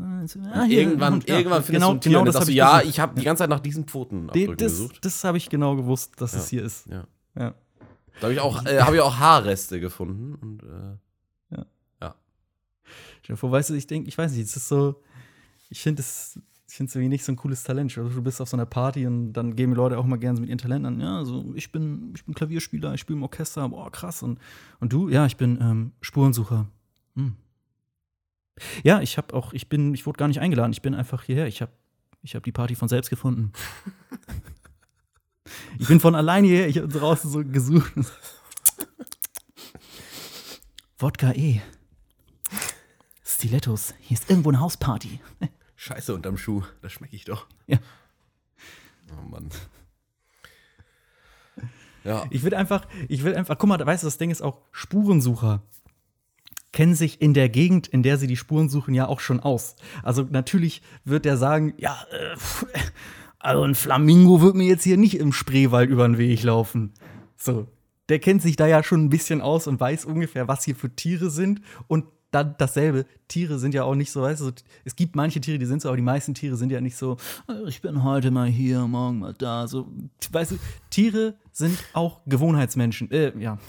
Ah, 0.00 0.62
hier, 0.62 0.80
irgendwann, 0.82 1.20
ja, 1.26 1.38
irgendwann 1.38 1.64
findest 1.64 1.68
genau, 1.72 1.88
du 1.90 1.94
ein 1.96 2.00
Tier 2.00 2.10
genau 2.10 2.20
und 2.20 2.26
das 2.26 2.34
sagst 2.34 2.42
habe 2.42 2.46
du, 2.46 2.52
ich 2.52 2.56
ja, 2.56 2.82
ich 2.82 3.00
habe 3.00 3.18
die 3.18 3.24
ganze 3.24 3.42
Zeit 3.42 3.50
nach 3.50 3.58
diesen 3.60 3.84
Die- 3.84 3.90
Pfotenabdrücken 3.90 4.56
Das, 4.56 4.72
gesucht. 4.72 5.04
das 5.04 5.24
habe 5.24 5.38
ich 5.38 5.48
genau 5.50 5.74
gewusst, 5.74 6.20
dass 6.20 6.32
Ja. 6.34 6.38
es 6.38 6.48
hier 6.48 6.62
ist. 6.64 6.86
Ja. 6.86 7.04
Ja. 7.36 7.54
Da 8.20 8.22
habe 8.22 8.32
ich, 8.32 8.40
auch, 8.40 8.64
äh, 8.64 8.80
hab 8.80 8.94
ich 8.94 9.00
auch 9.00 9.16
Haarreste 9.16 9.80
gefunden. 9.80 10.34
Und, 10.36 10.62
äh, 10.62 10.96
Stell 13.22 13.34
dir 13.34 13.36
vor, 13.36 13.50
weißt 13.52 13.70
du, 13.70 13.74
ich 13.74 13.86
denke, 13.86 14.08
ich 14.08 14.16
weiß 14.16 14.32
nicht, 14.32 14.46
es 14.46 14.56
ist 14.56 14.68
so, 14.68 15.02
ich 15.68 15.82
finde 15.82 16.00
es, 16.00 16.38
finde 16.78 16.90
es 16.90 16.94
irgendwie 16.94 17.10
nicht 17.10 17.24
so 17.24 17.32
ein 17.32 17.36
cooles 17.36 17.64
Talent. 17.64 17.98
Also, 17.98 18.08
Du 18.08 18.22
bist 18.22 18.40
auf 18.40 18.48
so 18.48 18.56
einer 18.56 18.64
Party 18.64 19.06
und 19.06 19.32
dann 19.32 19.56
geben 19.56 19.72
die 19.72 19.76
Leute 19.76 19.98
auch 19.98 20.06
mal 20.06 20.16
gerne 20.16 20.40
mit 20.40 20.48
ihren 20.48 20.58
Talenten 20.58 20.86
an. 20.86 21.00
Ja, 21.00 21.24
so, 21.24 21.52
ich 21.54 21.70
bin, 21.72 22.12
ich 22.14 22.24
bin 22.24 22.34
Klavierspieler, 22.34 22.94
ich 22.94 23.00
spiele 23.00 23.18
im 23.18 23.22
Orchester, 23.24 23.68
boah, 23.68 23.90
krass. 23.90 24.22
Und, 24.22 24.38
und 24.80 24.92
du? 24.92 25.08
Ja, 25.08 25.26
ich 25.26 25.36
bin 25.36 25.58
ähm, 25.60 25.92
Spurensucher. 26.00 26.68
Hm. 27.16 27.36
Ja, 28.84 29.00
ich 29.00 29.18
habe 29.18 29.34
auch, 29.34 29.52
ich 29.52 29.68
bin, 29.68 29.92
ich 29.92 30.06
wurde 30.06 30.16
gar 30.18 30.28
nicht 30.28 30.40
eingeladen, 30.40 30.72
ich 30.72 30.82
bin 30.82 30.94
einfach 30.94 31.24
hierher. 31.24 31.46
Ich 31.48 31.60
habe 31.60 31.72
ich 32.22 32.34
hab 32.34 32.44
die 32.44 32.52
Party 32.52 32.74
von 32.74 32.88
selbst 32.88 33.10
gefunden. 33.10 33.52
ich 35.78 35.88
bin 35.88 36.00
von 36.00 36.14
alleine 36.14 36.46
hierher, 36.46 36.68
ich 36.68 36.78
habe 36.78 36.88
draußen 36.88 37.30
so 37.30 37.44
gesucht. 37.44 37.92
Wodka 40.98 41.32
E. 41.32 41.60
Stilettos. 43.24 43.94
Hier 44.00 44.16
ist 44.16 44.30
irgendwo 44.30 44.48
eine 44.48 44.60
Hausparty. 44.60 45.20
Scheiße 45.80 46.12
unterm 46.12 46.36
Schuh, 46.36 46.64
das 46.82 46.90
schmecke 46.90 47.14
ich 47.14 47.24
doch. 47.24 47.46
Ja. 47.68 47.78
Oh 49.12 49.28
Mann. 49.28 49.48
Ja, 52.02 52.26
Ich 52.30 52.42
will 52.42 52.52
einfach, 52.52 52.86
ich 53.08 53.22
will 53.22 53.34
einfach, 53.36 53.56
guck 53.58 53.68
mal, 53.68 53.78
weißt 53.78 54.02
du, 54.02 54.08
das 54.08 54.18
Ding 54.18 54.30
ist 54.30 54.42
auch, 54.42 54.60
Spurensucher 54.72 55.62
kennen 56.72 56.96
sich 56.96 57.22
in 57.22 57.32
der 57.32 57.48
Gegend, 57.48 57.86
in 57.86 58.02
der 58.02 58.18
sie 58.18 58.26
die 58.26 58.36
Spuren 58.36 58.68
suchen, 58.68 58.92
ja 58.92 59.06
auch 59.06 59.20
schon 59.20 59.38
aus. 59.38 59.76
Also 60.02 60.26
natürlich 60.28 60.82
wird 61.04 61.24
der 61.24 61.36
sagen, 61.36 61.74
ja, 61.78 61.96
äh, 62.10 62.36
also 63.38 63.62
ein 63.62 63.76
Flamingo 63.76 64.40
wird 64.40 64.56
mir 64.56 64.66
jetzt 64.66 64.82
hier 64.82 64.96
nicht 64.96 65.16
im 65.18 65.32
Spreewald 65.32 65.90
über 65.90 66.08
den 66.08 66.18
Weg 66.18 66.42
laufen. 66.42 66.92
So, 67.36 67.68
der 68.08 68.18
kennt 68.18 68.42
sich 68.42 68.56
da 68.56 68.66
ja 68.66 68.82
schon 68.82 69.04
ein 69.04 69.10
bisschen 69.10 69.40
aus 69.40 69.68
und 69.68 69.78
weiß 69.78 70.06
ungefähr, 70.06 70.48
was 70.48 70.64
hier 70.64 70.74
für 70.74 70.94
Tiere 70.94 71.30
sind 71.30 71.60
und 71.86 72.04
dann 72.30 72.54
dasselbe. 72.58 73.06
Tiere 73.26 73.58
sind 73.58 73.74
ja 73.74 73.84
auch 73.84 73.94
nicht 73.94 74.10
so, 74.12 74.22
weißt 74.22 74.40
du, 74.40 74.46
so, 74.46 74.52
es 74.84 74.96
gibt 74.96 75.16
manche 75.16 75.40
Tiere, 75.40 75.58
die 75.58 75.66
sind 75.66 75.80
so, 75.82 75.88
aber 75.88 75.96
die 75.96 76.02
meisten 76.02 76.34
Tiere 76.34 76.56
sind 76.56 76.70
ja 76.70 76.80
nicht 76.80 76.96
so, 76.96 77.16
"Äh, 77.48 77.68
ich 77.68 77.80
bin 77.80 78.02
heute 78.04 78.30
mal 78.30 78.48
hier, 78.48 78.80
morgen 78.86 79.20
mal 79.20 79.34
da. 79.34 79.66
So, 79.66 79.88
weißt 80.30 80.52
du, 80.52 80.58
Tiere 80.90 81.34
sind 81.52 81.78
auch 81.94 82.20
Gewohnheitsmenschen. 82.26 83.10
Äh, 83.10 83.32
ja. 83.38 83.58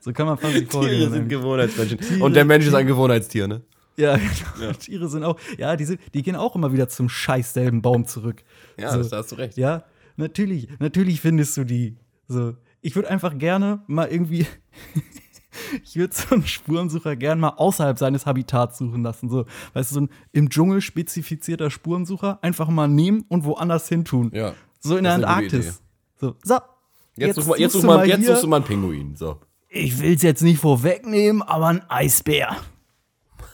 so 0.00 0.12
kann 0.12 0.26
man 0.26 0.38
fast 0.38 0.54
die 0.54 0.66
Folge 0.66 0.90
Tiere 0.94 1.10
sind. 1.10 1.28
Gewohnheitsmenschen. 1.28 1.98
Tiere- 1.98 2.22
Und 2.24 2.34
der 2.34 2.44
Mensch 2.44 2.66
ist 2.66 2.74
ein 2.74 2.86
Gewohnheitstier, 2.86 3.48
ne? 3.48 3.62
Ja, 3.96 4.16
genau. 4.58 4.72
Tiere 4.72 5.08
sind 5.08 5.22
auch, 5.24 5.38
ja, 5.56 5.76
die, 5.76 5.84
sind, 5.84 6.00
die 6.14 6.22
gehen 6.22 6.34
auch 6.36 6.56
immer 6.56 6.72
wieder 6.72 6.88
zum 6.88 7.08
scheiß 7.08 7.54
selben 7.54 7.80
Baum 7.80 8.06
zurück. 8.06 8.42
Ja, 8.78 8.90
so, 8.92 8.98
das, 8.98 9.08
da 9.10 9.18
hast 9.18 9.30
du 9.32 9.36
recht. 9.36 9.56
Ja, 9.56 9.84
natürlich, 10.16 10.68
natürlich 10.80 11.20
findest 11.20 11.56
du 11.56 11.64
die. 11.64 11.96
So, 12.26 12.54
ich 12.84 12.94
würde 12.94 13.08
einfach 13.08 13.38
gerne 13.38 13.82
mal 13.86 14.08
irgendwie, 14.08 14.46
ich 15.82 15.96
würde 15.96 16.14
so 16.14 16.34
einen 16.34 16.46
Spurensucher 16.46 17.16
gerne 17.16 17.40
mal 17.40 17.54
außerhalb 17.56 17.98
seines 17.98 18.26
Habitats 18.26 18.76
suchen 18.76 19.02
lassen. 19.02 19.30
So, 19.30 19.46
weißt 19.72 19.90
du, 19.90 19.94
so 19.94 20.00
ein 20.02 20.10
im 20.32 20.50
Dschungel 20.50 20.82
spezifizierter 20.82 21.70
Spurensucher 21.70 22.38
einfach 22.42 22.68
mal 22.68 22.86
nehmen 22.86 23.24
und 23.28 23.44
woanders 23.46 23.88
hin 23.88 24.04
tun. 24.04 24.30
Ja. 24.34 24.52
So 24.80 24.98
in 24.98 25.04
der 25.04 25.14
Antarktis. 25.14 25.82
So, 26.20 26.36
so. 26.44 26.58
Jetzt, 27.16 27.36
such 27.36 27.46
mal, 27.46 27.58
jetzt, 27.58 27.72
suchst 27.72 27.82
such 27.86 27.90
du 27.90 27.96
mal, 27.96 28.06
jetzt 28.06 28.18
hier- 28.18 28.26
suchst 28.28 28.42
du 28.42 28.48
mal 28.48 28.56
einen 28.56 28.64
Pinguin. 28.66 29.16
So. 29.16 29.40
ich 29.70 29.98
will 30.00 30.14
es 30.14 30.20
jetzt 30.22 30.42
nicht 30.42 30.58
vorwegnehmen, 30.60 31.40
aber 31.42 31.68
ein 31.68 31.88
Eisbär. 31.88 32.56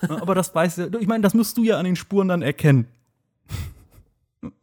aber 0.09 0.35
das 0.35 0.53
weißt 0.53 0.79
du, 0.79 0.99
ich 0.99 1.07
meine, 1.07 1.23
das 1.23 1.35
musst 1.35 1.57
du 1.57 1.63
ja 1.63 1.79
an 1.79 1.85
den 1.85 1.95
Spuren 1.95 2.27
dann 2.27 2.43
erkennen. 2.43 2.89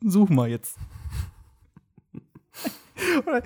Such 0.01 0.27
mal 0.27 0.49
jetzt. 0.49 0.75
Oder- 3.25 3.43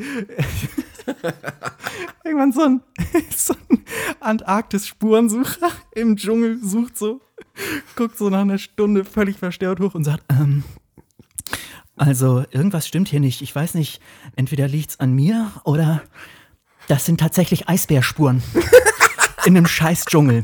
Irgendwann 2.24 2.52
so 2.52 2.62
ein, 2.62 2.82
so 3.36 3.54
ein 3.70 3.84
Antarktis-Spurensucher 4.20 5.72
im 5.94 6.16
Dschungel 6.16 6.60
sucht 6.64 6.98
so, 6.98 7.22
guckt 7.96 8.18
so 8.18 8.30
nach 8.30 8.42
einer 8.42 8.58
Stunde 8.58 9.06
völlig 9.06 9.38
verstört 9.38 9.80
hoch 9.80 9.96
und 9.96 10.04
sagt, 10.04 10.24
ähm, 10.30 10.64
also 11.96 12.46
irgendwas 12.52 12.88
stimmt 12.88 13.10
hier 13.10 13.20
nicht. 13.20 13.42
Ich 13.42 13.56
weiß 13.56 13.76
nicht, 13.76 14.02
entweder 14.36 14.68
liegt's 14.68 15.00
an 15.00 15.14
mir 15.14 15.52
oder 15.64 16.02
das 16.88 17.06
sind 17.06 17.20
tatsächlich 17.20 17.70
Eisbärspuren. 17.70 18.42
In 19.46 19.58
einem 19.58 19.68
scheiß 19.68 20.06
Dschungel. 20.06 20.44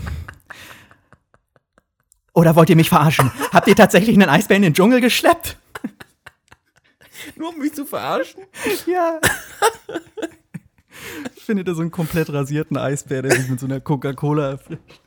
Oder 2.33 2.55
wollt 2.55 2.69
ihr 2.69 2.75
mich 2.75 2.89
verarschen? 2.89 3.31
Habt 3.51 3.67
ihr 3.67 3.75
tatsächlich 3.75 4.15
einen 4.15 4.29
Eisbär 4.29 4.57
in 4.57 4.63
den 4.63 4.73
Dschungel 4.73 5.01
geschleppt? 5.01 5.57
Nur 7.35 7.49
um 7.49 7.57
mich 7.57 7.73
zu 7.73 7.85
verarschen? 7.85 8.43
Ja. 8.85 9.19
Findet 11.37 11.67
er 11.67 11.75
so 11.75 11.81
einen 11.81 11.91
komplett 11.91 12.31
rasierten 12.31 12.77
Eisbär, 12.77 13.21
der 13.21 13.31
sich 13.31 13.49
mit 13.49 13.59
so 13.59 13.65
einer 13.65 13.79
Coca-Cola 13.79 14.51
erfrischt. 14.51 14.81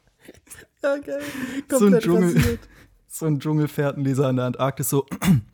Ja, 0.82 0.96
geil. 0.96 1.20
So 1.68 1.84
ein 1.86 1.98
Dschungel. 2.00 2.58
So 3.06 3.26
ein 3.26 3.38
Dschungelfährtenleser 3.38 4.30
in 4.30 4.36
der 4.36 4.46
Antarktis, 4.46 4.88
so 4.88 5.04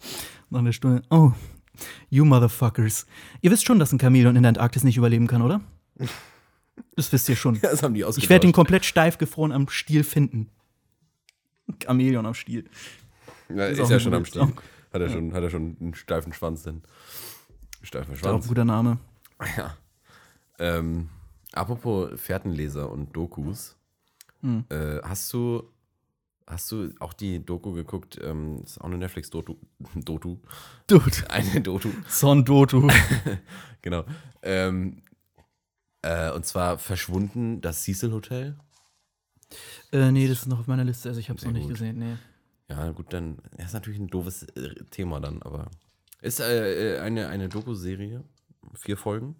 nach 0.50 0.60
einer 0.60 0.72
Stunde. 0.72 1.02
Oh, 1.10 1.32
you 2.10 2.24
motherfuckers. 2.24 3.06
Ihr 3.40 3.50
wisst 3.50 3.66
schon, 3.66 3.80
dass 3.80 3.90
ein 3.92 3.98
Chamäleon 3.98 4.36
in 4.36 4.44
der 4.44 4.50
Antarktis 4.50 4.84
nicht 4.84 4.96
überleben 4.96 5.26
kann, 5.26 5.42
oder? 5.42 5.60
Das 6.94 7.10
wisst 7.12 7.28
ihr 7.28 7.36
schon. 7.36 7.58
Das 7.60 7.82
haben 7.82 7.94
die 7.94 8.04
Ich 8.16 8.28
werde 8.28 8.46
ihn 8.46 8.52
komplett 8.52 8.84
steif 8.84 9.16
gefroren 9.18 9.50
am 9.50 9.68
Stiel 9.68 10.04
finden. 10.04 10.50
Chamäleon 11.82 12.24
am 12.26 12.34
Stiel. 12.34 12.68
Ja, 13.48 13.66
ist 13.66 13.78
ist, 13.78 13.90
ja 13.90 13.98
schon 13.98 14.14
am 14.14 14.24
Stiel. 14.24 14.42
Hat 14.92 15.00
er, 15.00 15.08
schon, 15.08 15.32
hat 15.32 15.42
er 15.42 15.50
schon 15.50 15.76
einen 15.80 15.94
steifen 15.94 16.32
Schwanz 16.32 16.62
denn? 16.62 16.82
Steifen 17.82 18.14
Ist 18.14 18.24
auch 18.24 18.30
Schwanz. 18.30 18.44
ein 18.44 18.48
guter 18.48 18.64
Name. 18.64 18.98
Ja. 19.56 19.76
Ähm, 20.58 21.08
apropos 21.52 22.20
Fährtenleser 22.20 22.90
und 22.90 23.14
Dokus. 23.14 23.76
Hm. 24.40 24.64
Äh, 24.68 25.00
hast 25.02 25.32
du 25.32 25.70
hast 26.46 26.70
du 26.70 26.92
auch 27.00 27.12
die 27.12 27.44
Doku 27.44 27.72
geguckt? 27.72 28.18
Ähm, 28.22 28.62
ist 28.64 28.80
auch 28.80 28.86
eine 28.86 28.98
Netflix-Dotu. 28.98 29.56
Dotu. 29.94 30.38
Dude. 30.86 31.10
Eine 31.30 31.60
Dotu. 31.60 31.90
Son 32.08 32.44
Dotu. 32.44 32.88
Genau. 33.82 34.04
Ähm, 34.42 35.02
äh, 36.02 36.32
und 36.32 36.44
zwar 36.44 36.78
verschwunden 36.78 37.60
das 37.60 37.84
Cecil 37.84 38.10
Hotel. 38.10 38.56
äh, 39.92 40.10
nee, 40.10 40.26
das 40.26 40.38
ist 40.38 40.46
noch 40.46 40.58
auf 40.58 40.66
meiner 40.66 40.82
Liste. 40.82 41.08
Also 41.08 41.20
ich 41.20 41.28
habe 41.28 41.38
es 41.38 41.44
noch 41.44 41.52
nicht 41.52 41.68
gut. 41.68 41.74
gesehen. 41.74 41.98
Nee. 42.00 42.16
Ja, 42.68 42.90
gut, 42.90 43.12
dann 43.12 43.38
ist 43.58 43.74
natürlich 43.74 44.00
ein 44.00 44.08
doofes 44.08 44.42
äh, 44.42 44.74
Thema 44.90 45.20
dann, 45.20 45.40
aber 45.42 45.70
ist 46.20 46.40
äh, 46.40 46.96
äh, 46.96 46.98
eine, 46.98 47.28
eine 47.28 47.48
Doku-Serie, 47.48 48.24
vier 48.74 48.96
Folgen 48.96 49.36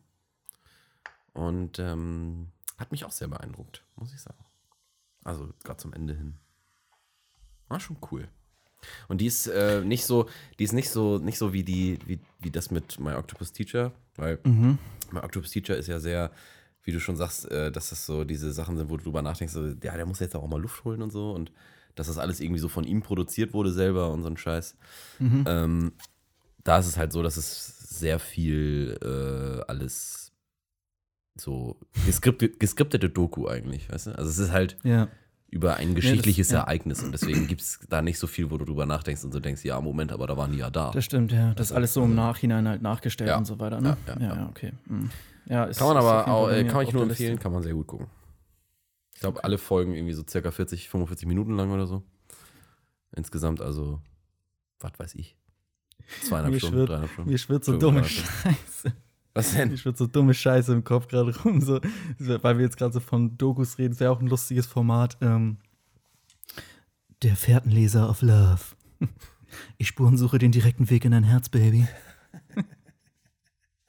und 1.36 1.78
ähm, 1.78 2.48
hat 2.78 2.90
mich 2.90 3.04
auch 3.04 3.12
sehr 3.12 3.28
beeindruckt, 3.28 3.84
muss 3.96 4.12
ich 4.12 4.20
sagen. 4.20 4.42
Also 5.22 5.52
gerade 5.64 5.78
zum 5.78 5.92
Ende 5.92 6.14
hin. 6.14 6.36
War 7.68 7.80
schon 7.80 7.98
cool. 8.10 8.28
Und 9.08 9.20
die 9.20 9.26
ist 9.26 9.46
äh, 9.46 9.82
nicht 9.82 10.04
so, 10.04 10.28
die 10.58 10.64
ist 10.64 10.72
nicht 10.72 10.90
so, 10.90 11.18
nicht 11.18 11.38
so 11.38 11.52
wie 11.52 11.64
die, 11.64 11.98
wie, 12.06 12.20
wie 12.38 12.50
das 12.50 12.70
mit 12.70 13.00
My 13.00 13.14
Octopus 13.14 13.52
Teacher, 13.52 13.92
weil 14.16 14.38
Mhm. 14.44 14.78
My 15.12 15.20
Octopus 15.20 15.50
Teacher 15.50 15.76
ist 15.76 15.88
ja 15.88 15.98
sehr, 15.98 16.30
wie 16.84 16.92
du 16.92 17.00
schon 17.00 17.16
sagst, 17.16 17.50
äh, 17.50 17.70
dass 17.70 17.90
das 17.90 18.06
so 18.06 18.24
diese 18.24 18.52
Sachen 18.52 18.76
sind, 18.76 18.88
wo 18.88 18.96
du 18.96 19.04
drüber 19.04 19.22
nachdenkst, 19.22 19.52
so, 19.52 19.66
ja, 19.66 19.96
der 19.96 20.06
muss 20.06 20.20
jetzt 20.20 20.36
auch 20.36 20.46
mal 20.46 20.60
Luft 20.60 20.84
holen 20.84 21.02
und 21.02 21.10
so 21.10 21.32
und 21.32 21.52
dass 21.94 22.06
das 22.06 22.18
alles 22.18 22.40
irgendwie 22.40 22.60
so 22.60 22.68
von 22.68 22.84
ihm 22.84 23.02
produziert 23.02 23.54
wurde 23.54 23.72
selber 23.72 24.10
und 24.12 24.22
so 24.22 24.28
ein 24.28 24.36
Scheiß. 24.36 24.76
Ähm, 25.46 25.92
da 26.62 26.78
ist 26.78 26.86
es 26.86 26.96
halt 26.96 27.12
so, 27.12 27.22
dass 27.22 27.36
es 27.36 27.78
sehr 27.98 28.18
viel 28.18 28.98
äh, 29.02 29.64
alles 29.70 30.32
so 31.40 31.76
geskriptet, 32.06 32.58
geskriptete 32.60 33.08
Doku 33.10 33.46
eigentlich, 33.48 33.90
weißt 33.90 34.08
du? 34.08 34.10
Also 34.18 34.30
es 34.30 34.38
ist 34.38 34.52
halt 34.52 34.76
Ja. 34.82 35.08
über 35.48 35.76
ein 35.76 35.94
geschichtliches 35.94 36.50
ja. 36.50 36.60
Ereignis 36.60 37.02
und 37.02 37.12
deswegen 37.12 37.46
gibt 37.46 37.60
es 37.62 37.80
da 37.88 38.02
nicht 38.02 38.18
so 38.18 38.26
viel, 38.26 38.50
wo 38.50 38.58
du 38.58 38.64
drüber 38.64 38.86
nachdenkst 38.86 39.22
und 39.24 39.32
so 39.32 39.40
denkst, 39.40 39.64
ja, 39.64 39.80
Moment, 39.80 40.12
aber 40.12 40.26
da 40.26 40.36
waren 40.36 40.52
die 40.52 40.58
ja 40.58 40.70
da. 40.70 40.90
Das 40.90 41.04
stimmt, 41.04 41.32
ja. 41.32 41.52
Das 41.54 41.70
ist 41.70 41.76
alles 41.76 41.92
so 41.94 42.02
im 42.04 42.14
Nachhinein 42.14 42.66
halt 42.68 42.82
nachgestellt 42.82 43.28
Ja. 43.30 43.38
und 43.38 43.44
so 43.44 43.58
weiter, 43.60 43.80
ne? 43.80 43.96
Ja, 44.06 44.14
Ja, 44.14 44.20
ja, 44.20 44.28
ja, 44.28 44.34
ja. 44.42 44.48
okay. 44.48 44.72
Mhm. 44.86 45.10
Ja, 45.48 45.64
ist, 45.64 45.78
Kann 45.78 45.88
man 45.88 45.96
aber 45.98 46.26
auch, 46.28 46.50
äh, 46.50 46.64
kann 46.64 46.82
ich 46.86 46.92
nur 46.92 47.02
empfehlen, 47.04 47.38
kann 47.38 47.52
man 47.52 47.62
sehr 47.62 47.74
gut 47.74 47.86
gucken. 47.86 48.08
Ich 49.14 49.20
glaube, 49.20 49.44
alle 49.44 49.58
Folgen 49.58 49.94
irgendwie 49.94 50.12
so 50.12 50.24
circa 50.28 50.50
40, 50.50 50.88
45 50.88 51.26
Minuten 51.28 51.54
lang 51.56 51.70
oder 51.70 51.86
so. 51.86 52.02
Insgesamt 53.14 53.60
also, 53.60 54.00
was 54.80 54.92
weiß 54.98 55.14
ich, 55.14 55.36
zweieinhalb 56.22 56.56
Stunden, 56.56 56.76
schwirrt- 56.76 56.88
dreieinhalb 56.90 57.10
Stunden. 57.12 57.30
Mir 57.30 57.38
schwirrt 57.38 57.64
so 57.64 57.76
dumme 57.78 58.04
Scheiße. 58.04 58.92
Was 59.36 59.52
denn? 59.52 59.68
Mir 59.68 59.76
schwirrt 59.76 59.98
so 59.98 60.06
dumme 60.06 60.32
Scheiße 60.32 60.72
im 60.72 60.82
Kopf 60.82 61.08
gerade 61.08 61.38
rum. 61.40 61.60
So, 61.60 61.78
weil 62.18 62.56
wir 62.56 62.64
jetzt 62.64 62.78
gerade 62.78 62.94
so 62.94 63.00
von 63.00 63.36
Dokus 63.36 63.76
reden, 63.76 63.92
das 63.92 64.00
wäre 64.00 64.10
auch 64.10 64.20
ein 64.20 64.28
lustiges 64.28 64.66
Format. 64.66 65.18
Ähm, 65.20 65.58
der 67.22 67.36
Fährtenleser 67.36 68.08
of 68.08 68.22
Love. 68.22 68.62
Ich 69.76 69.88
spurensuche 69.88 70.38
den 70.38 70.52
direkten 70.52 70.88
Weg 70.88 71.04
in 71.04 71.12
dein 71.12 71.24
Herz, 71.24 71.50
Baby. 71.50 71.86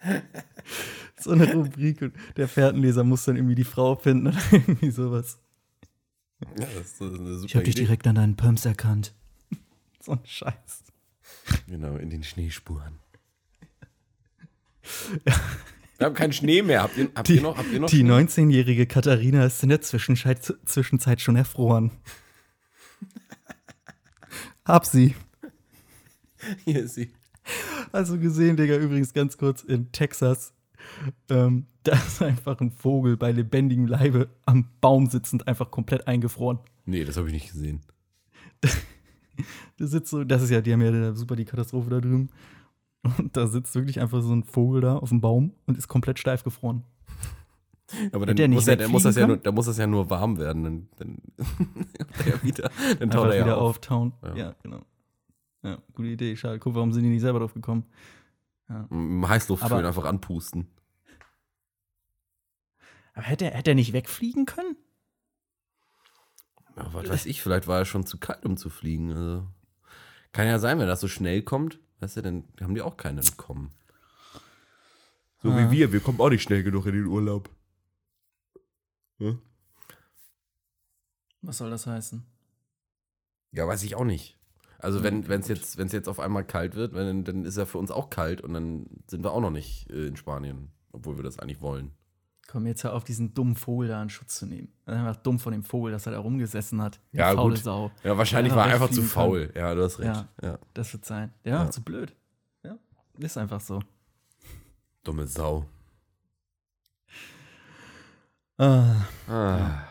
so 1.20 1.32
eine 1.32 1.52
Rubrik 1.54 2.02
und 2.02 2.14
der 2.36 2.50
Fährtenleser 2.50 3.06
muss 3.06 3.24
dann 3.24 3.38
irgendwie 3.38 3.56
die 3.56 3.64
Frau 3.64 3.96
finden 3.96 4.28
oder 4.28 4.38
irgendwie 4.52 4.92
sowas. 4.92 5.40
Ja, 6.42 6.68
das 6.78 6.92
ist 6.92 7.02
eine 7.02 7.36
super 7.36 7.46
Ich 7.46 7.56
habe 7.56 7.66
dich 7.66 7.76
direkt 7.76 8.06
an 8.06 8.16
deinen 8.16 8.36
Pumps 8.36 8.66
erkannt. 8.66 9.14
So 10.00 10.14
ein 10.14 10.20
Scheiß. 10.24 10.84
Genau, 11.68 11.98
in 11.98 12.10
den 12.10 12.24
Schneespuren. 12.24 13.00
Wir 15.97 16.06
haben 16.06 16.13
keinen 16.13 16.34
Schnee 16.34 16.62
mehr. 16.62 16.84
Habt 16.84 16.97
ihr, 16.97 17.10
habt 17.15 17.30
ihr 17.30 17.41
noch? 17.41 17.58
Habt 17.58 17.71
ihr 17.71 17.80
noch 17.80 17.89
Die 17.89 18.00
Schnee? 18.00 18.12
19-jährige 18.12 18.86
Katharina 18.86 19.45
ist 19.45 19.63
in 19.63 19.69
der 19.69 19.82
Zwischenzeit, 19.82 20.54
Zwischenzeit 20.65 21.21
schon 21.21 21.36
erfroren. 21.36 21.91
Hab 24.65 24.86
sie. 24.86 25.15
Hier 26.65 26.84
ist 26.84 26.95
sie. 26.95 27.12
Also 27.91 28.19
gesehen, 28.19 28.58
Digga, 28.58 28.76
übrigens 28.76 29.13
ganz 29.13 29.38
kurz 29.38 29.63
in 29.63 29.91
Texas. 29.91 30.54
Ähm, 31.30 31.65
da 31.84 31.93
ist 31.93 32.21
einfach 32.21 32.60
ein 32.60 32.71
Vogel 32.71 33.17
bei 33.17 33.32
lebendigem 33.32 33.88
Leibe 33.88 34.30
am 34.45 34.67
Baum 34.82 35.10
sitzend 35.10 35.47
einfach 35.47 35.71
komplett 35.71 36.08
eingefroren. 36.08 36.60
Nee, 36.86 37.06
das 37.06 37.17
habe 37.17 37.28
ich 37.28 37.34
nicht 37.34 37.52
gesehen. 37.52 37.82
Der 39.80 39.88
sitzt 39.88 40.10
so, 40.10 40.23
das 40.23 40.41
ist 40.41 40.50
ja, 40.50 40.62
die 40.62 40.73
haben 40.73 40.82
ja 40.82 41.13
super 41.13 41.36
die 41.36 41.45
Katastrophe 41.45 41.89
da 41.89 42.02
drüben. 42.02 42.30
Und 43.17 43.36
da 43.38 43.48
sitzt 43.48 43.76
wirklich 43.76 44.00
einfach 44.00 44.22
so 44.22 44.34
ein 44.34 44.43
Vogel 44.43 44.82
da 44.82 44.98
auf 44.98 45.10
dem 45.10 45.22
Baum 45.22 45.54
und 45.65 45.78
ist 45.78 45.88
komplett 45.88 46.20
steif 46.20 46.43
gefroren. 46.43 46.84
Aber 48.12 48.26
dann 48.26 48.38
er 48.38 48.48
nicht 48.48 48.58
muss, 48.58 48.67
er, 48.67 48.76
dann, 48.76 48.91
muss 48.91 49.04
das 49.04 49.15
ja 49.15 49.26
nur, 49.26 49.38
dann 49.38 49.56
muss 49.56 49.65
das 49.65 49.78
ja 49.78 49.88
nur 49.88 50.10
warm 50.10 50.38
werden. 50.38 50.63
Dann, 50.63 50.89
dann, 50.98 51.17
er 52.20 52.28
ja 52.28 52.43
wieder, 52.43 52.72
dann 53.00 53.10
taut 53.10 53.30
er 53.30 53.36
ja 53.38 53.46
wieder 53.46 53.58
auf. 53.58 53.70
auftauen. 53.70 54.13
Ja. 54.24 54.36
Ja. 54.36 54.56
genau. 54.62 54.82
Ja, 55.63 55.78
gute 55.93 56.10
Idee. 56.10 56.36
Schade. 56.36 56.60
Guck, 56.60 56.76
warum 56.76 56.91
sind 56.91 57.04
die 57.04 57.10
nicht 57.10 57.22
selber 57.22 57.39
drauf 57.39 57.54
gekommen? 57.54 57.86
Im 58.89 59.28
Heißluftföhn 59.28 59.86
einfach 59.86 60.06
anpusten. 60.06 60.67
Aber 63.13 63.26
hätte 63.26 63.46
er, 63.46 63.58
hätte 63.58 63.72
er 63.72 63.76
nicht 63.76 63.93
wegfliegen 63.93 64.46
können? 64.46 64.76
Ja, 66.76 66.93
was 66.93 67.10
weiß 67.10 67.26
ich, 67.26 67.41
vielleicht 67.41 67.67
war 67.67 67.80
er 67.80 67.86
schon 67.86 68.06
zu 68.06 68.20
kalt, 68.20 68.46
um 68.46 68.58
zu 68.58 68.70
fliegen. 68.70 69.12
Also, 69.12 69.48
kann 70.34 70.48
ja 70.48 70.60
sein, 70.60 70.78
wenn 70.80 70.88
das 70.88 71.00
so 71.00 71.08
schnell 71.08 71.41
kommt, 71.41 71.80
weißt 72.00 72.18
du, 72.18 72.22
dann 72.22 72.44
haben 72.62 72.76
die 72.76 72.82
auch 72.82 72.98
keinen 72.98 73.24
bekommen. 73.24 73.72
So 75.42 75.52
Ah. 75.52 75.58
wie 75.58 75.72
wir, 75.72 75.94
wir 75.94 76.00
kommen 76.00 76.20
auch 76.20 76.30
nicht 76.30 76.44
schnell 76.44 76.64
genug 76.64 76.86
in 76.86 76.94
den 76.94 77.06
Urlaub. 77.06 77.50
Hm? 79.20 79.40
Was 81.42 81.58
soll 81.58 81.70
das 81.70 81.88
heißen? 81.88 82.26
Ja, 83.52 83.68
weiß 83.68 83.84
ich 83.84 83.96
auch 83.96 84.04
nicht. 84.04 84.38
Also 84.80 85.04
wenn 85.04 85.24
es 85.24 85.48
jetzt, 85.48 85.78
wenn's 85.78 85.94
jetzt 85.94 86.08
auf 86.08 86.20
einmal 86.20 86.46
kalt 86.46 86.76
wird, 86.76 86.94
wenn, 86.94 87.24
dann 87.24 87.46
ist 87.46 87.58
ja 87.58 87.66
für 87.66 87.78
uns 87.80 87.90
auch 87.90 88.10
kalt 88.10 88.42
und 88.42 88.54
dann 88.54 88.86
sind 89.08 89.24
wir 89.24 89.32
auch 89.32 89.42
noch 89.42 89.50
nicht 89.52 89.90
äh, 89.90 90.08
in 90.08 90.18
Spanien 90.18 90.72
obwohl 90.98 91.18
wir 91.18 91.24
das 91.24 91.40
eigentlich 91.40 91.62
wollen. 91.62 91.92
Komm 92.48 92.66
jetzt 92.66 92.86
hör 92.86 92.94
auf, 92.94 93.04
diesen 93.04 93.34
dummen 93.34 93.56
Vogel 93.56 93.90
da 93.90 94.02
in 94.02 94.10
Schutz 94.10 94.40
zu 94.40 94.46
nehmen. 94.46 94.72
Das 94.86 94.96
ist 94.96 95.00
einfach 95.02 95.22
dumm 95.22 95.38
von 95.38 95.52
dem 95.52 95.64
Vogel, 95.64 95.92
dass 95.92 96.06
er 96.06 96.14
da 96.14 96.20
rumgesessen 96.20 96.82
hat. 96.82 97.02
Die 97.12 97.18
Ja, 97.18 97.34
faule 97.34 97.56
gut. 97.56 97.64
Sau. 97.64 97.92
Ja, 98.04 98.18
wahrscheinlich 98.18 98.52
Ja, 98.52 98.58
war 98.58 98.68
er 98.68 98.76
einfach 98.76 98.90
zu 98.90 99.04
faul. 99.04 99.52
Ja, 99.54 99.76
du 99.76 99.84
hast 99.84 100.00
recht. 100.00 100.16
Ja. 100.16 100.30
Ja. 100.42 100.60
Das 100.74 100.94
wird 100.94 101.04
sein. 101.04 101.34
Ja, 101.44 101.70
zu 101.70 101.84
blöd. 101.84 102.16
Ja, 102.64 102.78
ist 103.18 103.38
einfach 103.38 103.60
so. 103.60 103.82
Dumme 105.04 105.28
Sau. 105.28 105.66
Ah. 108.58 108.96
Ah. 109.28 109.84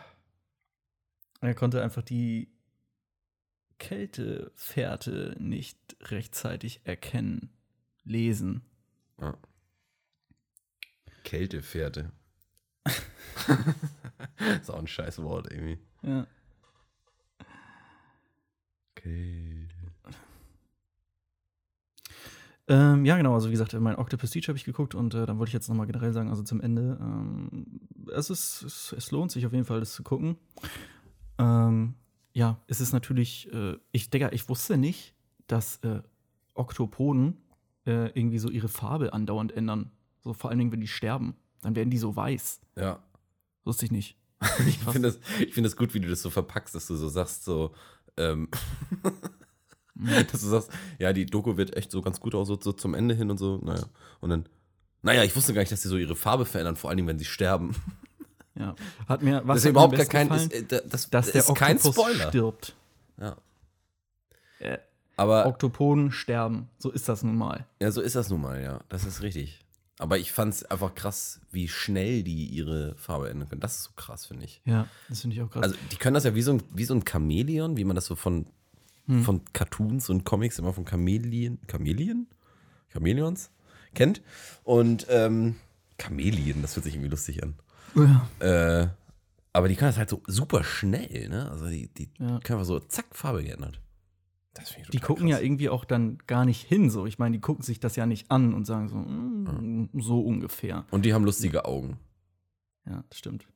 Er 1.39 1.53
konnte 1.53 1.81
einfach 1.83 2.01
die 2.01 2.49
Kältefährte 3.77 5.35
nicht 5.39 5.77
rechtzeitig 6.01 6.81
erkennen, 6.85 7.51
lesen. 8.03 8.63
Kältefährte. 11.23 12.11
ist 14.61 14.71
auch 14.71 14.79
ein 14.79 14.87
scheiß 14.87 15.21
Wort 15.21 15.51
irgendwie. 15.51 15.79
Ja. 16.03 16.27
Kälte. 18.95 19.67
Ähm, 22.69 23.05
ja, 23.05 23.15
genau. 23.15 23.33
Also, 23.33 23.47
wie 23.47 23.51
gesagt, 23.51 23.73
mein 23.73 23.95
Octopus 23.95 24.31
Siege 24.31 24.49
habe 24.49 24.57
ich 24.57 24.65
geguckt 24.65 24.93
und 24.93 25.13
äh, 25.13 25.25
dann 25.25 25.39
wollte 25.39 25.49
ich 25.49 25.53
jetzt 25.53 25.69
nochmal 25.69 25.87
generell 25.87 26.11
sagen, 26.11 26.29
also 26.29 26.43
zum 26.43 26.59
Ende, 26.59 26.97
ähm, 26.99 27.79
es, 28.13 28.29
ist, 28.29 28.63
es, 28.63 28.93
es 28.97 29.11
lohnt 29.11 29.31
sich 29.31 29.45
auf 29.45 29.53
jeden 29.53 29.63
Fall, 29.63 29.79
das 29.79 29.93
zu 29.93 30.03
gucken. 30.03 30.37
Ähm, 31.37 31.95
ja, 32.33 32.59
es 32.67 32.81
ist 32.81 32.91
natürlich, 32.91 33.51
äh, 33.53 33.77
ich 33.91 34.09
denke, 34.09 34.29
ich 34.33 34.49
wusste 34.49 34.77
nicht, 34.77 35.15
dass 35.47 35.77
äh, 35.77 36.01
Oktopoden 36.55 37.37
äh, 37.85 38.11
irgendwie 38.19 38.39
so 38.39 38.49
ihre 38.49 38.67
Farbe 38.67 39.13
andauernd 39.13 39.53
ändern. 39.53 39.91
So 40.21 40.33
vor 40.33 40.49
allen 40.49 40.59
Dingen, 40.59 40.71
wenn 40.73 40.81
die 40.81 40.87
sterben. 40.87 41.35
Dann 41.61 41.75
werden 41.75 41.89
die 41.89 41.97
so 41.97 42.15
weiß. 42.15 42.59
Ja. 42.75 42.99
Wusste 43.67 43.85
ich 43.85 43.91
nicht. 43.91 44.15
Ich 44.67 44.77
finde 44.77 45.09
das, 45.09 45.19
ich 45.39 45.53
find 45.53 45.65
das 45.65 45.75
gut, 45.75 45.93
wie 45.93 45.99
du 45.99 46.07
das 46.07 46.21
so 46.21 46.29
verpackst, 46.29 46.73
dass 46.73 46.87
du 46.87 46.95
so 46.95 47.09
sagst, 47.09 47.43
so, 47.43 47.73
ähm, 48.15 48.47
dass 49.95 50.41
du 50.41 50.47
sagst, 50.47 50.69
ja, 50.99 51.11
die 51.11 51.25
Doku 51.25 51.57
wird 51.57 51.75
echt 51.75 51.91
so 51.91 52.01
ganz 52.01 52.19
gut 52.19 52.33
auch 52.33 52.45
so, 52.45 52.57
so 52.59 52.71
zum 52.71 52.93
Ende 52.93 53.13
hin 53.13 53.29
und 53.29 53.37
so, 53.37 53.57
naja. 53.57 53.83
Und 54.21 54.29
dann, 54.29 54.45
naja, 55.01 55.23
ich 55.23 55.35
wusste 55.35 55.53
gar 55.53 55.61
nicht, 55.61 55.71
dass 55.71 55.81
sie 55.81 55.89
so 55.89 55.97
ihre 55.97 56.15
Farbe 56.15 56.45
verändern, 56.45 56.75
vor 56.77 56.89
allen 56.89 56.97
Dingen, 56.97 57.09
wenn 57.09 57.19
sie 57.19 57.25
sterben. 57.25 57.75
Ja. 58.55 58.75
Hat 59.07 59.21
mir, 59.21 59.41
was 59.45 59.57
das 59.57 59.65
ist 59.65 59.69
überhaupt 59.71 59.97
gar 59.97 60.05
kein, 60.05 60.29
gefallen? 60.29 60.49
ist, 60.51 60.71
äh, 60.71 60.81
das, 60.87 61.09
dass 61.09 61.31
der 61.31 61.41
ist 61.41 61.55
kein 61.55 61.75
Oktopus 61.77 61.95
Spoiler. 61.95 62.29
stirbt. 62.29 62.75
Ja. 63.19 63.35
Äh, 64.59 64.77
Aber 65.15 65.45
Oktopoden 65.45 66.11
sterben. 66.11 66.69
So 66.79 66.89
ist 66.91 67.09
das 67.09 67.21
nun 67.21 67.35
mal. 67.35 67.65
Ja, 67.81 67.91
so 67.91 68.01
ist 68.01 68.15
das 68.15 68.29
nun 68.29 68.41
mal, 68.41 68.61
ja. 68.61 68.79
Das 68.89 69.03
ist 69.03 69.21
richtig. 69.21 69.59
Aber 69.99 70.19
ich 70.19 70.31
fand 70.31 70.53
es 70.53 70.63
einfach 70.63 70.93
krass, 70.93 71.39
wie 71.51 71.67
schnell 71.67 72.21
die 72.23 72.45
ihre 72.45 72.95
Farbe 72.97 73.29
ändern 73.31 73.49
können. 73.49 73.61
Das 73.61 73.77
ist 73.77 73.83
so 73.85 73.91
krass, 73.95 74.27
finde 74.27 74.45
ich. 74.45 74.61
Ja, 74.63 74.87
das 75.09 75.21
finde 75.21 75.35
ich 75.35 75.41
auch 75.41 75.49
krass. 75.49 75.63
Also, 75.63 75.75
die 75.91 75.95
können 75.95 76.13
das 76.13 76.23
ja 76.23 76.35
wie 76.35 76.41
so 76.43 76.53
ein, 76.53 76.63
wie 76.73 76.83
so 76.85 76.93
ein 76.93 77.03
Chamäleon, 77.07 77.77
wie 77.77 77.83
man 77.83 77.95
das 77.95 78.05
so 78.05 78.15
von, 78.15 78.45
Hm. 79.07 79.23
von 79.23 79.41
Cartoons 79.53 80.09
und 80.09 80.23
Comics 80.25 80.59
immer 80.59 80.73
von 80.73 80.85
Chamäleon, 80.85 81.57
Chamäleon? 81.71 82.27
Chamäleons 82.93 83.49
kennt. 83.95 84.21
Und, 84.63 85.07
ähm, 85.09 85.55
Chamäleon, 85.99 86.61
das 86.61 86.75
hört 86.75 86.83
sich 86.83 86.93
irgendwie 86.93 87.09
lustig 87.09 87.41
an. 87.41 87.55
ja. 87.95 88.29
Äh, 88.39 88.87
aber 89.53 89.67
die 89.69 89.75
können 89.75 89.89
das 89.89 89.97
halt 89.97 90.09
so 90.11 90.21
super 90.27 90.63
schnell, 90.63 91.29
ne? 91.29 91.49
Also, 91.49 91.67
die, 91.67 91.87
die 91.87 92.09
Ja. 92.19 92.39
können 92.43 92.59
einfach 92.59 92.65
so, 92.65 92.79
zack, 92.79 93.05
Farbe 93.11 93.43
geändert. 93.43 93.79
Die 94.93 94.99
gucken 94.99 95.27
ja 95.27 95.35
krass. 95.37 95.45
irgendwie 95.45 95.69
auch 95.69 95.85
dann 95.85 96.17
gar 96.27 96.45
nicht 96.45 96.63
hin. 96.67 96.89
So, 96.89 97.05
ich 97.05 97.19
meine, 97.19 97.33
die 97.37 97.41
gucken 97.41 97.63
sich 97.63 97.79
das 97.79 97.95
ja 97.95 98.05
nicht 98.05 98.31
an 98.31 98.53
und 98.53 98.65
sagen 98.65 98.89
so, 98.89 98.95
mm, 98.97 99.89
so 100.01 100.21
ungefähr. 100.21 100.85
Und 100.91 101.05
die 101.05 101.13
haben 101.13 101.23
lustige 101.25 101.65
Augen. 101.65 101.97
Ja, 102.85 103.03
das 103.09 103.17
stimmt. 103.19 103.47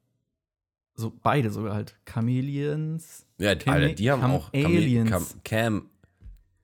So 0.93 1.11
beide 1.23 1.49
sogar 1.51 1.73
halt. 1.73 1.97
Chameleons. 2.05 3.25
Ja, 3.37 3.55
Cam- 3.55 3.73
Alter, 3.73 3.93
die 3.95 4.11
haben 4.11 4.21
Cam- 4.21 4.31
auch 4.31 4.51
Cam- 4.51 4.65
Aliens. 4.65 5.09
Cam, 5.09 5.25
Cam, 5.43 5.89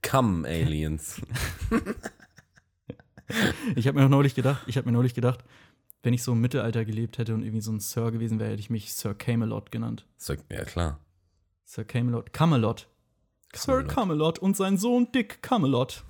Cam 0.02 0.44
Aliens. 0.44 1.20
Ich 3.76 3.86
habe 3.86 3.96
mir 3.98 4.04
noch 4.04 4.10
neulich 4.10 4.34
gedacht, 4.34 4.62
ich 4.66 4.76
habe 4.78 4.86
mir 4.86 4.92
neulich 4.92 5.12
gedacht, 5.14 5.44
wenn 6.02 6.14
ich 6.14 6.22
so 6.22 6.32
im 6.32 6.40
Mittelalter 6.40 6.84
gelebt 6.86 7.18
hätte 7.18 7.34
und 7.34 7.42
irgendwie 7.42 7.60
so 7.60 7.70
ein 7.72 7.80
Sir 7.80 8.10
gewesen 8.10 8.38
wäre, 8.38 8.50
hätte 8.52 8.60
ich 8.60 8.70
mich 8.70 8.94
Sir 8.94 9.14
Camelot 9.14 9.70
genannt. 9.70 10.06
So, 10.16 10.34
ja, 10.50 10.64
klar. 10.64 10.98
Sir 11.64 11.84
Camelot. 11.84 12.32
Camelot. 12.32 12.88
Sir 13.54 13.84
Camelot. 13.84 14.38
Und 14.38 14.56
sein 14.56 14.76
Sohn 14.76 15.10
Dick 15.12 15.42
Camelot. 15.42 16.04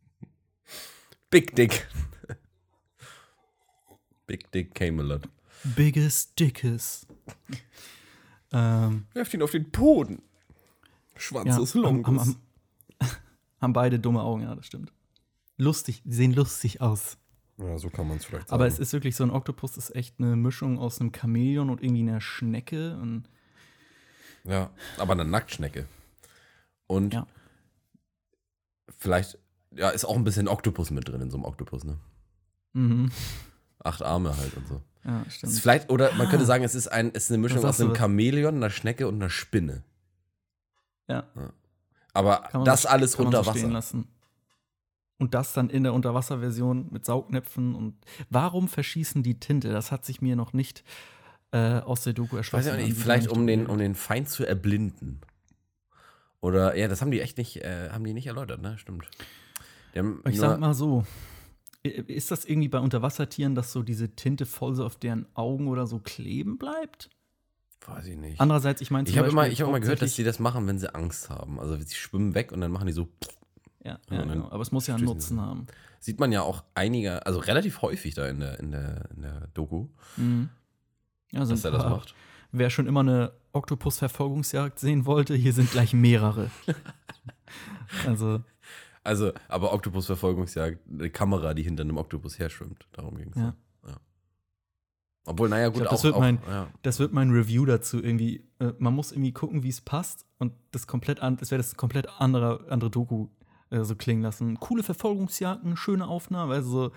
Big 1.30 1.54
Dick. 1.56 1.86
Big 4.26 4.50
Dick 4.52 4.74
Camelot. 4.74 5.28
Biggest 5.62 6.38
Dickes. 6.38 7.06
ähm, 8.52 9.06
Werft 9.12 9.34
ihn 9.34 9.42
auf 9.42 9.50
den 9.50 9.70
Boden. 9.70 10.22
Schwanz 11.16 11.48
ja, 11.48 11.62
ist 11.62 11.74
Longus. 11.74 12.06
haben, 12.06 12.18
haben, 13.00 13.10
haben 13.60 13.72
beide 13.72 13.98
dumme 13.98 14.22
Augen, 14.22 14.42
ja, 14.42 14.54
das 14.54 14.66
stimmt. 14.66 14.92
Lustig, 15.56 16.02
die 16.04 16.14
sehen 16.14 16.32
lustig 16.32 16.80
aus. 16.80 17.18
Ja, 17.58 17.76
so 17.78 17.90
kann 17.90 18.08
man 18.08 18.16
es 18.16 18.24
vielleicht 18.24 18.48
sagen. 18.48 18.54
Aber 18.54 18.66
es 18.66 18.78
ist 18.78 18.92
wirklich 18.94 19.16
so 19.16 19.24
ein 19.24 19.30
Oktopus 19.30 19.76
ist 19.76 19.94
echt 19.94 20.18
eine 20.18 20.34
Mischung 20.34 20.78
aus 20.78 21.00
einem 21.00 21.12
Chamäleon 21.14 21.68
und 21.68 21.82
irgendwie 21.82 22.02
einer 22.02 22.20
Schnecke. 22.22 22.96
Und 22.96 23.28
ja, 24.44 24.70
aber 24.96 25.12
eine 25.12 25.26
Nacktschnecke. 25.26 25.86
Und 26.90 27.14
Ja. 27.14 27.26
vielleicht, 28.98 29.38
ja, 29.72 29.90
ist 29.90 30.04
auch 30.04 30.16
ein 30.16 30.24
bisschen 30.24 30.48
Oktopus 30.48 30.90
mit 30.90 31.08
drin 31.08 31.20
in 31.20 31.30
so 31.30 31.36
einem 31.36 31.44
Oktopus, 31.44 31.84
ne? 31.84 31.98
mhm. 32.72 33.10
Acht 33.82 34.02
Arme 34.02 34.36
halt 34.36 34.54
und 34.56 34.66
so. 34.68 34.82
Ja, 35.04 35.24
stimmt. 35.30 35.52
ist 35.54 35.60
vielleicht, 35.60 35.90
oder 35.90 36.12
man 36.14 36.28
könnte 36.28 36.44
sagen, 36.44 36.62
es 36.64 36.74
ist, 36.74 36.88
ein, 36.88 37.10
es 37.14 37.24
ist 37.24 37.30
eine 37.30 37.38
Mischung 37.38 37.64
aus 37.64 37.80
einem. 37.80 37.94
Chamäleon, 37.94 38.56
einer 38.56 38.68
Schnecke 38.68 39.08
und 39.08 39.14
einer 39.14 39.30
Spinne. 39.30 39.82
Ja, 41.08 41.24
Aber 42.12 42.42
kann 42.42 42.60
man 42.60 42.64
das 42.66 42.82
so- 42.82 42.88
alles 42.88 43.14
unter 43.14 43.42
so 43.42 43.50
Wasser. 43.50 43.68
lassen. 43.68 44.08
Und 45.18 45.32
das 45.34 45.52
dann 45.54 45.70
in 45.70 45.82
der 45.84 45.94
Unterwasserversion 45.94 46.88
mit 46.90 47.04
Saugnäpfen. 47.06 47.74
Und 47.74 47.94
warum 48.28 48.68
verschießen 48.68 49.22
die 49.22 49.38
Tinte? 49.40 49.70
Das 49.70 49.90
hat 49.92 50.04
sich 50.04 50.20
mir 50.20 50.36
noch 50.36 50.52
nicht 50.52 50.84
äh, 51.52 51.80
aus 51.80 52.02
der 52.04 52.12
Doku 52.12 52.32
Weiß 52.32 52.38
erschlossen. 52.38 52.66
ich 52.66 52.72
auch 52.72 52.78
An 52.78 52.84
nicht, 52.84 52.98
vielleicht 52.98 53.26
ich 53.26 53.32
um 53.32 53.46
den, 53.46 53.66
um 53.66 53.78
den 53.78 53.94
Feind 53.94 54.28
zu 54.28 54.44
erblinden. 54.44 55.20
Oder, 56.40 56.76
ja, 56.76 56.88
das 56.88 57.00
haben 57.02 57.10
die 57.10 57.20
echt 57.20 57.38
nicht, 57.38 57.56
äh, 57.58 57.90
haben 57.90 58.04
die 58.04 58.14
nicht 58.14 58.26
erläutert, 58.26 58.62
ne? 58.62 58.78
Stimmt. 58.78 59.08
Ich 60.28 60.38
sag 60.38 60.60
mal 60.60 60.74
so. 60.74 61.04
Ist 61.82 62.30
das 62.30 62.44
irgendwie 62.44 62.68
bei 62.68 62.78
Unterwassertieren, 62.78 63.54
dass 63.54 63.72
so 63.72 63.82
diese 63.82 64.10
Tinte 64.14 64.44
voll 64.44 64.74
so 64.74 64.84
auf 64.84 64.96
deren 64.96 65.26
Augen 65.34 65.66
oder 65.68 65.86
so 65.86 65.98
kleben 65.98 66.58
bleibt? 66.58 67.08
weiß 67.86 68.06
ich 68.06 68.16
nicht. 68.16 68.40
Andererseits, 68.40 68.80
ich 68.82 68.90
meine, 68.90 69.08
Ich 69.08 69.16
habe 69.16 69.28
immer, 69.28 69.48
ich 69.48 69.60
hab 69.60 69.68
immer 69.68 69.80
gehört, 69.80 70.02
dass 70.02 70.14
die 70.14 70.22
das 70.24 70.38
machen, 70.38 70.66
wenn 70.66 70.78
sie 70.78 70.94
Angst 70.94 71.30
haben. 71.30 71.58
Also 71.58 71.76
sie 71.76 71.94
schwimmen 71.94 72.34
weg 72.34 72.52
und 72.52 72.60
dann 72.60 72.70
machen 72.70 72.86
die 72.86 72.92
so. 72.92 73.08
Ja, 73.82 73.98
Ja, 74.10 74.22
genau. 74.22 74.50
aber 74.50 74.60
es 74.60 74.70
muss 74.72 74.86
ja 74.86 74.94
einen 74.94 75.04
stößen 75.06 75.20
sie 75.20 75.34
Nutzen 75.34 75.40
haben. 75.40 75.66
Sieht 75.98 76.20
man 76.20 76.30
ja 76.32 76.42
auch 76.42 76.64
einige, 76.74 77.24
also 77.26 77.38
relativ 77.40 77.80
häufig 77.82 78.14
da 78.14 78.26
in 78.26 78.40
der, 78.40 78.60
in 78.60 78.70
der, 78.70 79.08
in 79.16 79.22
der 79.22 79.48
Doku, 79.54 79.88
Mhm. 80.16 80.50
Ja, 81.32 81.46
sind 81.46 81.56
dass 81.56 81.64
er 81.64 81.70
das 81.70 81.84
macht. 81.84 82.14
Wer 82.52 82.68
schon 82.70 82.86
immer 82.86 83.00
eine 83.00 83.32
Oktopus-Verfolgungsjagd 83.52 84.78
sehen 84.78 85.06
wollte, 85.06 85.34
hier 85.34 85.52
sind 85.52 85.70
gleich 85.70 85.92
mehrere. 85.92 86.50
also, 88.06 88.42
Also, 89.02 89.32
aber 89.48 89.72
Oktopus-Verfolgungsjagd, 89.72 90.78
eine 90.90 91.10
Kamera, 91.10 91.54
die 91.54 91.62
hinter 91.62 91.82
einem 91.82 91.96
Oktopus 91.96 92.38
herschwimmt. 92.38 92.86
Darum 92.92 93.16
ging 93.16 93.30
es. 93.30 93.36
Ja. 93.36 93.54
Ja. 93.86 93.96
Obwohl, 95.26 95.48
naja, 95.48 95.68
gut, 95.68 95.76
glaub, 95.76 95.88
auch. 95.88 95.92
das 95.92 96.04
wird 96.04 96.14
auch 96.14 96.20
mein- 96.20 96.38
ja. 96.48 96.68
das 96.82 96.98
wird 96.98 97.12
mein 97.12 97.30
Review 97.30 97.64
dazu 97.66 98.02
irgendwie. 98.02 98.48
Äh, 98.58 98.72
man 98.78 98.94
muss 98.94 99.12
irgendwie 99.12 99.32
gucken, 99.32 99.62
wie 99.62 99.68
es 99.68 99.80
passt 99.80 100.26
und 100.38 100.52
das 100.70 100.86
komplett 100.86 101.20
an, 101.20 101.36
das 101.36 101.50
wäre 101.50 101.58
das 101.58 101.76
komplett 101.76 102.08
andere, 102.20 102.66
andere 102.70 102.90
Doku 102.90 103.28
äh, 103.70 103.82
so 103.84 103.94
klingen 103.96 104.22
lassen. 104.22 104.58
Coole 104.60 104.82
Verfolgungsjagden, 104.82 105.76
schöne 105.76 106.06
Aufnahme, 106.06 106.54
also 106.54 106.70
so, 106.70 106.92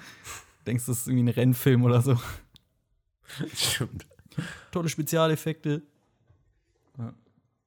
denkst 0.67 0.85
du, 0.85 0.91
das 0.91 0.99
ist 1.01 1.07
irgendwie 1.07 1.25
ein 1.25 1.33
Rennfilm 1.35 1.83
oder 1.83 2.01
so. 2.01 2.17
Stimmt. 3.53 4.05
Tolle 4.71 4.89
Spezialeffekte. 4.89 5.83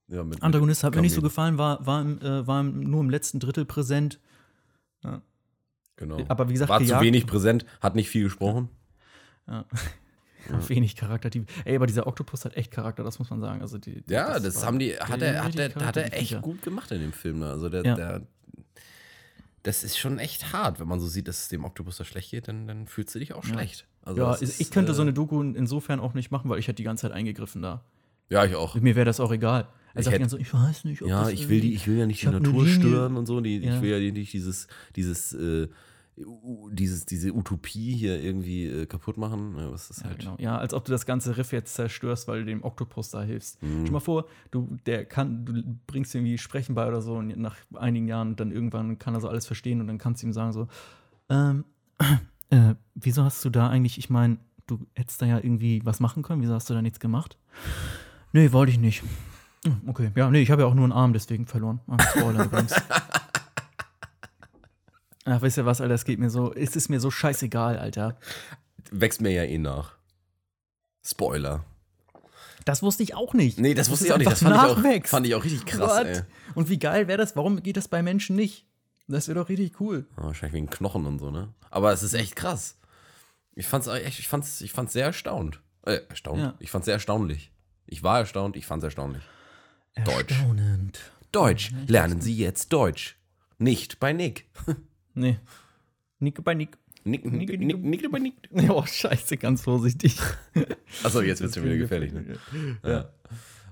Ja, 0.08 0.22
mit, 0.22 0.42
Antagonist 0.42 0.84
hat 0.84 0.94
mir 0.94 1.00
nicht 1.00 1.14
so 1.14 1.22
gefallen, 1.22 1.58
war, 1.58 1.84
war, 1.84 2.00
im, 2.00 2.20
äh, 2.20 2.46
war 2.46 2.62
nur 2.62 3.00
im 3.00 3.10
letzten 3.10 3.40
Drittel 3.40 3.64
präsent. 3.64 4.20
Genau. 5.96 6.18
Aber 6.28 6.48
wie 6.48 6.52
gesagt, 6.52 6.68
War 6.68 6.78
zu 6.80 6.84
gejagt- 6.86 7.00
wenig 7.00 7.26
präsent, 7.26 7.64
hat 7.80 7.94
nicht 7.94 8.10
viel 8.10 8.24
gesprochen. 8.24 8.68
Ja. 9.46 9.64
Wenig 10.68 10.94
Charaktertyp. 10.94 11.48
Ey, 11.64 11.74
aber 11.74 11.86
dieser 11.86 12.06
Oktopus 12.06 12.44
hat 12.44 12.56
echt 12.56 12.70
Charakter, 12.70 13.02
das 13.02 13.18
muss 13.18 13.30
man 13.30 13.40
sagen. 13.40 13.62
Also 13.62 13.78
die, 13.78 14.02
die- 14.02 14.12
Ja, 14.12 14.38
das, 14.38 14.56
war- 14.56 14.66
haben 14.66 14.78
die, 14.78 14.94
hat 14.96 15.20
er, 15.22 15.42
hat 15.42 15.56
er, 15.56 15.74
hat 15.86 15.96
er 15.96 16.12
echt 16.12 16.40
gut 16.42 16.62
gemacht 16.62 16.90
in 16.92 17.00
dem 17.00 17.12
Film. 17.12 17.42
Also 17.42 17.68
der, 17.68 17.84
Ja. 17.84 17.94
der, 17.96 18.22
das 19.64 19.82
ist 19.82 19.98
schon 19.98 20.18
echt 20.20 20.52
hart, 20.52 20.78
wenn 20.78 20.86
man 20.86 21.00
so 21.00 21.08
sieht, 21.08 21.26
dass 21.26 21.40
es 21.42 21.48
dem 21.48 21.64
Oktopus 21.64 21.96
da 21.96 22.04
schlecht 22.04 22.30
geht, 22.30 22.46
dann, 22.46 22.68
dann 22.68 22.86
fühlst 22.86 23.14
du 23.14 23.18
dich 23.18 23.32
auch 23.32 23.42
Ja. 23.44 23.54
schlecht. 23.54 23.86
Also 24.02 24.20
Ja, 24.22 24.28
das 24.30 24.42
ich, 24.42 24.48
ist, 24.50 24.60
ich 24.60 24.70
könnte 24.70 24.92
äh, 24.92 24.94
so 24.94 25.02
eine 25.02 25.12
Doku 25.12 25.40
insofern 25.42 25.98
auch 25.98 26.14
nicht 26.14 26.30
machen, 26.30 26.48
weil 26.50 26.58
ich 26.60 26.68
hätte 26.68 26.76
die 26.76 26.84
ganze 26.84 27.02
Zeit 27.02 27.12
eingegriffen 27.12 27.62
da. 27.62 27.82
Ja, 28.28 28.44
ich 28.44 28.54
auch. 28.54 28.74
Mir 28.76 28.94
wäre 28.94 29.06
das 29.06 29.18
auch 29.18 29.32
egal. 29.32 29.66
Er 29.96 30.00
Ich 30.00 30.04
sagt 30.04 30.12
hätte- 30.14 30.20
dann 30.22 30.28
so, 30.28 30.38
ich 30.38 30.52
weiß 30.54 30.85
nicht, 30.85 31.02
ob 31.02 31.09
Ja, 31.09 31.28
ich 31.30 31.48
will, 31.48 31.61
die, 31.61 31.72
ich 31.74 31.87
will 31.88 31.96
ja 31.98 32.06
nicht 32.06 32.22
ich 32.22 32.28
die 32.28 32.35
Natur 32.35 32.66
stören 32.66 33.16
und 33.16 33.26
so. 33.26 33.40
Die, 33.40 33.56
Ja. 33.59 33.74
Ich 33.76 33.82
will 33.82 33.90
ja 33.90 34.12
nicht 34.12 34.32
dieses, 34.32 34.68
dieses 34.94 35.32
äh, 35.32 35.68
dieses, 36.72 37.04
diese 37.04 37.35
Utopie 37.35 37.94
hier 37.94 38.22
irgendwie 38.22 38.64
äh, 38.64 38.87
kaputt 38.87 39.18
machen. 39.18 39.54
Ja, 39.59 39.70
was 39.70 39.90
ist 39.90 40.00
Ja, 40.00 40.06
halt. 40.06 40.18
genau. 40.20 40.37
Ja, 40.38 40.56
als 40.56 40.72
ob 40.72 40.85
du 40.87 40.92
das 40.92 41.04
ganze 41.04 41.37
Riff 41.37 41.52
jetzt 41.52 41.74
zerstörst, 41.74 42.26
weil 42.26 42.40
du 42.40 42.46
dem 42.46 42.64
Oktopus 42.64 43.11
da 43.11 43.22
hilfst. 43.22 43.62
Mhm. 43.62 43.80
Stell 43.82 43.92
mal 43.92 44.00
vor, 44.00 44.26
du, 44.50 44.78
der 44.87 45.04
kann, 45.04 45.44
du 45.44 45.62
bringst 45.87 46.14
irgendwie 46.14 46.38
Sprechen 46.38 46.74
bei 46.74 46.88
oder 46.88 47.02
so 47.02 47.16
und 47.16 47.37
nach 47.37 47.56
einigen 47.74 48.09
Jahren 48.09 48.35
dann 48.37 48.50
irgendwann 48.50 48.98
kann 48.98 49.12
er 49.14 49.20
so 49.20 49.28
alles 49.28 49.46
verstehen 49.46 49.80
und 49.82 49.88
dann 49.88 49.98
kannst 49.98 50.22
du 50.22 50.26
ihm 50.28 50.32
sagen 50.32 50.52
so, 50.54 50.68
ähm, 51.28 51.64
äh, 52.50 52.74
wieso 52.94 53.22
hast 53.22 53.44
du 53.44 53.50
da 53.50 53.68
eigentlich, 53.68 53.98
ich 53.98 54.09
meine, 54.09 54.38
du 54.66 54.78
hättest 54.94 55.20
da 55.20 55.26
ja 55.26 55.37
irgendwie 55.37 55.82
was 55.85 56.00
machen 56.00 56.22
können, 56.22 56.40
wieso 56.40 56.54
hast 56.54 56.70
du 56.70 56.74
da 56.74 56.80
nichts 56.80 56.98
gemacht? 57.00 57.37
Nee, 58.32 58.52
wollte 58.52 58.72
ich 58.72 58.78
nicht. 58.78 59.02
Hm, 59.66 59.81
Okay, 59.88 60.12
ja, 60.14 60.31
nee, 60.31 60.40
ich 60.42 60.50
habe 60.50 60.62
ja 60.62 60.68
auch 60.68 60.74
nur 60.74 60.85
einen 60.85 60.92
Arm 60.92 61.12
deswegen 61.12 61.46
verloren. 61.46 61.81
Ah. 61.88 61.96
Ach, 65.24 65.42
wisst 65.42 65.57
ihr 65.57 65.66
was, 65.66 65.81
Alter, 65.81 65.94
es 65.94 66.05
geht 66.05 66.20
mir 66.20 66.31
so, 66.31 66.55
es 66.55 66.76
ist 66.76 66.88
mir 66.88 67.00
so 67.00 67.11
scheißegal, 67.11 67.79
Alter. 67.79 68.16
Wächst 68.92 69.20
mir 69.20 69.33
ja 69.33 69.42
eh 69.42 69.59
nach. 69.59 69.96
Spoiler. 71.05 71.64
Das 72.64 72.83
wusste 72.83 73.02
ich 73.02 73.14
auch 73.14 73.35
nicht. 73.35 73.59
Nee, 73.59 73.74
das 73.74 73.87
Dass 73.87 73.92
wusste 73.92 74.07
ich 74.07 74.12
auch 74.12 74.18
nicht. 74.18 74.31
Das 74.31 74.42
fand 74.42 74.55
ich 74.55 74.61
auch, 74.61 75.07
fand 75.09 75.26
ich 75.26 75.35
auch 75.35 75.44
richtig 75.44 75.66
krass, 75.66 75.98
What? 76.00 76.07
ey. 76.07 76.22
Und 76.55 76.68
wie 76.68 76.79
geil 76.79 77.09
wäre 77.09 77.18
das? 77.18 77.35
Warum 77.37 77.62
geht 77.62 77.76
das 77.76 77.88
bei 77.88 78.02
Menschen 78.02 78.37
nicht? 78.37 78.66
Das 79.09 79.29
wäre 79.29 79.38
doch 79.38 79.48
richtig 79.48 79.81
cool. 79.81 80.07
Ja, 80.16 80.24
wahrscheinlich 80.24 80.55
wegen 80.55 80.70
Knochen 80.70 81.07
und 81.07 81.18
so, 81.18 81.31
ne? 81.31 81.52
Aber 81.70 81.92
es 81.92 82.02
ist 82.02 82.14
echt 82.14 82.35
krass. 82.35 82.76
Ich 83.55 83.66
fand's 83.66 83.87
echt, 83.87 84.18
ich 84.18 84.29
fand's, 84.29 84.61
ich 84.61 84.72
fand's 84.72 84.92
sehr 84.92 85.07
erstaunt. 85.07 85.61
Äh, 85.83 86.00
erstaunt. 86.09 86.40
Ja. 86.40 86.55
Ich 86.59 86.70
fand's 86.70 86.87
sehr 86.87 86.94
erstaunlich. 86.94 87.52
Ich 87.87 88.02
war 88.02 88.18
erstaunt, 88.18 88.57
ich 88.57 88.66
fand's 88.66 88.85
erstaunlich. 88.85 89.22
Deutsch. 90.04 90.32
Erstaunend. 90.32 91.00
Deutsch. 91.32 91.70
Lernen 91.87 92.20
Sie 92.20 92.37
jetzt 92.37 92.72
Deutsch. 92.72 93.16
Nicht 93.59 93.98
bei 94.00 94.12
Nick. 94.12 94.46
Nee. 95.18 95.38
Nick 96.18 96.44
bei 96.44 96.52
Nick. 96.52 96.76
Nick, 97.04 97.24
Nick, 97.24 97.48
Nick, 97.48 97.61
Nick, 97.61 97.82
Nick, 97.82 98.12
bei 98.12 98.18
Nick. 98.18 98.35
Oh, 98.68 98.85
scheiße, 98.85 99.38
ganz 99.38 99.62
vorsichtig. 99.62 100.18
Achso, 101.02 101.22
jetzt 101.22 101.40
wird's 101.40 101.54
schon 101.54 101.64
wieder 101.64 101.78
gefährlich, 101.78 102.12
ne? 102.12 102.37
Ja. 102.85 103.09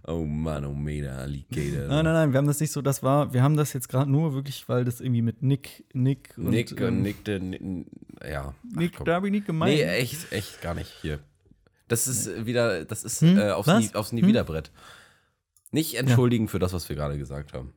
Oh 0.06 0.24
Mann, 0.24 0.64
oh 0.64 0.72
Meter, 0.72 1.18
Alligator. 1.18 1.86
Nein, 1.88 2.04
nein, 2.06 2.14
nein, 2.14 2.32
wir 2.32 2.38
haben 2.38 2.46
das 2.46 2.60
nicht 2.60 2.72
so, 2.72 2.80
das 2.80 3.02
war, 3.02 3.34
wir 3.34 3.42
haben 3.42 3.58
das 3.58 3.74
jetzt 3.74 3.90
gerade 3.90 4.10
nur 4.10 4.32
wirklich, 4.32 4.66
weil 4.70 4.86
das 4.86 5.02
irgendwie 5.02 5.20
mit 5.20 5.42
Nick, 5.42 5.84
Nick 5.92 6.32
und 6.38 6.48
Nick, 6.48 6.80
ähm, 6.80 7.02
Nick, 7.02 7.24
der, 7.26 7.40
Nick, 7.40 7.60
ja. 8.26 8.54
Ach, 8.56 8.76
Nick, 8.76 8.96
komm. 8.96 9.04
da 9.04 9.14
habe 9.16 9.26
ich 9.26 9.32
nicht 9.32 9.46
gemeint. 9.46 9.74
Nee, 9.74 9.82
echt, 9.82 10.32
echt 10.32 10.62
gar 10.62 10.74
nicht 10.74 10.90
hier. 11.02 11.18
Das 11.88 12.06
ist 12.08 12.26
äh, 12.26 12.46
wieder, 12.46 12.86
das 12.86 13.04
ist 13.04 13.20
Hm? 13.20 13.38
äh, 13.38 13.50
aufs, 13.50 13.68
Was? 13.68 13.80
Nie, 13.82 13.94
aufs 13.94 14.12
Nie 14.12 14.22
Hm? 14.22 14.28
wieder 14.28 14.44
Brett. 14.44 14.70
Nicht 15.74 15.94
entschuldigen 15.96 16.48
für 16.48 16.58
das, 16.58 16.72
was 16.72 16.88
wir 16.88 16.96
gerade 16.96 17.18
gesagt 17.18 17.52
haben. 17.52 17.72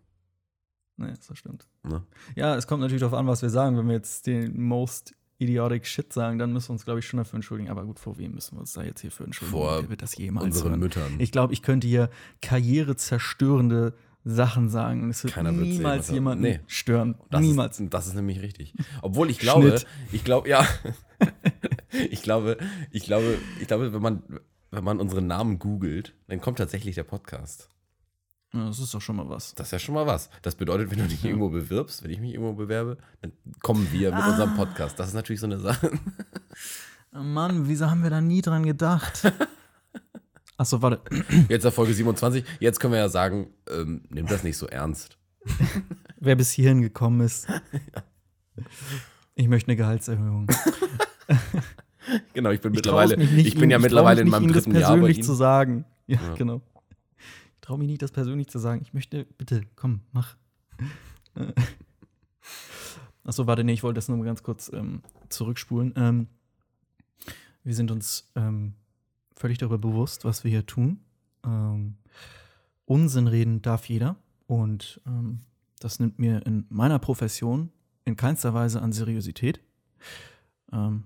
Nee, 0.98 1.14
das 1.28 1.38
stimmt. 1.38 1.68
Ne? 1.84 2.04
Ja, 2.36 2.56
es 2.56 2.66
kommt 2.68 2.82
natürlich 2.82 3.02
darauf 3.02 3.18
an, 3.18 3.28
was 3.28 3.42
wir 3.42 3.50
sagen. 3.50 3.78
Wenn 3.78 3.88
wir 3.88 3.96
jetzt 3.96 4.26
den 4.28 4.60
most 4.62 5.14
idiotic 5.40 5.86
shit 5.86 6.12
sagen, 6.12 6.40
dann 6.40 6.52
müssen 6.54 6.70
wir 6.70 6.74
uns, 6.74 6.86
glaube 6.86 7.00
ich, 7.00 7.06
schon 7.08 7.18
dafür 7.18 7.36
entschuldigen. 7.36 7.70
Aber 7.70 7.86
gut, 7.86 8.00
vor 8.00 8.18
wem 8.18 8.34
müssen 8.34 8.56
wir 8.56 8.62
uns 8.62 8.74
da 8.74 8.82
jetzt 8.84 9.02
hier 9.02 9.12
für 9.12 9.24
entschuldigen? 9.26 9.60
Vor 9.60 9.82
Wer 9.84 9.90
wird 9.90 10.02
das 10.02 10.18
jemals 10.18 10.46
Unseren 10.46 10.70
hören? 10.72 10.80
Müttern. 10.80 11.16
Ich 11.20 11.32
glaube, 11.32 11.54
ich 11.54 11.62
könnte 11.62 11.88
hier 11.88 12.10
karrierezerstörende 12.42 13.94
Sachen 14.24 14.70
sagen 14.70 15.04
und 15.04 15.10
es 15.12 15.24
wird 15.24 15.34
Keiner 15.36 15.52
sehen, 15.54 15.62
niemals 15.62 16.10
er- 16.10 16.16
jemanden 16.16 16.44
Nee. 16.44 16.60
stören. 16.68 17.16
das 17.30 17.42
niemals. 17.42 17.80
Ist, 17.80 17.94
das 17.94 18.08
ist 18.08 18.16
nämlich 18.16 18.42
richtig. 18.42 18.74
Obwohl 19.02 19.30
ich 19.30 19.40
glaube, 19.40 19.70
Schnitt. 19.70 19.88
ich 20.12 20.24
glaube, 20.24 20.50
ja. 20.50 20.68
ich 22.10 22.22
glaube, 22.24 22.58
ich 22.92 23.04
glaube, 23.04 23.38
ich 23.62 23.68
glaube, 23.68 23.94
wenn 23.94 24.02
man, 24.02 24.24
wenn 24.72 24.84
man 24.84 25.00
unseren 25.00 25.28
Namen 25.28 25.60
googelt, 25.60 26.14
dann 26.28 26.42
kommt 26.42 26.58
tatsächlich 26.58 26.96
der 26.96 27.04
Podcast. 27.04 27.70
Ja, 28.54 28.66
das 28.68 28.80
ist 28.80 28.94
doch 28.94 29.02
schon 29.02 29.18
mal 29.18 29.28
was. 29.30 29.54
Das 29.56 29.68
ist 29.68 29.72
ja 29.72 29.80
schon 29.80 29.94
mal 29.96 30.08
was. 30.08 30.30
Das 30.42 30.56
bedeutet, 30.56 30.90
wenn 30.90 31.00
du 31.00 31.08
dich 31.08 31.24
irgendwo 31.24 31.50
bewirbst, 31.50 32.04
wenn 32.04 32.12
ich 32.12 32.20
mich 32.20 32.34
irgendwo 32.34 32.54
bewerbe, 32.54 32.98
dann 33.22 33.34
kommen 33.62 33.88
wir 33.92 34.14
mit 34.16 34.26
unserem 34.26 34.56
Podcast. 34.56 34.98
Das 35.00 35.10
ist 35.10 35.14
natürlich 35.14 35.42
so 35.42 35.48
eine 35.48 35.60
Sache. 35.60 35.92
Oh 37.14 37.20
Mann, 37.24 37.68
wieso 37.68 37.90
haben 37.90 38.04
wir 38.04 38.10
da 38.10 38.22
nie 38.22 38.42
dran 38.42 38.64
gedacht? 38.66 39.32
Achso, 40.58 40.82
warte. 40.82 41.02
Jetzt 41.50 41.66
auf 41.66 41.74
Folge 41.76 41.94
27. 41.94 42.44
Jetzt 42.60 42.80
können 42.80 42.94
wir 42.94 43.00
ja 43.00 43.10
sagen, 43.10 43.50
ähm, 43.70 44.04
nimm 44.10 44.26
das 44.28 44.44
nicht 44.44 44.58
so 44.58 44.66
ernst. 44.68 45.18
Wer 46.20 46.36
bis 46.36 46.52
hierhin 46.52 46.82
gekommen 46.82 47.22
ist. 47.22 47.48
Ich 49.36 49.48
möchte 49.48 49.70
eine 49.70 49.78
Gehaltserhöhung. 49.78 50.48
Genau, 52.34 52.52
ich 52.52 52.62
bin 52.62 52.72
Ich 52.72 52.78
mittlerweile, 52.78 53.22
ich 53.22 53.56
bin 53.56 53.70
ja 53.70 53.80
mittlerweile 53.80 54.22
in 54.22 54.30
meinem 54.30 54.48
dritten 54.48 54.72
Jahr 54.74 54.92
bei 54.94 55.00
persönlich 55.00 55.24
zu 55.24 55.34
sagen. 55.34 55.84
Ja, 56.06 56.18
Ja. 56.22 56.34
genau. 56.36 56.62
Traue 57.68 57.80
mich 57.80 57.90
nicht, 57.90 58.02
das 58.02 58.12
persönlich 58.14 58.48
zu 58.48 58.60
sagen. 58.60 58.80
Ich 58.82 58.94
möchte, 58.94 59.26
bitte, 59.26 59.64
komm, 59.76 60.00
mach. 60.14 60.38
Achso, 63.26 63.46
warte, 63.46 63.66
nee, 63.66 63.74
ich 63.74 63.84
wollte 63.84 63.98
das 63.98 64.08
nur 64.08 64.18
mal 64.18 64.24
ganz 64.24 64.42
kurz 64.42 64.72
ähm, 64.72 65.02
zurückspulen. 65.28 65.92
Ähm, 65.98 66.28
wir 67.66 67.76
sind 67.76 67.92
uns 67.92 68.32
ähm, 68.38 68.76
völlig 69.36 69.58
darüber 69.58 69.78
bewusst, 69.80 70.24
was 70.24 70.46
wir 70.46 70.52
hier 70.52 70.66
tun. 70.66 71.02
Ähm, 71.44 71.98
Unsinn 72.86 73.28
reden 73.28 73.62
darf 73.62 73.90
jeder. 73.90 74.16
Und 74.46 75.02
ähm, 75.06 75.42
das 75.80 76.00
nimmt 76.00 76.20
mir 76.20 76.46
in 76.46 76.68
meiner 76.70 77.00
Profession 77.00 77.70
in 78.06 78.16
keinster 78.16 78.54
Weise 78.54 78.82
an 78.82 78.94
Seriosität. 78.94 79.60
Ähm, 80.72 81.04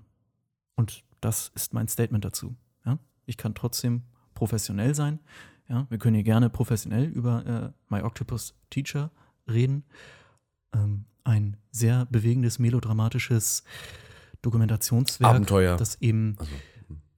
und 0.76 1.04
das 1.22 1.52
ist 1.56 1.74
mein 1.74 1.88
Statement 1.88 2.24
dazu. 2.24 2.56
Ja? 2.86 3.00
Ich 3.26 3.38
kann 3.38 3.56
trotzdem 3.56 4.04
professionell 4.36 4.94
sein. 4.94 5.20
Ja? 5.72 5.88
Wir 5.90 5.98
können 5.98 6.16
hier 6.16 6.24
gerne 6.24 6.50
professionell 6.50 7.06
über 7.06 7.74
äh, 7.90 7.94
My 7.94 8.02
Octopus 8.02 8.54
Teacher 8.70 9.10
reden. 9.50 9.86
Ähm, 10.76 11.06
ein 11.24 11.58
sehr 11.72 12.06
bewegendes, 12.08 12.60
melodramatisches 12.60 13.64
Dokumentationswerk, 14.42 15.30
Abenteuer. 15.30 15.78
das 15.78 16.02
eben 16.02 16.36
Also, 16.40 16.52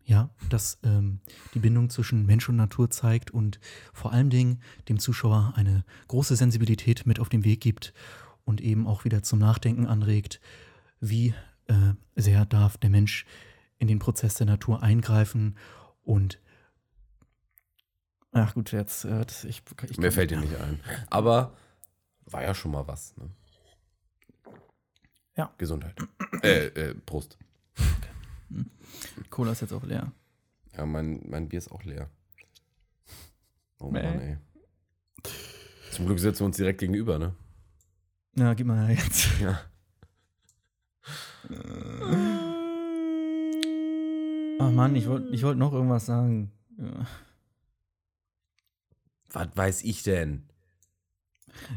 ja, 0.06 0.30
das 0.50 0.78
ähm, 0.84 1.22
die 1.54 1.60
Bindung 1.60 1.90
zwischen 1.90 2.26
Mensch 2.26 2.48
und 2.50 2.58
Natur 2.58 2.90
zeigt 2.90 3.32
und 3.32 3.60
vor 3.94 4.12
allen 4.12 4.30
Dingen 4.30 4.62
dem 4.90 5.00
Zuschauer 5.00 5.54
eine 5.56 5.86
große 6.10 6.36
Sensibilität 6.36 7.06
mit 7.06 7.20
auf 7.20 7.30
den 7.30 7.46
Weg 7.46 7.62
gibt 7.62 7.94
und 8.44 8.62
eben 8.62 8.86
auch 8.86 9.06
wieder 9.06 9.24
zum 9.24 9.40
Nachdenken 9.40 9.88
anregt, 9.88 10.42
wie 11.00 11.34
äh, 11.68 11.94
sehr 12.16 12.46
darf 12.46 12.78
der 12.78 12.90
Mensch 12.90 13.26
in 13.80 13.88
den 13.88 14.00
Prozess 14.00 14.36
der 14.36 14.46
Natur 14.46 14.84
eingreifen 14.84 15.56
und 16.04 16.40
ach 18.34 18.54
gut, 18.54 18.72
jetzt 18.72 19.06
äh, 19.06 19.26
das, 19.26 19.44
ich, 19.44 19.62
ich 19.90 19.98
Mir 19.98 20.12
fällt 20.12 20.32
dir 20.32 20.40
nicht 20.40 20.56
ein. 20.60 20.80
Aber 21.10 21.56
war 22.26 22.44
ja 22.44 22.54
schon 22.54 22.72
mal 22.72 22.88
was. 22.88 23.16
Ne? 23.18 23.30
Ja. 25.36 25.54
Gesundheit. 25.58 25.96
äh, 26.44 26.68
äh, 26.68 26.96
Prost. 26.96 27.38
Cola 29.30 29.52
ist 29.52 29.62
jetzt 29.62 29.74
auch 29.74 29.84
leer. 29.84 30.12
Ja, 30.76 30.86
mein, 30.86 31.22
mein 31.28 31.50
Bier 31.50 31.60
ist 31.60 31.72
auch 31.72 31.84
leer. 31.84 32.10
Oh 33.80 33.90
Mäh. 33.90 34.04
Mann, 34.04 34.20
ey. 34.22 34.38
Zum 35.92 36.06
Glück 36.06 36.20
sitzen 36.20 36.42
wir 36.42 36.46
uns 36.48 36.58
direkt 36.58 36.80
gegenüber, 36.80 37.20
ne? 37.20 37.36
Ja, 38.36 38.54
gib 38.54 38.66
mal 38.66 38.88
her 38.88 38.96
jetzt. 38.96 39.40
Ja. 39.40 39.60
Ach 44.60 44.72
Mann, 44.72 44.96
ich 44.96 45.08
wollte 45.08 45.30
ich 45.30 45.44
wollt 45.44 45.58
noch 45.58 45.74
irgendwas 45.74 46.06
sagen. 46.06 46.52
Ja. 46.78 47.06
Was 49.34 49.48
weiß 49.56 49.84
ich 49.84 50.04
denn? 50.04 50.44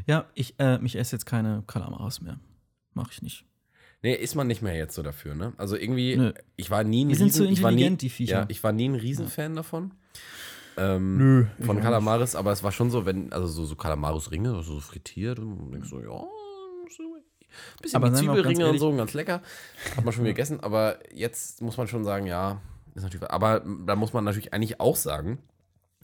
Ja, 0.05 0.25
ich, 0.33 0.59
äh, 0.59 0.83
ich 0.83 0.95
esse 0.95 1.15
jetzt 1.15 1.25
keine 1.25 1.63
Kalamaras 1.67 2.21
mehr. 2.21 2.39
Mach 2.93 3.11
ich 3.11 3.21
nicht. 3.21 3.45
Nee, 4.03 4.13
ist 4.13 4.35
man 4.35 4.47
nicht 4.47 4.61
mehr 4.61 4.75
jetzt 4.75 4.95
so 4.95 5.01
dafür, 5.03 5.35
ne? 5.35 5.53
Also 5.57 5.75
irgendwie, 5.75 6.15
Nö. 6.15 6.33
ich 6.55 6.69
war 6.69 6.83
nie 6.83 7.05
ein 7.05 7.13
sind 7.15 7.33
zu 7.33 7.45
ich 7.45 7.63
war 7.63 7.71
nie, 7.71 7.77
intelligent, 7.77 8.01
die 8.03 8.09
Viecher. 8.09 8.39
Ja, 8.41 8.45
ich 8.47 8.63
war 8.63 8.71
nie 8.71 8.87
ein 8.87 8.95
Riesenfan 8.95 9.55
davon. 9.55 9.91
Ähm, 10.77 11.17
Nö, 11.17 11.45
Von 11.65 11.81
Kalamaris, 11.81 12.35
aber 12.35 12.51
es 12.51 12.61
war 12.61 12.71
schon 12.71 12.91
so, 12.91 13.07
wenn, 13.07 13.33
also 13.33 13.47
so, 13.47 13.65
so 13.65 13.75
Kalamaris-Ringe, 13.75 14.53
also 14.53 14.75
so 14.75 14.79
frittiert 14.79 15.39
und 15.39 15.71
denkst 15.71 15.89
so, 15.89 15.99
ja, 15.99 16.05
so 16.05 17.03
ein 17.03 17.23
bisschen 17.81 17.95
Aber 18.03 18.13
Zwiebelringe 18.13 18.69
und 18.69 18.77
so, 18.77 18.95
ganz 18.95 19.15
lecker. 19.15 19.41
Hat 19.95 20.05
man 20.05 20.13
schon 20.13 20.23
gegessen, 20.25 20.59
aber 20.59 20.99
jetzt 21.11 21.63
muss 21.63 21.77
man 21.77 21.87
schon 21.87 22.03
sagen, 22.03 22.27
ja, 22.27 22.61
ist 22.93 23.01
natürlich, 23.01 23.29
aber 23.29 23.63
da 23.85 23.95
muss 23.95 24.13
man 24.13 24.23
natürlich 24.23 24.53
eigentlich 24.53 24.79
auch 24.79 24.95
sagen, 24.95 25.39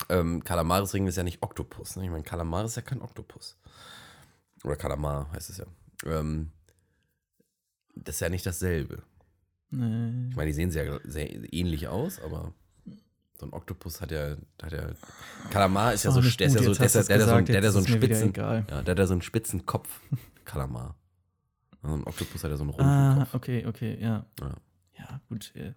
ähm, 0.09 0.43
Kalamaris-Ring 0.43 1.07
ist 1.07 1.17
ja 1.17 1.23
nicht 1.23 1.41
Oktopus. 1.43 1.95
Ne? 1.95 2.05
Ich 2.05 2.09
meine, 2.09 2.23
Kalamar 2.23 2.65
ist 2.65 2.75
ja 2.75 2.81
kein 2.81 3.01
Oktopus. 3.01 3.57
Oder 4.63 4.75
Kalamar 4.75 5.31
heißt 5.31 5.49
es 5.49 5.57
ja. 5.57 5.65
Ähm, 6.05 6.51
das 7.95 8.15
ist 8.15 8.21
ja 8.21 8.29
nicht 8.29 8.45
dasselbe. 8.45 9.03
Nee. 9.69 10.29
Ich 10.29 10.35
meine, 10.35 10.47
die 10.47 10.53
sehen 10.53 10.71
sehr, 10.71 10.99
sehr 11.03 11.53
ähnlich 11.53 11.87
aus, 11.87 12.19
aber 12.21 12.53
so 13.39 13.45
ein 13.47 13.53
Oktopus 13.53 14.01
hat 14.01 14.11
ja, 14.11 14.35
hat 14.61 14.71
ja 14.71 14.89
Kalamar 15.49 15.93
ist 15.93 16.03
ja 16.03 16.11
so, 16.11 16.21
der 16.21 16.29
ist 16.29 16.39
ja 16.39 16.49
so, 16.49 16.73
der, 16.73 16.73
der, 16.73 16.73
hat 16.73 16.79
ja 16.79 16.87
so, 16.89 16.99
gesagt, 16.99 17.49
der, 17.49 17.71
so 17.71 17.77
einen 17.79 17.87
spitzen, 17.87 18.33
ja, 18.35 18.61
der 18.61 18.91
hat 18.91 18.99
ja 18.99 19.07
so 19.07 19.13
einen 19.13 19.21
spitzen 19.21 19.65
Kopf, 19.65 19.99
Kalamar. 20.45 20.95
Also 21.81 21.95
ein 21.95 22.03
Oktopus 22.05 22.43
hat 22.43 22.51
ja 22.51 22.57
so 22.57 22.63
einen 22.63 22.69
runden 22.69 22.89
Ah, 22.89 23.15
Kopf. 23.19 23.33
okay, 23.33 23.65
okay, 23.65 23.97
ja. 23.99 24.25
Ja. 24.39 24.55
Ja, 24.97 25.21
gut. 25.27 25.51
äh, 25.55 25.73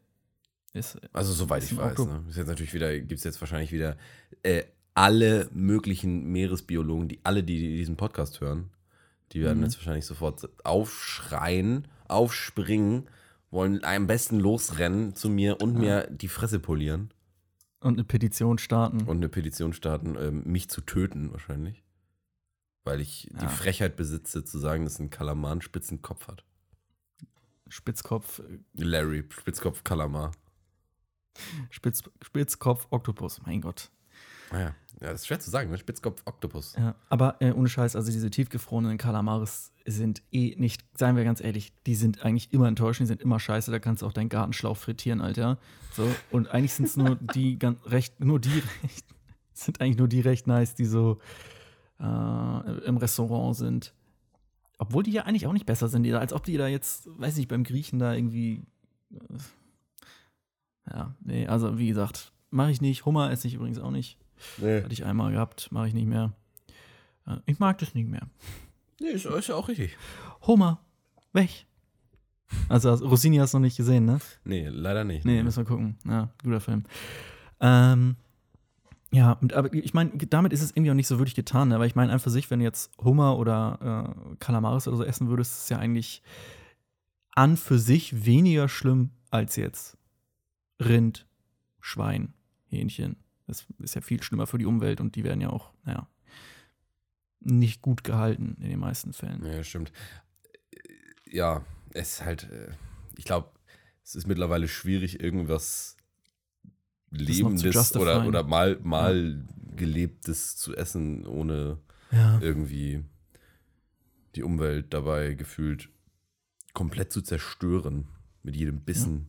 Ist, 0.76 0.98
Also 1.12 1.32
soweit 1.32 1.64
ich 1.64 1.76
weiß, 1.76 1.98
ne? 1.98 2.24
Ist 2.28 2.36
jetzt 2.36 2.48
natürlich 2.48 2.74
wieder, 2.74 2.98
gibt 2.98 3.18
es 3.18 3.24
jetzt 3.24 3.40
wahrscheinlich 3.40 3.72
wieder 3.72 3.96
äh, 4.42 4.64
alle 4.94 5.48
möglichen 5.52 6.24
Meeresbiologen, 6.32 7.08
die 7.08 7.20
alle, 7.24 7.42
die 7.42 7.58
diesen 7.76 7.96
Podcast 7.96 8.40
hören, 8.40 8.70
die 9.32 9.40
werden 9.42 9.58
Mhm. 9.58 9.64
jetzt 9.64 9.76
wahrscheinlich 9.78 10.06
sofort 10.06 10.48
aufschreien. 10.64 11.88
aufspringen, 12.08 13.08
wollen 13.50 13.82
am 13.84 14.06
besten 14.06 14.38
losrennen 14.38 15.14
zu 15.16 15.28
mir 15.28 15.60
und 15.60 15.74
mir 15.76 16.06
die 16.08 16.28
Fresse 16.28 16.60
polieren 16.60 17.10
Und 17.80 17.94
eine 17.94 18.04
Petition 18.04 18.58
starten. 18.58 19.00
und 19.00 19.16
eine 19.16 19.28
Petition 19.28 19.72
starten, 19.72 20.14
ähm, 20.18 20.42
mich 20.44 20.68
zu 20.70 20.82
töten 20.82 21.32
wahrscheinlich. 21.32 21.82
Weil 22.84 23.00
ich 23.00 23.28
die 23.32 23.42
Ja. 23.44 23.48
Frechheit 23.48 23.96
besitze, 23.96 24.44
zu 24.44 24.58
sagen, 24.60 24.84
dass 24.84 25.00
ein 25.00 25.10
Kalamar 25.10 25.50
einen 25.52 25.62
spitzen 25.62 26.00
Kopf 26.00 26.28
hat. 26.28 26.44
Spitzkopf, 27.68 28.40
Larry, 28.74 29.24
Spitzkopf 29.28 29.82
Kalamar. 29.82 30.30
Spitz, 31.70 32.03
Spitzkopf, 32.22 32.87
Oktopus. 32.90 33.40
Mein 33.44 33.61
Gott. 33.61 33.90
Naja, 34.53 34.75
ja, 35.01 35.11
das 35.11 35.22
ist 35.22 35.27
schwer 35.27 35.40
zu 35.40 35.51
sagen, 35.51 35.70
ne? 35.70 35.77
Spitzkopf 35.77 36.22
Oktopus. 36.25 36.75
Ja, 36.77 36.94
aber 37.11 37.37
äh, 37.40 37.53
ohne 37.53 37.68
Scheiß, 37.68 37.96
also 37.96 38.11
diese 38.11 38.31
tiefgefrorenen 38.31 38.96
Kalamaris 38.96 39.72
sind 39.85 40.22
eh 40.33 40.55
nicht, 40.57 40.85
seien 40.96 41.16
wir 41.16 41.25
ganz 41.25 41.40
ehrlich, 41.40 41.72
die 41.87 41.94
sind 41.94 42.22
eigentlich 42.22 42.53
immer 42.53 42.66
enttäuschend, 42.66 43.07
die 43.07 43.09
sind 43.09 43.22
immer 43.22 43.38
scheiße, 43.38 43.70
da 43.70 43.79
kannst 43.79 44.03
du 44.03 44.07
auch 44.07 44.12
deinen 44.12 44.31
Gartenschlauch 44.31 44.77
frittieren, 44.77 45.20
Alter. 45.20 45.59
So, 45.92 46.09
und 46.31 46.49
eigentlich 46.49 46.72
sind 46.72 46.87
es 46.87 46.96
nur 46.96 47.16
die 47.16 47.59
ganz 47.59 47.85
recht, 47.87 48.20
nur 48.20 48.40
die 48.40 48.62
recht, 48.83 49.05
sind 49.53 49.81
eigentlich 49.81 49.99
nur 49.99 50.09
die 50.09 50.20
recht 50.20 50.46
nice, 50.46 50.75
die 50.75 50.87
so 50.87 51.18
äh, 52.01 52.05
im 52.05 52.96
Restaurant 52.96 53.57
sind. 53.57 53.92
Obwohl 54.79 55.03
die 55.03 55.12
ja 55.12 55.22
eigentlich 55.22 55.46
auch 55.46 55.53
nicht 55.53 55.66
besser 55.66 55.88
sind, 55.88 56.11
als 56.12 56.33
ob 56.33 56.44
die 56.44 56.57
da 56.57 56.68
jetzt, 56.68 57.09
weiß 57.18 57.37
nicht, 57.37 57.49
beim 57.49 57.64
Griechen 57.64 57.99
da 57.99 58.14
irgendwie. 58.14 58.62
Äh, 59.12 59.38
ja, 60.90 61.14
nee, 61.20 61.46
also 61.46 61.79
wie 61.79 61.88
gesagt, 61.88 62.33
mache 62.51 62.70
ich 62.70 62.81
nicht. 62.81 63.05
Hummer 63.07 63.31
esse 63.31 63.49
ich 63.49 63.55
übrigens 63.55 63.79
auch 63.79 63.90
nicht. 63.90 64.18
Nee, 64.59 64.83
Hatte 64.83 64.92
ich 64.92 65.05
einmal 65.05 65.33
gehabt, 65.33 65.70
mache 65.72 65.88
ich 65.88 65.94
nicht 65.94 66.07
mehr. 66.07 66.33
Äh, 67.27 67.37
Ich 67.46 67.59
mag 67.59 67.79
das 67.79 67.94
nicht 67.94 68.09
mehr. 68.09 68.29
nee 69.01 69.09
ist, 69.09 69.25
ist 69.27 69.49
ja 69.49 69.55
auch 69.55 69.68
richtig. 69.68 69.96
Hummer, 70.46 70.81
weg. 71.33 71.66
Also 72.68 72.92
Rossini 72.94 73.38
hast 73.38 73.55
du 73.55 73.59
noch 73.59 73.64
nicht 73.64 73.77
gesehen, 73.77 74.05
ne? 74.05 74.18
Nee, 74.44 74.68
leider 74.68 75.03
nicht. 75.05 75.25
Nee, 75.25 75.42
müssen 75.42 75.59
wir 75.59 75.64
gucken. 75.64 75.96
Ja, 76.07 76.31
guter 76.42 76.61
Film. 76.61 76.85
Ähm, 77.61 78.16
ja, 79.12 79.38
aber 79.55 79.72
ich 79.72 79.94
meine, 79.94 80.11
damit 80.11 80.53
ist 80.53 80.62
es 80.62 80.70
irgendwie 80.70 80.90
auch 80.90 80.94
nicht 80.94 81.07
so 81.09 81.18
wirklich 81.18 81.35
getan, 81.35 81.68
ne? 81.68 81.75
aber 81.77 81.87
ich 81.87 81.94
meine, 81.96 82.12
einfach 82.12 82.25
für 82.25 82.31
sich, 82.31 82.51
wenn 82.51 82.59
du 82.61 82.64
jetzt 82.64 82.92
Hummer 83.03 83.38
oder 83.38 84.14
äh, 84.31 84.37
Kalamaris 84.38 84.87
oder 84.87 84.96
so 84.99 85.05
essen 85.05 85.29
würdest, 85.29 85.53
ist 85.53 85.62
es 85.64 85.68
ja 85.70 85.79
eigentlich 85.79 86.22
an 87.35 87.57
für 87.57 87.79
sich 87.79 88.25
weniger 88.27 88.68
schlimm 88.68 89.11
als 89.31 89.57
jetzt 89.57 89.95
Rind, 90.80 91.26
Schwein, 91.80 92.34
Hähnchen. 92.66 93.16
Das 93.46 93.66
ist 93.78 93.94
ja 93.94 94.00
viel 94.00 94.22
schlimmer 94.22 94.46
für 94.46 94.58
die 94.58 94.66
Umwelt 94.66 95.00
und 95.00 95.14
die 95.14 95.24
werden 95.24 95.40
ja 95.40 95.50
auch, 95.50 95.72
naja, 95.84 96.08
nicht 97.40 97.80
gut 97.82 98.02
gehalten 98.02 98.56
in 98.60 98.70
den 98.70 98.80
meisten 98.80 99.12
Fällen. 99.12 99.44
Ja, 99.46 99.62
stimmt. 99.62 99.92
Ja, 101.26 101.64
es 101.92 102.14
ist 102.14 102.24
halt, 102.24 102.50
äh, 102.50 102.72
ich 103.16 103.24
glaube, 103.24 103.50
es 104.02 104.14
ist 104.16 104.26
mittlerweile 104.26 104.68
schwierig, 104.68 105.20
irgendwas 105.20 105.96
Lebendes 107.10 107.94
oder, 107.96 108.26
oder 108.26 108.42
mal, 108.42 108.78
mal 108.82 109.44
Gelebtes 109.76 110.56
zu 110.56 110.74
essen, 110.76 111.26
ohne 111.26 111.78
Ja. 112.10 112.40
irgendwie 112.40 113.04
die 114.34 114.42
Umwelt 114.42 114.92
dabei 114.92 115.34
gefühlt 115.34 115.88
komplett 116.74 117.12
zu 117.12 117.22
zerstören. 117.22 118.08
Mit 118.42 118.54
jedem 118.54 118.80
Bissen, 118.80 119.28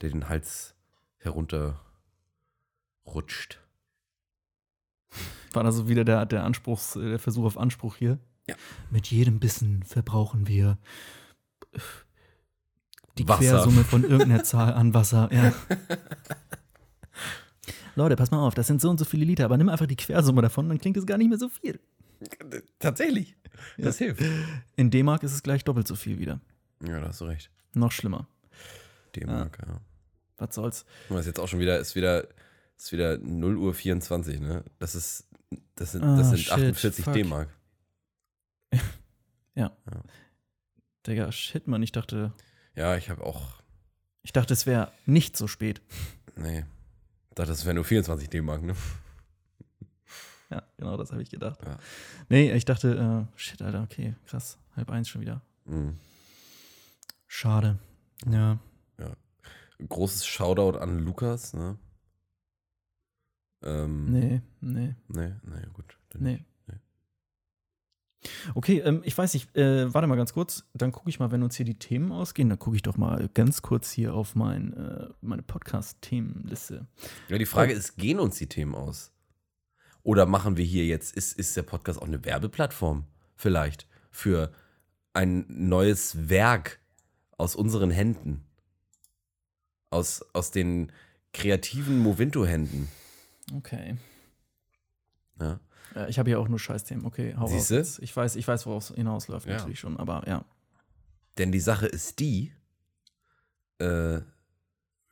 der 0.00 0.10
den 0.10 0.28
Hals 0.28 0.74
herunter 1.22 1.80
rutscht. 3.06 3.58
War 5.52 5.64
also 5.64 5.88
wieder 5.88 6.04
der, 6.04 6.26
der 6.26 6.44
Anspruchs, 6.44 6.94
der 6.94 7.18
Versuch 7.18 7.44
auf 7.44 7.58
Anspruch 7.58 7.96
hier? 7.96 8.18
Ja. 8.48 8.56
Mit 8.90 9.06
jedem 9.08 9.38
Bissen 9.38 9.82
verbrauchen 9.82 10.48
wir 10.48 10.78
die 13.18 13.28
Wasser. 13.28 13.40
Quersumme 13.40 13.84
von 13.84 14.02
irgendeiner 14.02 14.42
Zahl 14.44 14.72
an 14.74 14.94
Wasser. 14.94 15.28
Ja. 15.32 15.52
Leute, 17.94 18.16
pass 18.16 18.30
mal 18.30 18.40
auf, 18.40 18.54
das 18.54 18.66
sind 18.66 18.80
so 18.80 18.88
und 18.88 18.98
so 18.98 19.04
viele 19.04 19.24
Liter, 19.24 19.44
aber 19.44 19.58
nimm 19.58 19.68
einfach 19.68 19.86
die 19.86 19.96
Quersumme 19.96 20.40
davon, 20.40 20.68
dann 20.68 20.78
klingt 20.78 20.96
es 20.96 21.04
gar 21.04 21.18
nicht 21.18 21.28
mehr 21.28 21.38
so 21.38 21.50
viel. 21.50 21.78
Tatsächlich. 22.78 23.36
Das 23.76 23.98
hilft. 23.98 24.22
In 24.76 24.90
D-Mark 24.90 25.22
ist 25.22 25.32
es 25.32 25.42
gleich 25.42 25.64
doppelt 25.64 25.86
so 25.86 25.94
viel 25.94 26.18
wieder. 26.18 26.40
Ja, 26.82 27.00
da 27.00 27.08
hast 27.08 27.20
du 27.20 27.26
recht. 27.26 27.50
Noch 27.74 27.92
schlimmer. 27.92 28.26
D-Mark, 29.14 29.58
ja. 29.66 29.80
Was 30.42 30.54
soll's? 30.56 30.84
Und 31.08 31.18
ist 31.18 31.26
jetzt 31.26 31.38
auch 31.38 31.46
schon 31.46 31.60
wieder, 31.60 31.78
ist 31.78 31.94
wieder, 31.94 32.26
ist 32.76 32.90
wieder 32.90 33.16
0 33.18 33.56
Uhr 33.56 33.74
24, 33.74 34.40
ne? 34.40 34.64
Das 34.80 34.94
ist, 34.96 35.28
das 35.76 35.92
sind, 35.92 36.02
das 36.02 36.30
sind 36.30 36.38
shit, 36.40 36.52
48 36.52 37.04
fuck. 37.04 37.14
D-Mark. 37.14 37.48
Digga, 41.06 41.32
shit, 41.32 41.66
Mann, 41.66 41.82
ich 41.82 41.90
dachte, 41.92 42.32
Ja, 42.76 42.96
ich 42.96 43.10
habe 43.10 43.24
auch, 43.26 43.60
ich 44.22 44.32
dachte, 44.32 44.52
es 44.54 44.66
wäre 44.66 44.92
nicht 45.04 45.36
so 45.36 45.48
spät. 45.48 45.82
nee, 46.36 46.64
dachte, 47.34 47.50
das 47.50 47.64
wäre 47.64 47.74
nur 47.74 47.84
24 47.84 48.28
D-Mark, 48.30 48.62
ne? 48.62 48.74
Ja, 50.50 50.62
genau, 50.76 50.98
das 50.98 51.10
habe 51.12 51.22
ich 51.22 51.30
gedacht. 51.30 51.58
Ja. 51.64 51.78
Nee, 52.28 52.52
ich 52.52 52.66
dachte, 52.66 53.26
äh, 53.32 53.38
shit, 53.38 53.62
Alter, 53.62 53.82
okay, 53.84 54.14
krass. 54.26 54.58
Halb 54.76 54.90
eins 54.90 55.08
schon 55.08 55.22
wieder. 55.22 55.40
Mhm. 55.64 55.96
Schade. 57.26 57.78
Ja. 58.30 58.58
Großes 59.86 60.26
Shoutout 60.26 60.78
an 60.78 60.98
Lukas, 61.00 61.54
ne? 61.54 61.78
Ähm, 63.62 64.10
Nee, 64.12 64.42
nee, 64.60 64.94
Nee, 65.08 65.32
nee, 65.44 65.66
gut. 65.72 65.96
nee. 66.18 66.44
Nee. 66.66 66.78
Okay, 68.54 68.78
ähm, 68.80 69.02
ich 69.04 69.16
weiß 69.18 69.34
nicht, 69.34 69.56
äh, 69.56 69.92
warte 69.92 70.06
mal 70.06 70.16
ganz 70.16 70.32
kurz. 70.32 70.64
Dann 70.74 70.92
gucke 70.92 71.08
ich 71.10 71.18
mal, 71.18 71.32
wenn 71.32 71.42
uns 71.42 71.56
hier 71.56 71.66
die 71.66 71.78
Themen 71.78 72.12
ausgehen, 72.12 72.48
dann 72.48 72.58
gucke 72.58 72.76
ich 72.76 72.82
doch 72.82 72.96
mal 72.96 73.28
ganz 73.34 73.62
kurz 73.62 73.90
hier 73.90 74.14
auf 74.14 74.34
mein, 74.34 74.72
äh, 74.74 75.08
meine 75.20 75.42
Podcast-Themenliste. 75.42 76.86
Ja, 77.28 77.38
die 77.38 77.46
Frage 77.46 77.72
ist, 77.72 77.96
gehen 77.96 78.20
uns 78.20 78.36
die 78.36 78.46
Themen 78.48 78.74
aus? 78.74 79.12
Oder 80.04 80.26
machen 80.26 80.56
wir 80.56 80.64
hier 80.64 80.86
jetzt, 80.86 81.16
ist, 81.16 81.32
ist 81.38 81.56
der 81.56 81.62
Podcast 81.62 82.00
auch 82.00 82.06
eine 82.06 82.24
Werbeplattform 82.24 83.06
vielleicht 83.36 83.86
für 84.10 84.52
ein 85.14 85.44
neues 85.48 86.28
Werk 86.28 86.80
aus 87.38 87.54
unseren 87.56 87.90
Händen? 87.90 88.44
Aus, 89.92 90.24
aus 90.32 90.50
den 90.50 90.90
kreativen 91.32 91.98
Movinto-Händen. 91.98 92.88
Okay. 93.54 93.96
Ja. 95.38 95.60
Ich 96.08 96.18
habe 96.18 96.30
hier 96.30 96.40
auch 96.40 96.48
nur 96.48 96.58
Scheißthemen. 96.58 97.04
Okay, 97.04 97.34
hau 97.38 97.46
Siehste? 97.46 97.76
jetzt. 97.76 97.98
Ich 97.98 98.16
weiß, 98.16 98.36
ich 98.36 98.48
weiß, 98.48 98.64
worauf 98.64 98.88
es 98.90 98.96
hinausläuft, 98.96 99.46
Ja. 99.46 99.58
natürlich 99.58 99.78
schon, 99.80 99.98
aber 99.98 100.26
ja. 100.26 100.44
Denn 101.36 101.52
die 101.52 101.60
Sache 101.60 101.86
ist 101.86 102.18
die, 102.20 102.52
äh, 103.78 104.20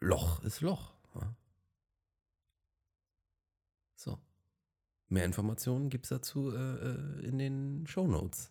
Loch 0.00 0.42
ist 0.44 0.62
Loch. 0.62 0.92
Ja. 1.14 1.34
So. 3.96 4.18
Mehr 5.08 5.26
Informationen 5.26 5.90
gibt 5.90 6.06
es 6.06 6.08
dazu 6.10 6.54
äh, 6.54 6.58
äh, 6.58 7.26
in 7.26 7.36
den 7.38 7.86
Show 7.86 8.06
Notes. 8.06 8.50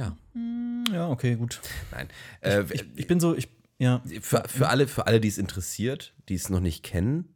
Ja. 0.00 0.16
Hm, 0.34 0.84
Ja, 0.92 1.08
okay, 1.08 1.36
gut. 1.36 1.60
Nein. 1.92 2.08
Äh, 2.40 2.62
ich, 2.72 2.84
ich 2.96 3.06
bin 3.06 3.20
so, 3.20 3.34
ich, 3.36 3.48
ja. 3.78 4.02
für, 4.20 4.42
für 4.48 4.68
alle, 4.68 4.88
für 4.88 5.06
alle, 5.06 5.20
die 5.20 5.28
es 5.28 5.38
interessiert, 5.38 6.14
die 6.28 6.34
es 6.34 6.48
noch 6.50 6.60
nicht 6.60 6.82
kennen, 6.82 7.34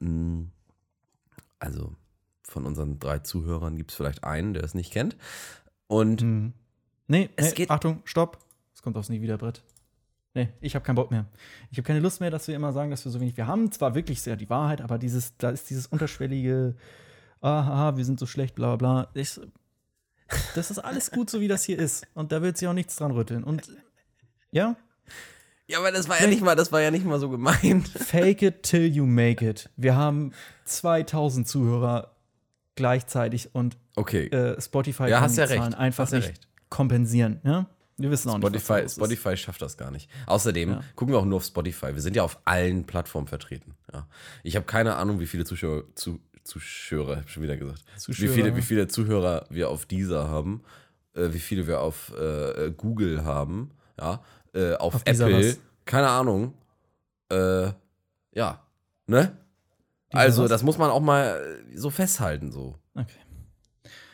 mh, 0.00 0.46
also 1.58 1.94
von 2.42 2.66
unseren 2.66 2.98
drei 2.98 3.18
Zuhörern 3.20 3.76
gibt 3.76 3.90
es 3.92 3.96
vielleicht 3.96 4.24
einen, 4.24 4.54
der 4.54 4.64
es 4.64 4.74
nicht 4.74 4.92
kennt. 4.92 5.16
Und 5.86 6.22
Hm. 6.22 6.52
Nee, 7.06 7.28
Es 7.36 7.50
nee, 7.50 7.54
geht- 7.54 7.70
Achtung, 7.70 8.00
stopp. 8.04 8.38
Es 8.74 8.82
kommt 8.82 8.96
aufs 8.96 9.08
Nie 9.08 9.20
wieder 9.20 9.36
Brett. 9.36 9.62
Nee, 10.34 10.48
ich 10.60 10.76
habe 10.76 10.84
keinen 10.84 10.94
Bock 10.94 11.10
mehr. 11.10 11.26
Ich 11.72 11.78
habe 11.78 11.86
keine 11.86 11.98
Lust 12.00 12.20
mehr, 12.20 12.30
dass 12.30 12.46
wir 12.46 12.54
immer 12.54 12.72
sagen, 12.72 12.90
dass 12.92 13.04
wir 13.04 13.10
so 13.10 13.20
wenig. 13.20 13.36
Wir 13.36 13.48
haben 13.48 13.72
zwar 13.72 13.96
wirklich 13.96 14.22
sehr 14.22 14.36
die 14.36 14.48
Wahrheit, 14.48 14.80
aber 14.80 14.96
dieses, 14.96 15.36
da 15.38 15.50
ist 15.50 15.68
dieses 15.70 15.88
unterschwellige, 15.88 16.76
aha, 17.40 17.96
wir 17.96 18.04
sind 18.04 18.20
so 18.20 18.26
schlecht, 18.26 18.54
bla 18.54 18.76
bla 18.76 19.02
bla. 19.02 19.10
Ich, 19.20 19.40
das 20.54 20.70
ist 20.70 20.78
alles 20.78 21.10
gut, 21.10 21.30
so 21.30 21.40
wie 21.40 21.48
das 21.48 21.64
hier 21.64 21.78
ist. 21.78 22.06
Und 22.14 22.32
da 22.32 22.42
wird 22.42 22.56
sich 22.58 22.68
auch 22.68 22.72
nichts 22.72 22.96
dran 22.96 23.10
rütteln. 23.10 23.44
Und 23.44 23.68
ja, 24.52 24.76
Ja, 25.66 25.78
aber 25.78 25.92
das 25.92 26.08
war 26.08 26.20
ja 26.20 26.26
nicht 26.26 26.42
mal, 26.42 26.56
das 26.56 26.72
war 26.72 26.80
ja 26.80 26.90
nicht 26.90 27.04
mal 27.04 27.18
so 27.20 27.28
gemeint. 27.30 27.88
fake 27.88 28.42
it 28.42 28.62
till 28.62 28.86
you 28.86 29.06
make 29.06 29.44
it. 29.48 29.70
Wir 29.76 29.94
haben 29.96 30.32
2000 30.64 31.46
Zuhörer 31.48 32.16
gleichzeitig 32.74 33.54
und 33.54 33.76
Okay. 33.96 34.26
äh, 34.28 34.60
Spotify 34.60 35.04
Ja, 35.04 35.16
kann 35.16 35.22
hast 35.24 35.34
die 35.36 35.40
ja 35.40 35.46
recht. 35.46 35.58
Zahlen 35.60 35.74
einfach 35.74 36.04
Hast 36.04 36.12
nicht 36.12 36.28
recht. 36.28 36.48
kompensieren. 36.70 37.40
Ja? 37.44 37.66
Wir 37.98 38.10
wissen 38.10 38.30
auch 38.30 38.38
nicht, 38.38 38.44
was 38.44 38.52
da 38.52 38.58
Spotify, 38.60 38.84
ist. 38.86 38.94
Spotify 38.94 39.36
schafft 39.36 39.60
das 39.60 39.76
gar 39.76 39.90
nicht. 39.90 40.08
Außerdem 40.26 40.70
Ja. 40.70 40.80
gucken 40.96 41.12
wir 41.12 41.18
auch 41.18 41.24
nur 41.26 41.36
auf 41.36 41.44
Spotify. 41.44 41.94
Wir 41.94 42.00
sind 42.00 42.16
ja 42.16 42.22
auf 42.22 42.38
allen 42.46 42.84
Plattformen 42.86 43.26
vertreten. 43.26 43.74
Ja. 43.92 44.06
Ich 44.42 44.56
habe 44.56 44.64
keine 44.64 44.96
Ahnung, 44.96 45.20
wie 45.20 45.26
viele 45.26 45.44
Zuschauer, 45.44 45.84
zu, 45.96 46.18
Zuschauer, 46.50 47.16
hab 47.16 47.28
schon 47.30 47.42
wieder 47.44 47.56
gesagt, 47.56 47.82
wie 47.94 47.98
Zuschauer. 48.00 48.28
viele, 48.28 48.56
wie 48.56 48.62
viele 48.62 48.88
Zuhörer 48.88 49.46
wir 49.50 49.68
auf 49.68 49.86
dieser 49.86 50.28
haben, 50.28 50.62
äh, 51.14 51.32
wie 51.32 51.38
viele 51.38 51.66
wir 51.68 51.80
auf 51.80 52.12
äh, 52.18 52.72
Google 52.76 53.24
haben, 53.24 53.70
ja, 53.98 54.20
äh, 54.52 54.74
auf, 54.74 54.94
Auf 54.96 55.02
Apple, 55.04 55.56
keine 55.84 56.08
Ahnung. 56.08 56.54
Äh, 57.30 57.70
ja, 58.32 58.66
ne? 59.06 59.36
Dieser 60.12 60.20
Also, 60.20 60.42
was? 60.42 60.50
das 60.50 60.62
muss 60.64 60.76
man 60.76 60.90
auch 60.90 61.00
mal 61.00 61.62
äh, 61.72 61.76
so 61.76 61.90
festhalten, 61.90 62.50
so. 62.50 62.76
Okay. 62.94 63.06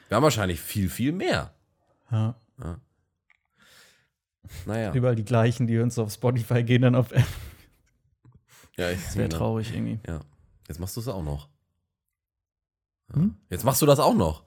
Wir 0.09 0.17
haben 0.17 0.23
wahrscheinlich 0.23 0.61
viel, 0.61 0.91
viel 0.91 1.13
mehr. 1.13 1.55
Ja. 2.11 2.35
Naja. 4.67 4.93
Überall 4.93 5.17
die 5.17 5.25
gleichen, 5.25 5.67
die 5.67 5.91
so 5.91 6.03
auf 6.03 6.13
Spotify, 6.13 6.63
gehen 6.63 6.83
dann 6.83 6.95
auf 6.95 7.13
App. 7.13 7.25
Ja, 8.77 8.91
ich, 8.91 9.03
Das 9.03 9.17
wäre 9.17 9.29
ja. 9.31 9.37
traurig 9.37 9.73
irgendwie. 9.75 9.99
ja. 10.07 10.21
Jetzt 10.69 10.81
machst 10.81 10.97
du 10.97 11.01
es 11.01 11.09
auch 11.09 11.23
noch. 11.23 11.49
Hm? 13.13 13.35
Jetzt 13.51 13.65
machst 13.65 13.81
du 13.83 13.87
das 13.87 13.99
auch 13.99 14.15
noch. 14.15 14.43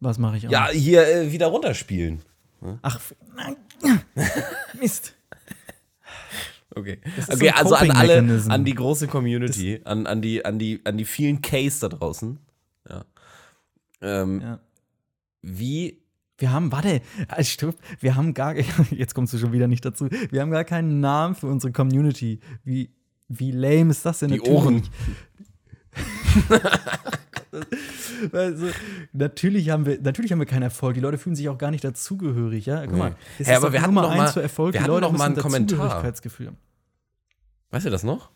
Was 0.00 0.18
mache 0.18 0.36
ich 0.36 0.46
auch? 0.46 0.52
Ja, 0.52 0.68
hier 0.68 1.06
äh, 1.06 1.32
wieder 1.32 1.46
runterspielen. 1.46 2.22
Ach, 2.82 2.96
f- 2.96 3.14
nein. 3.34 3.56
Mist. 4.80 5.14
Okay. 6.74 6.98
Okay, 7.28 7.48
so 7.48 7.54
also 7.54 7.74
an 7.76 7.90
alle, 7.90 8.42
an 8.48 8.64
die 8.64 8.74
große 8.74 9.08
Community, 9.08 9.80
an, 9.84 10.06
an, 10.06 10.20
die, 10.20 10.44
an, 10.44 10.58
die, 10.58 10.80
an 10.84 10.98
die 10.98 11.04
vielen 11.06 11.40
Case 11.40 11.80
da 11.80 11.88
draußen. 11.88 12.38
Ja. 12.88 13.04
Ähm, 14.02 14.40
Ja. 14.42 14.60
Wie 15.42 16.02
Wir 16.38 16.52
haben, 16.52 16.70
warte, 16.72 17.00
halt, 17.30 17.46
stopp, 17.46 17.76
wir 18.00 18.14
haben 18.16 18.34
gar, 18.34 18.54
jetzt 18.90 19.14
kommst 19.14 19.32
du 19.32 19.38
schon 19.38 19.52
wieder 19.52 19.68
nicht 19.68 19.84
dazu, 19.84 20.08
wir 20.10 20.40
haben 20.42 20.50
gar 20.50 20.64
keinen 20.64 21.00
Namen 21.00 21.34
für 21.34 21.46
unsere 21.46 21.72
Community. 21.72 22.40
Wie, 22.64 22.90
wie 23.28 23.52
lame 23.52 23.90
ist 23.90 24.04
das 24.04 24.18
denn? 24.18 24.30
die. 24.32 24.40
Ohren. 24.42 24.82
Also, 28.32 28.68
natürlich 29.12 29.70
haben 29.70 29.86
wir, 29.86 30.00
natürlich 30.00 30.32
haben 30.32 30.38
wir 30.38 30.46
keinen 30.46 30.62
Erfolg. 30.62 30.94
Die 30.94 31.00
Leute 31.00 31.18
fühlen 31.18 31.36
sich 31.36 31.48
auch 31.48 31.58
gar 31.58 31.70
nicht 31.70 31.84
dazugehörig, 31.84 32.66
ja. 32.66 32.82
Guck 32.82 32.92
Nee. 32.92 32.98
mal, 32.98 33.16
das 33.38 33.48
ist 33.48 33.54
aber 33.56 33.72
wir 33.72 33.80
hatten 33.82 33.94
Nummer 33.94 34.08
noch 34.08 34.16
mal- 34.16 34.32
für 34.32 34.42
Erfolg. 34.42 34.74
wir 34.74 34.80
Die 34.80 34.84
hatten 34.84 34.90
Leute 34.92 35.06
noch 35.06 35.12
mal 35.12 35.26
einen 35.26 35.36
Kommentar. 35.36 36.02
Weißt 36.04 37.86
du 37.86 37.90
das 37.90 38.02
noch? 38.04 38.30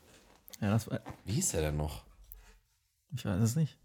Ja, 0.61 0.71
das 0.71 0.91
war, 0.91 1.01
Wie 1.25 1.33
hieß 1.33 1.51
der 1.53 1.63
denn 1.63 1.77
noch? 1.77 2.05
ich 3.15 3.25
weiß 3.25 3.41
es 3.43 3.57
nicht. 3.57 3.79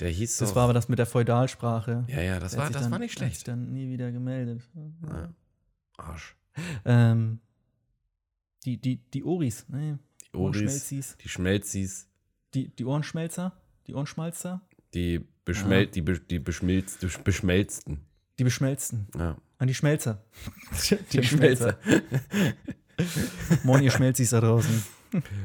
Der 0.00 0.10
hieß 0.10 0.36
Das 0.38 0.50
doch- 0.50 0.56
war 0.56 0.64
aber 0.64 0.74
das 0.74 0.88
mit 0.88 0.98
der 0.98 1.06
Feudalsprache. 1.06 2.04
Ja, 2.08 2.20
ja, 2.20 2.38
das 2.38 2.52
Der 2.52 2.60
war, 2.62 2.70
das 2.70 2.82
dann, 2.82 2.90
war 2.92 2.98
nicht 2.98 3.12
hat 3.12 3.18
sich 3.20 3.28
schlecht. 3.38 3.48
dann 3.48 3.72
nie 3.72 3.88
wieder 3.90 4.12
gemeldet. 4.12 4.62
Ja. 5.06 5.30
Arsch. 5.96 6.36
Ähm, 6.84 7.40
die, 8.64 8.78
die, 8.80 8.96
die 9.10 9.24
Oris, 9.24 9.68
ne? 9.68 9.98
Die 10.32 10.36
Oris, 10.36 10.56
Ohrenschmelzis. 10.58 11.16
die 11.22 11.28
Schmelzis, 11.28 12.08
Die, 12.54 12.68
die 12.68 12.84
Ohrenschmelzer? 12.84 13.52
Die 13.86 13.94
Ohrenschmalzer? 13.94 14.60
die, 14.94 15.20
beschmel 15.44 15.86
die, 15.86 16.00
be 16.00 16.18
die 16.18 16.38
beschmilzt 16.38 17.02
die 17.02 17.06
beschmelzten. 17.22 18.00
Die 18.38 18.44
beschmelzten. 18.44 19.06
Ja. 19.16 19.36
An 19.58 19.68
die 19.68 19.74
Schmelzer. 19.74 20.22
Die 21.12 21.22
Schmelzer. 21.22 21.78
Moin, 23.64 23.82
ihr 23.82 23.90
Schmelzis 23.90 24.30
da 24.30 24.40
draußen. 24.40 24.82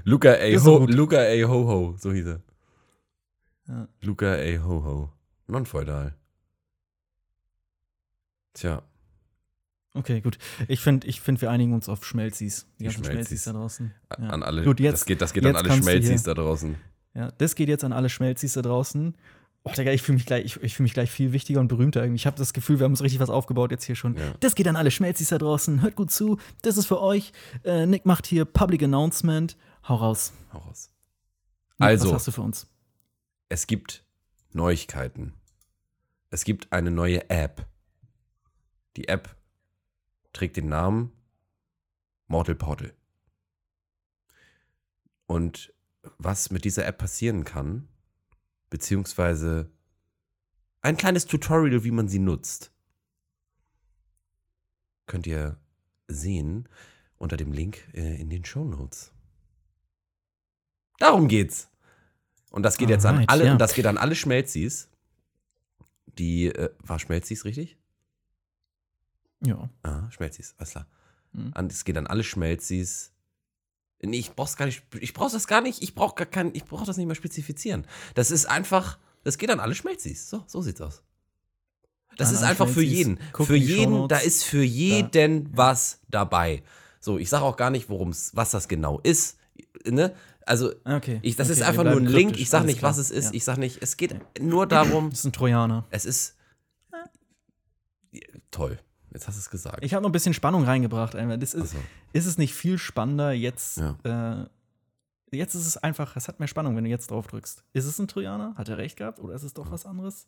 Luca 0.04 0.34
A. 0.34 0.58
Ho. 0.66 0.86
Luca 0.86 1.18
A. 1.20 1.44
Ho 1.48 1.68
Ho, 1.68 1.96
so 1.98 2.12
hieß 2.12 2.26
er. 2.28 2.42
Ja. 3.68 3.88
Luca 4.02 4.34
A. 4.34 4.58
Ho 4.64 4.84
Ho. 4.84 5.10
Non-feudal. 5.48 6.14
Tja, 8.54 8.84
Okay, 9.94 10.22
gut. 10.22 10.38
Ich 10.70 10.80
finde, 10.80 11.06
ich 11.08 11.20
find, 11.20 11.42
wir 11.42 11.52
einigen 11.52 11.74
uns 11.74 11.90
auf 11.90 12.06
Schmelzis. 12.06 12.66
Die 12.80 12.86
Die 12.86 12.92
Schmelzis. 12.92 13.12
Schmelzis 13.12 13.44
da 13.44 13.52
draußen. 13.54 13.94
Ja. 14.20 14.30
an 14.30 14.42
alle. 14.44 14.64
Gut, 14.64 14.80
jetzt- 14.80 14.94
das 14.94 15.06
geht, 15.06 15.22
das 15.22 15.34
geht 15.34 15.46
an 15.46 15.56
alle 15.58 15.72
Schmelzis 15.74 16.24
da 16.24 16.34
draußen. 16.34 16.76
Ja, 17.14 17.32
das 17.32 17.56
geht 17.56 17.68
jetzt 17.70 17.84
an 17.84 17.94
alle 17.94 18.10
Schmelzis 18.10 18.54
da 18.54 18.62
draußen. 18.62 19.16
Oh, 19.64 19.72
Digga, 19.78 19.92
ich 19.92 20.02
fühle 20.02 20.16
mich, 20.16 20.26
gleich- 20.26 20.46
ich, 20.46 20.58
ich 20.64 20.74
fühl 20.76 20.84
mich 20.84 20.94
gleich 20.94 21.12
viel 21.12 21.34
wichtiger 21.34 21.60
und 21.60 21.68
berühmter 21.68 22.02
irgendwie. 22.02 22.16
Ich 22.16 22.26
habe 22.26 22.38
das 22.38 22.54
Gefühl, 22.54 22.80
wir 22.80 22.86
haben 22.86 22.94
uns 22.94 23.04
richtig 23.04 23.20
was 23.20 23.30
aufgebaut 23.30 23.70
jetzt 23.72 23.84
hier 23.84 23.96
schon. 23.96 24.16
Ja. 24.18 24.34
Das 24.40 24.56
geht 24.56 24.68
an 24.68 24.76
alle 24.76 24.90
Schmelzis 24.92 25.30
da 25.30 25.38
draußen. 25.38 25.82
Hört 25.82 25.96
gut 25.96 26.10
zu. 26.12 26.38
Das 26.64 26.78
ist 26.78 26.88
für 26.88 27.00
euch. 27.02 27.32
Äh, 27.64 27.86
Nick 27.86 28.06
macht 28.06 28.26
hier 28.26 28.46
Public 28.46 28.82
Announcement. 28.84 29.56
Hau 29.88 29.96
raus. 29.96 30.34
Hau 30.54 30.60
raus. 30.60 30.90
Nick, 31.78 31.90
Also. 31.90 32.08
Was 32.08 32.14
hast 32.16 32.28
du 32.28 32.32
für 32.32 32.42
uns? 32.42 32.68
Es 33.50 33.68
gibt 33.68 34.04
Neuigkeiten. 34.54 35.34
Es 36.32 36.44
gibt 36.44 36.72
eine 36.74 36.90
neue 36.90 37.30
App. 37.30 37.68
Die 38.96 39.08
App 39.10 39.36
trägt 40.34 40.58
den 40.58 40.70
Namen 40.70 41.12
Mortal 42.28 42.56
Portal. 42.56 42.94
Und 45.28 45.74
was 46.18 46.52
mit 46.52 46.66
dieser 46.66 46.86
App 46.86 46.98
passieren 46.98 47.44
kann, 47.44 47.88
beziehungsweise 48.70 49.70
ein 50.82 50.98
kleines 50.98 51.26
Tutorial, 51.26 51.84
wie 51.84 51.92
man 51.92 52.08
sie 52.08 52.20
nutzt, 52.20 52.72
könnt 55.06 55.28
ihr 55.28 55.58
sehen 56.08 56.68
unter 57.18 57.38
dem 57.38 57.54
Link 57.54 57.88
äh, 57.94 58.20
in 58.20 58.30
den 58.30 58.44
Show 58.46 58.64
Notes. 58.64 59.12
Darum 60.98 61.28
geht's. 61.28 61.70
Und 62.50 62.64
das 62.64 62.78
geht 62.78 62.90
jetzt 62.90 63.06
an 63.06 63.16
Alright, 63.16 63.30
alle, 63.30 63.46
ja. 63.46 63.52
und 63.54 63.60
das 63.60 63.74
geht 63.74 63.86
an 63.86 63.98
alle 63.98 64.16
Schmelzis. 64.16 64.90
Die, 66.18 66.48
äh, 66.48 66.74
war 66.80 67.00
Schmelzis 67.00 67.46
richtig? 67.46 67.78
Ja. 69.44 69.70
Ah, 69.84 70.10
Schmelzis, 70.12 70.56
alles 70.58 70.72
klar. 70.72 70.88
Mhm. 71.32 71.54
Es 71.70 71.86
geht 71.86 71.98
an 71.98 72.08
alle 72.08 72.24
Schmelzis. 72.24 73.11
Nee, 74.04 74.18
ich 74.20 74.32
brauch's 74.34 74.56
gar 74.58 74.66
nicht, 74.66 74.84
ich 75.00 75.14
brauch 75.14 75.32
das 75.32 75.48
gar 75.48 75.62
nicht, 75.62 75.82
ich 75.84 75.94
brauch 75.94 76.16
gar 76.16 76.26
kein, 76.26 76.52
ich 76.56 76.66
brauch 76.66 76.86
das 76.86 76.98
nicht 76.98 77.06
mehr 77.06 77.16
spezifizieren. 77.16 77.86
Das 78.16 78.32
ist 78.32 78.46
einfach, 78.48 78.98
das 79.24 79.38
geht 79.38 79.50
an 79.52 79.60
alle 79.60 79.76
Schmelzis. 79.76 80.30
So, 80.30 80.44
so 80.48 80.62
sieht's 80.62 80.82
aus. 80.82 81.04
Das 82.18 82.30
An 82.30 82.36
ist 82.36 82.44
einfach 82.44 82.68
für 82.68 82.82
jeden. 82.84 83.20
Für 83.34 83.56
jeden, 83.56 84.08
da 84.08 84.18
ist 84.18 84.44
für 84.44 84.64
jeden 84.64 85.56
was 85.56 86.00
dabei. 86.10 86.64
So, 87.00 87.18
ich 87.18 87.30
sage 87.30 87.46
auch 87.46 87.56
gar 87.58 87.70
nicht, 87.70 87.90
worum's, 87.90 88.32
was 88.36 88.52
das 88.52 88.68
genau 88.68 89.00
ist. 89.02 89.38
Ne? 89.86 90.14
Also, 90.46 90.74
Okay. 90.84 91.20
ich, 91.22 91.36
das 91.36 91.48
okay, 91.50 91.60
ist 91.60 91.62
einfach 91.66 91.84
nur 91.84 91.94
ein 91.98 92.06
Link. 92.06 92.30
kryptisch. 92.30 92.42
Ich 92.42 92.50
sage 92.50 92.66
nicht, 92.66 92.80
klar. 92.80 92.92
was 92.92 92.98
es 92.98 93.12
ist. 93.12 93.26
Ja. 93.26 93.32
Ich 93.34 93.44
sage 93.44 93.60
nicht, 93.60 93.82
es 93.82 93.96
geht 93.98 94.16
nur 94.42 94.66
darum, 94.68 95.10
Das 95.12 95.20
ist 95.20 95.26
ein 95.26 95.34
Trojaner. 95.34 95.86
es 95.92 96.06
ist 96.06 96.36
toll. 98.50 98.80
Jetzt 99.14 99.28
hast 99.28 99.36
du 99.36 99.40
es 99.40 99.50
gesagt. 99.50 99.84
Ich 99.84 99.94
habe 99.94 100.02
noch 100.04 100.10
ein 100.10 100.14
bisschen 100.14 100.34
Spannung 100.34 100.64
reingebracht. 100.64 101.14
Das 101.14 101.54
ist, 101.54 101.56
Also, 101.56 101.78
ist 102.14 102.26
es 102.26 102.38
nicht 102.38 102.54
viel 102.54 102.78
spannender 102.78 103.32
jetzt? 103.32 103.78
Ja. 103.78 103.98
Äh, 105.32 105.36
jetzt 105.36 105.54
ist 105.56 105.66
es 105.68 105.78
einfach, 105.78 106.16
es 106.16 106.28
hat 106.28 106.40
mehr 106.40 106.48
Spannung, 106.48 106.76
wenn 106.76 106.84
du 106.86 106.90
jetzt 106.90 107.12
drauf 107.12 107.28
drückst. 107.28 107.64
Ist 107.74 107.86
es 107.86 108.00
ein 108.00 108.08
Trojaner? 108.08 108.56
Hat 108.56 108.70
er 108.70 108.78
recht 108.78 108.98
gehabt? 108.98 109.20
Oder 109.20 109.34
ist 109.36 109.44
es 109.44 109.54
doch 109.54 109.70
was 109.72 109.86
anderes? 109.86 110.28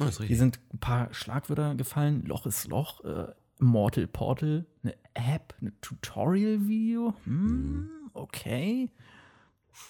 oh, 0.00 0.04
Hier 0.22 0.36
sind 0.36 0.58
ein 0.74 0.78
paar 0.78 1.12
Schlagwörter 1.14 1.74
gefallen. 1.74 2.24
Loch 2.24 2.44
ist 2.46 2.66
Loch. 2.68 3.04
Äh, 3.04 3.32
Mortal 3.60 4.06
Portal. 4.06 4.66
Eine 4.82 4.94
App. 5.14 5.54
Eine 5.60 5.72
Tutorial-Video. 5.80 7.14
Hm, 7.24 7.88
okay. 8.14 8.90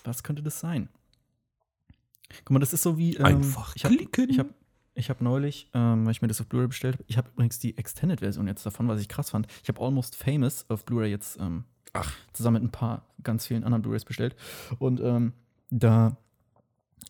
Was 0.05 0.22
könnte 0.22 0.43
das 0.43 0.61
sein? 0.61 0.89
Guck 2.45 2.51
mal, 2.51 2.59
das 2.59 2.72
ist 2.74 2.83
so 2.83 2.99
wie. 2.99 3.16
Ähm, 3.16 3.24
Einfach 3.24 3.74
ich 3.74 3.85
habe 3.87 3.97
klicken. 3.97 4.29
ich 4.31 4.39
hab, 4.39 4.49
ich 4.99 5.11
hab 5.11 5.20
neulich, 5.20 5.70
ähm, 5.74 6.05
weil 6.05 6.12
ich 6.12 6.22
mir 6.22 6.28
das 6.28 6.40
auf 6.40 6.46
Blu-ray 6.46 6.68
bestellt 6.68 6.94
habe, 6.94 7.05
ich 7.07 7.16
habe 7.16 7.30
übrigens 7.30 7.59
die 7.59 7.76
Extended-Version 7.78 8.46
jetzt 8.46 8.66
davon, 8.66 8.88
was 8.88 9.01
ich 9.01 9.09
krass 9.09 9.30
fand. 9.30 9.46
Ich 9.62 9.68
habe 9.68 9.80
Almost 9.80 10.16
Famous 10.16 10.66
auf 10.68 10.84
Blu-ray 10.84 11.11
jetzt 11.11 11.38
ähm, 11.40 11.64
Ach. 11.92 12.12
zusammen 12.32 12.62
mit 12.62 12.70
ein 12.70 12.72
paar 12.72 13.07
ganz 13.22 13.46
vielen 13.46 13.64
anderen 13.64 13.82
Blu-rays 13.82 14.05
bestellt. 14.05 14.36
Und 14.78 15.01
ähm, 15.01 15.32
da, 15.70 16.16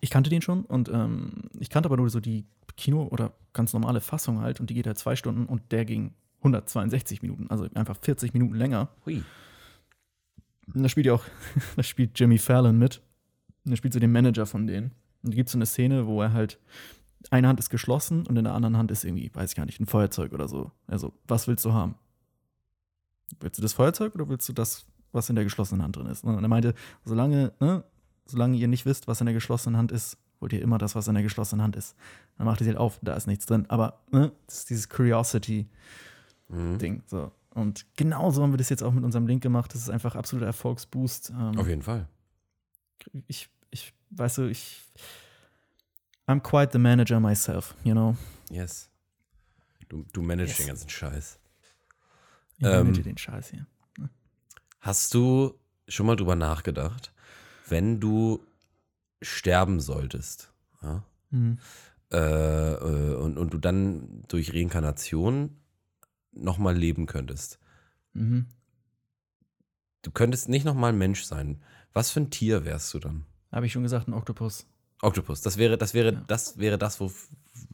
ich 0.00 0.10
kannte 0.10 0.30
den 0.30 0.42
schon 0.42 0.64
und 0.64 0.88
ähm, 0.88 1.50
ich 1.58 1.70
kannte 1.70 1.88
aber 1.88 1.96
nur 1.96 2.10
so 2.10 2.20
die 2.20 2.46
Kino- 2.76 3.08
oder 3.10 3.32
ganz 3.52 3.72
normale 3.72 4.00
Fassung 4.00 4.40
halt 4.40 4.60
und 4.60 4.70
die 4.70 4.74
geht 4.74 4.86
halt 4.86 4.98
zwei 4.98 5.16
Stunden 5.16 5.46
und 5.46 5.72
der 5.72 5.84
ging 5.84 6.12
162 6.38 7.22
Minuten, 7.22 7.48
also 7.50 7.66
einfach 7.74 7.96
40 8.00 8.32
Minuten 8.34 8.54
länger. 8.54 8.88
Hui. 9.04 9.22
Und 10.74 10.82
da 10.82 10.88
spielt 10.88 11.06
ja 11.06 11.14
auch, 11.14 11.24
da 11.76 11.82
spielt 11.82 12.18
Jimmy 12.18 12.38
Fallon 12.38 12.78
mit. 12.78 13.00
Und 13.64 13.72
da 13.72 13.76
spielt 13.76 13.94
so 13.94 14.00
den 14.00 14.12
Manager 14.12 14.46
von 14.46 14.66
denen. 14.66 14.92
Und 15.22 15.32
da 15.32 15.36
gibt 15.36 15.48
es 15.48 15.52
so 15.52 15.58
eine 15.58 15.66
Szene, 15.66 16.06
wo 16.06 16.22
er 16.22 16.32
halt, 16.32 16.58
eine 17.30 17.48
Hand 17.48 17.58
ist 17.58 17.70
geschlossen 17.70 18.26
und 18.26 18.36
in 18.36 18.44
der 18.44 18.54
anderen 18.54 18.76
Hand 18.76 18.90
ist 18.90 19.04
irgendwie, 19.04 19.30
weiß 19.32 19.50
ich 19.50 19.56
gar 19.56 19.66
nicht, 19.66 19.80
ein 19.80 19.86
Feuerzeug 19.86 20.32
oder 20.32 20.48
so. 20.48 20.70
Also, 20.86 21.12
was 21.26 21.48
willst 21.48 21.64
du 21.64 21.72
haben? 21.72 21.96
Willst 23.40 23.58
du 23.58 23.62
das 23.62 23.72
Feuerzeug 23.72 24.14
oder 24.14 24.28
willst 24.28 24.48
du 24.48 24.52
das, 24.52 24.86
was 25.12 25.28
in 25.28 25.34
der 25.34 25.44
geschlossenen 25.44 25.82
Hand 25.82 25.96
drin 25.96 26.06
ist? 26.06 26.24
Und 26.24 26.42
er 26.42 26.48
meinte, 26.48 26.74
solange, 27.04 27.52
ne, 27.60 27.84
solange 28.26 28.56
ihr 28.56 28.68
nicht 28.68 28.86
wisst, 28.86 29.08
was 29.08 29.20
in 29.20 29.26
der 29.26 29.34
geschlossenen 29.34 29.76
Hand 29.76 29.92
ist, 29.92 30.16
wollt 30.40 30.52
ihr 30.52 30.62
immer 30.62 30.78
das, 30.78 30.94
was 30.94 31.08
in 31.08 31.14
der 31.14 31.22
geschlossenen 31.22 31.62
Hand 31.62 31.76
ist. 31.76 31.96
Dann 32.36 32.46
macht 32.46 32.60
ihr 32.60 32.64
sie 32.64 32.70
halt 32.70 32.78
auf, 32.78 32.98
da 33.02 33.14
ist 33.14 33.26
nichts 33.26 33.46
drin. 33.46 33.66
Aber, 33.68 34.00
ne, 34.10 34.32
das 34.46 34.58
ist 34.58 34.70
dieses 34.70 34.88
Curiosity. 34.88 35.68
Mhm. 36.48 37.02
So. 37.06 37.32
Und 37.54 37.86
genauso 37.96 38.42
haben 38.42 38.52
wir 38.52 38.56
das 38.56 38.68
jetzt 38.68 38.82
auch 38.82 38.92
mit 38.92 39.04
unserem 39.04 39.26
Link 39.26 39.42
gemacht. 39.42 39.74
Das 39.74 39.80
ist 39.80 39.90
einfach 39.90 40.14
absoluter 40.14 40.46
Erfolgsboost. 40.46 41.30
Ähm, 41.30 41.58
Auf 41.58 41.66
jeden 41.66 41.82
Fall. 41.82 42.06
ich, 43.26 43.48
ich, 43.70 43.92
weißt 44.10 44.38
du, 44.38 44.48
ich. 44.48 44.80
I'm 46.28 46.40
quite 46.42 46.72
the 46.72 46.78
manager 46.78 47.18
myself, 47.20 47.74
you 47.84 47.92
know. 47.94 48.16
Yes. 48.50 48.90
Du, 49.88 50.04
du 50.12 50.20
managst 50.22 50.50
Yes. 50.50 50.58
den 50.58 50.66
ganzen 50.68 50.90
Scheiß. 50.90 51.38
Ich 52.58 52.64
Ähm, 52.66 52.86
manage 52.88 53.02
den 53.02 53.16
Scheiß 53.16 53.50
hier. 53.50 53.66
Hast 54.80 55.14
du 55.14 55.58
schon 55.88 56.06
mal 56.06 56.16
drüber 56.16 56.36
nachgedacht, 56.36 57.12
wenn 57.68 57.98
du 58.00 58.44
sterben 59.22 59.80
solltest 59.80 60.52
ja, 60.82 61.02
Mhm. 61.30 61.58
äh, 62.12 62.16
äh, 62.72 63.14
und, 63.16 63.38
und 63.38 63.52
du 63.54 63.58
dann 63.58 64.22
durch 64.28 64.52
Reinkarnation 64.54 65.56
nochmal 66.32 66.76
leben 66.76 67.06
könntest? 67.06 67.58
Mhm. 68.12 68.46
Du 70.02 70.10
könntest 70.10 70.48
nicht 70.48 70.64
nochmal 70.64 70.92
Mensch 70.92 71.24
sein. 71.24 71.60
Was 71.92 72.10
für 72.10 72.20
ein 72.20 72.30
Tier 72.30 72.64
wärst 72.64 72.92
du 72.94 72.98
dann? 72.98 73.24
Habe 73.50 73.66
ich 73.66 73.72
schon 73.72 73.82
gesagt, 73.82 74.06
ein 74.08 74.14
Oktopus. 74.14 74.66
Oktopus. 75.02 75.42
Das 75.42 75.56
wäre, 75.58 75.78
das 75.78 75.94
wäre, 75.94 76.12
Ja. 76.14 76.24
das 76.26 76.58
wäre 76.58 76.78
das, 76.78 77.00
wo, 77.00 77.10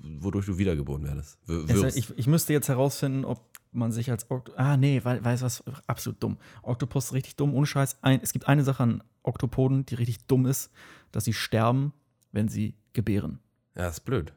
wodurch 0.03 0.47
du 0.47 0.59
wiedergeboren 0.59 1.05
werdest. 1.05 1.39
wirst. 1.47 1.97
ich, 1.97 2.11
ich 2.19 2.27
müsste 2.27 2.53
jetzt 2.53 2.69
herausfinden, 2.69 3.25
ob 3.25 3.41
man 3.73 3.93
sich 3.93 4.11
als 4.11 4.31
Oktopus. 4.31 4.59
Ah, 4.59 4.77
nee, 4.77 5.01
weil, 5.05 5.25
weiß 5.25 5.43
was, 5.43 5.65
absolut 5.87 6.23
dumm. 6.23 6.37
Oktopus 6.63 7.13
richtig 7.13 7.37
dumm, 7.37 7.55
ohne 7.55 7.67
Scheiß. 7.67 7.99
Ein, 8.03 8.21
es 8.23 8.33
gibt 8.33 8.47
eine 8.47 8.63
Sache 8.63 8.83
an 8.83 9.03
Oktopoden, 9.23 9.87
die 9.87 9.95
richtig 9.95 10.27
dumm 10.27 10.47
ist, 10.47 10.71
dass 11.13 11.25
sie 11.25 11.33
sterben, 11.33 11.93
wenn 12.33 12.49
sie 12.49 12.75
gebären. 12.93 13.39
ja, 13.75 13.89
ist 13.89 14.01
blöd. 14.05 14.33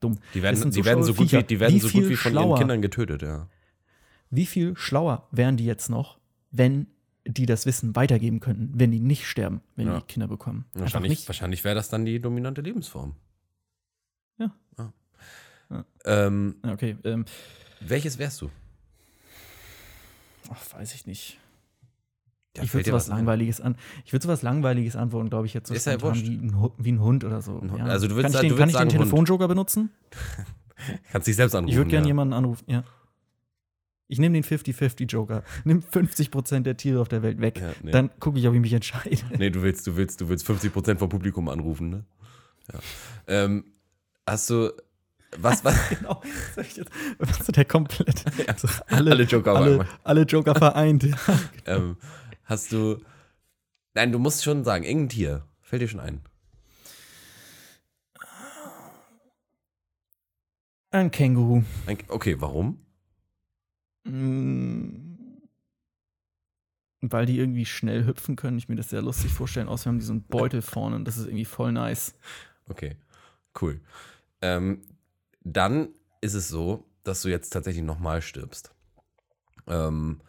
Dumm. 0.00 0.18
Die 0.32 0.42
werden, 0.42 0.56
so 0.56 0.70
die 0.70 0.84
werden 0.84 1.04
so 1.04 1.12
gut 1.12 1.30
wie, 1.32 1.42
die 1.42 1.60
werden 1.60 1.74
Wie 1.74 1.80
so 1.80 1.88
gut 1.88 2.08
wie 2.08 2.16
von 2.16 2.32
ihren 2.32 2.42
schlauer? 2.42 2.58
Kindern 2.58 2.80
getötet, 2.80 3.20
ja. 3.22 3.48
Wie 4.30 4.46
viel 4.46 4.74
schlauer 4.76 5.28
wären 5.30 5.58
die 5.58 5.66
jetzt 5.66 5.90
noch, 5.90 6.18
wenn 6.50 6.86
die 7.34 7.46
das 7.46 7.66
Wissen 7.66 7.96
weitergeben 7.96 8.40
könnten, 8.40 8.72
wenn 8.74 8.90
die 8.90 9.00
nicht 9.00 9.26
sterben, 9.26 9.60
wenn 9.76 9.86
Ja. 9.88 10.00
die 10.00 10.06
Kinder 10.06 10.28
bekommen? 10.28 10.64
Wahrscheinlich, 10.74 11.10
nicht. 11.10 11.28
wahrscheinlich 11.28 11.64
wäre 11.64 11.74
das 11.74 11.88
dann 11.88 12.04
die 12.04 12.20
dominante 12.20 12.60
Lebensform. 12.60 13.14
Ja. 14.38 14.50
Ah. 14.76 14.88
Ja. 15.70 15.84
Ähm, 16.04 16.56
Okay, 16.66 16.96
ähm, 17.04 17.24
welches 17.80 18.18
wärst 18.18 18.40
du? 18.42 18.50
ach, 20.50 20.74
weiß 20.78 20.94
ich 20.94 21.06
nicht. 21.06 21.38
Ja, 22.56 22.64
ich 22.64 22.74
würde 22.74 22.90
sowas? 22.90 23.06
Langweiliges 23.06 23.60
an. 23.60 23.76
Ich 24.04 24.12
würde 24.12 24.24
sowas 24.24 24.42
Langweiliges 24.42 24.96
antworten, 24.96 25.30
glaube 25.30 25.46
ich, 25.46 25.54
jetzt 25.54 25.68
so 25.68 25.74
Ist 25.74 25.86
ja 25.86 25.92
spontan 25.92 26.20
wie, 26.22 26.36
ein, 26.36 26.70
wie 26.78 26.92
ein 26.92 27.00
Hund 27.00 27.22
oder 27.24 27.40
so. 27.42 27.60
Hund. 27.60 27.78
Ja. 27.78 27.84
Also 27.84 28.08
du 28.08 28.16
würdest 28.16 28.34
kann 28.34 28.44
ich 28.44 28.48
den, 28.50 28.56
du 28.56 28.60
kann 28.60 28.68
ich 28.68 28.76
den. 28.76 28.88
Telefonjoker 28.88 29.46
benutzen? 29.46 29.90
Kannst 31.12 31.28
dich 31.28 31.36
selbst 31.36 31.54
anrufen. 31.54 31.70
Ich 31.70 31.76
würde 31.76 31.90
gerne 31.90 32.06
jemanden 32.08 32.34
anrufen, 32.34 32.64
ja. 32.66 32.82
Ich 34.10 34.18
nehme 34.18 34.34
den 34.34 34.42
50-50-Joker. 34.42 35.44
Nimm 35.62 35.84
50% 35.84 36.62
der 36.62 36.76
Tiere 36.76 37.00
auf 37.00 37.06
der 37.06 37.22
Welt 37.22 37.40
weg. 37.40 37.60
Ja, 37.60 37.72
nee. 37.80 37.92
Dann 37.92 38.10
gucke 38.18 38.40
ich, 38.40 38.48
ob 38.48 38.54
ich 38.54 38.60
mich 38.60 38.72
entscheide. 38.72 39.18
Nee, 39.38 39.50
du 39.50 39.62
willst, 39.62 39.86
du 39.86 39.94
willst, 39.94 40.20
du 40.20 40.28
willst 40.28 40.50
50% 40.50 40.98
vom 40.98 41.08
Publikum 41.08 41.48
anrufen, 41.48 41.90
ne? 41.90 42.04
Ja. 42.72 42.80
Ähm, 43.28 43.64
hast 44.26 44.50
du. 44.50 44.72
Was, 45.38 45.64
was? 45.64 45.76
genau. 45.90 46.20
Was 47.18 47.38
ist 47.38 47.56
der 47.56 47.64
komplett? 47.64 48.24
Also 48.48 48.66
alle 48.88 49.12
alle, 49.12 49.22
Joker 49.22 49.54
alle, 49.54 49.86
alle 50.02 50.22
Joker 50.22 50.56
vereint. 50.56 51.06
ähm, 51.66 51.96
hast 52.42 52.72
du. 52.72 52.96
Nein, 53.94 54.10
du 54.10 54.18
musst 54.18 54.42
schon 54.42 54.64
sagen, 54.64 54.82
irgendein 54.82 55.08
Tier. 55.10 55.44
Fällt 55.62 55.82
dir 55.82 55.88
schon 55.88 56.00
ein. 56.00 56.20
Ein 60.90 61.12
Känguru. 61.12 61.62
Ein, 61.86 61.98
okay, 62.08 62.40
warum? 62.40 62.84
Mm. 64.04 65.06
Weil 67.02 67.24
die 67.24 67.38
irgendwie 67.38 67.64
schnell 67.64 68.04
hüpfen 68.04 68.36
können, 68.36 68.58
ich 68.58 68.68
mir 68.68 68.76
das 68.76 68.90
sehr 68.90 69.00
lustig 69.00 69.32
vorstellen. 69.32 69.68
Außerdem 69.68 69.92
haben 69.94 69.98
die 70.00 70.04
so 70.04 70.12
einen 70.12 70.22
Beutel 70.24 70.60
vorne 70.60 70.96
und 70.96 71.06
das 71.06 71.16
ist 71.16 71.26
irgendwie 71.26 71.46
voll 71.46 71.72
nice. 71.72 72.14
Okay, 72.68 72.96
cool. 73.60 73.80
Ähm, 74.42 74.82
dann 75.42 75.88
ist 76.20 76.34
es 76.34 76.48
so, 76.48 76.84
dass 77.02 77.22
du 77.22 77.28
jetzt 77.30 77.50
tatsächlich 77.50 77.84
nochmal 77.84 78.20
stirbst. 78.20 78.74
Ähm, 79.66 80.20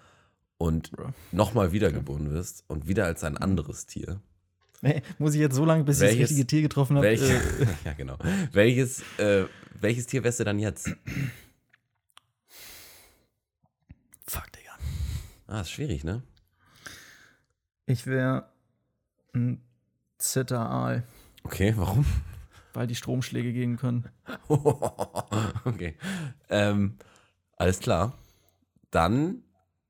und 0.58 0.92
nochmal 1.32 1.72
wiedergeboren 1.74 2.30
wirst 2.32 2.64
und 2.68 2.88
wieder 2.88 3.06
als 3.06 3.24
ein 3.24 3.36
anderes 3.36 3.88
Tier. 3.88 4.22
Hey, 4.82 5.02
muss 5.18 5.34
ich 5.34 5.40
jetzt 5.42 5.56
so 5.56 5.66
lange, 5.66 5.84
bis 5.84 5.98
ich 5.98 6.02
das 6.02 6.10
Welches- 6.12 6.30
richtige 6.30 6.48
Tier 6.48 6.62
getroffen 6.62 6.96
habe? 6.98 7.08
Welch, 7.08 7.22
Äh, 7.22 7.40
ja, 7.86 7.94
genau. 7.94 8.18
Welches, 8.54 9.02
äh, 9.18 9.46
welches 9.80 10.06
Tier 10.08 10.24
wärst 10.24 10.40
du 10.40 10.44
dann 10.46 10.60
jetzt? 10.60 10.90
Fuck, 14.32 14.52
Digga. 14.54 14.72
Ah, 15.48 15.62
ist 15.62 15.72
schwierig, 15.72 16.04
ne? 16.04 16.24
Ich 17.86 18.08
wäre 18.08 18.50
ein 19.34 19.62
Zitteraal, 20.18 21.04
Okay, 21.44 21.74
warum? 21.76 22.06
weil 22.74 22.88
die 22.88 22.96
Stromschläge 22.96 23.52
gehen 23.52 23.76
können. 23.78 24.08
okay. 24.48 25.98
Ähm, 26.50 26.98
alles 27.58 27.80
klar. 27.80 28.18
Dann 28.92 29.44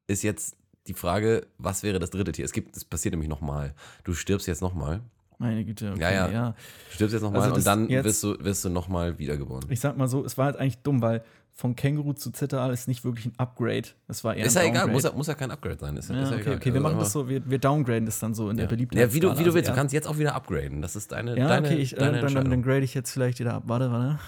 ist 0.07 0.23
jetzt 0.23 0.55
die 0.87 0.93
Frage, 0.95 1.45
was 1.59 1.83
wäre 1.83 1.99
das 1.99 2.09
dritte 2.09 2.31
Tier? 2.31 2.45
Es 2.45 2.53
gibt, 2.53 2.75
es 2.75 2.85
passiert 2.85 3.13
nämlich 3.13 3.29
nochmal. 3.29 3.75
Du 4.03 4.13
stirbst 4.13 4.47
jetzt 4.47 4.61
nochmal. 4.61 5.01
Meine 5.41 5.65
Güte. 5.65 5.89
Okay, 5.93 6.01
Ja, 6.01 6.11
ja. 6.11 6.29
ja. 6.31 6.49
Du 6.51 6.93
stirbst 6.95 7.13
jetzt 7.13 7.23
nochmal 7.23 7.41
Also 7.41 7.55
und 7.55 7.65
dann 7.65 7.89
jetzt- 7.89 8.05
wirst 8.05 8.23
du, 8.23 8.37
wirst 8.43 8.63
du 8.63 8.69
nochmal 8.69 9.17
wiedergeboren. 9.17 9.65
Ich 9.69 9.79
sag 9.79 9.97
mal 9.97 10.07
so, 10.07 10.23
es 10.23 10.37
war 10.37 10.45
halt 10.45 10.55
eigentlich 10.57 10.77
dumm, 10.83 11.01
weil 11.01 11.23
von 11.51 11.75
Känguru 11.75 12.13
zu 12.13 12.29
Zitteraal 12.31 12.71
ist 12.71 12.87
nicht 12.87 13.03
wirklich 13.03 13.25
ein 13.25 13.33
Upgrade. 13.37 13.89
Es 14.07 14.23
war 14.23 14.35
eher 14.35 14.45
Ist 14.45 14.55
ja 14.55 14.63
egal, 14.63 14.87
muss 14.87 15.01
ja, 15.03 15.11
muss 15.13 15.25
ja 15.25 15.33
kein 15.33 15.49
Upgrade 15.49 15.79
sein. 15.79 15.97
Ist 15.97 16.09
ja, 16.11 16.21
ist 16.21 16.31
okay, 16.31 16.41
egal. 16.41 16.55
okay, 16.57 16.65
wir 16.65 16.73
Also 16.75 16.83
machen 16.83 16.99
das 16.99 17.11
so, 17.11 17.27
wir, 17.27 17.49
wir 17.49 17.57
downgraden 17.57 18.05
das 18.05 18.19
dann 18.19 18.35
so 18.35 18.51
in 18.51 18.57
der 18.57 18.65
Ja. 18.65 18.69
Beliebtheit. 18.69 18.99
Ja, 19.01 19.13
wie 19.13 19.19
du, 19.19 19.37
wie 19.39 19.43
du 19.43 19.53
willst. 19.55 19.69
Du 19.69 19.73
kannst 19.73 19.93
jetzt 19.93 20.07
auch 20.07 20.19
wieder 20.19 20.35
upgraden. 20.35 20.83
Das 20.83 20.95
ist 20.95 21.11
deine, 21.11 21.35
Ja, 21.35 21.47
deine, 21.47 21.67
okay, 21.69 21.77
ich, 21.77 21.93
äh, 21.93 21.99
deine 21.99 22.21
dann, 22.21 22.33
dann, 22.35 22.49
dann 22.51 22.61
grade 22.61 22.81
ich 22.85 22.93
jetzt 22.93 23.11
vielleicht 23.11 23.39
wieder 23.39 23.55
ab. 23.55 23.63
Warte, 23.65 23.91
warte. 23.91 24.19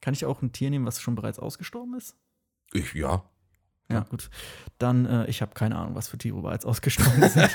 Kann 0.00 0.14
ich 0.14 0.24
auch 0.24 0.40
ein 0.42 0.52
Tier 0.52 0.70
nehmen, 0.70 0.86
was 0.86 1.00
schon 1.00 1.14
bereits 1.14 1.38
ausgestorben 1.38 1.94
ist? 1.94 2.16
Ich, 2.72 2.94
ja. 2.94 3.22
Ja, 3.90 4.00
gut. 4.08 4.30
Dann, 4.78 5.04
äh, 5.06 5.26
ich 5.26 5.42
habe 5.42 5.52
keine 5.54 5.76
Ahnung, 5.76 5.94
was 5.94 6.08
für 6.08 6.18
Tiere 6.18 6.40
bereits 6.40 6.64
ausgestorben 6.64 7.28
sind. 7.28 7.50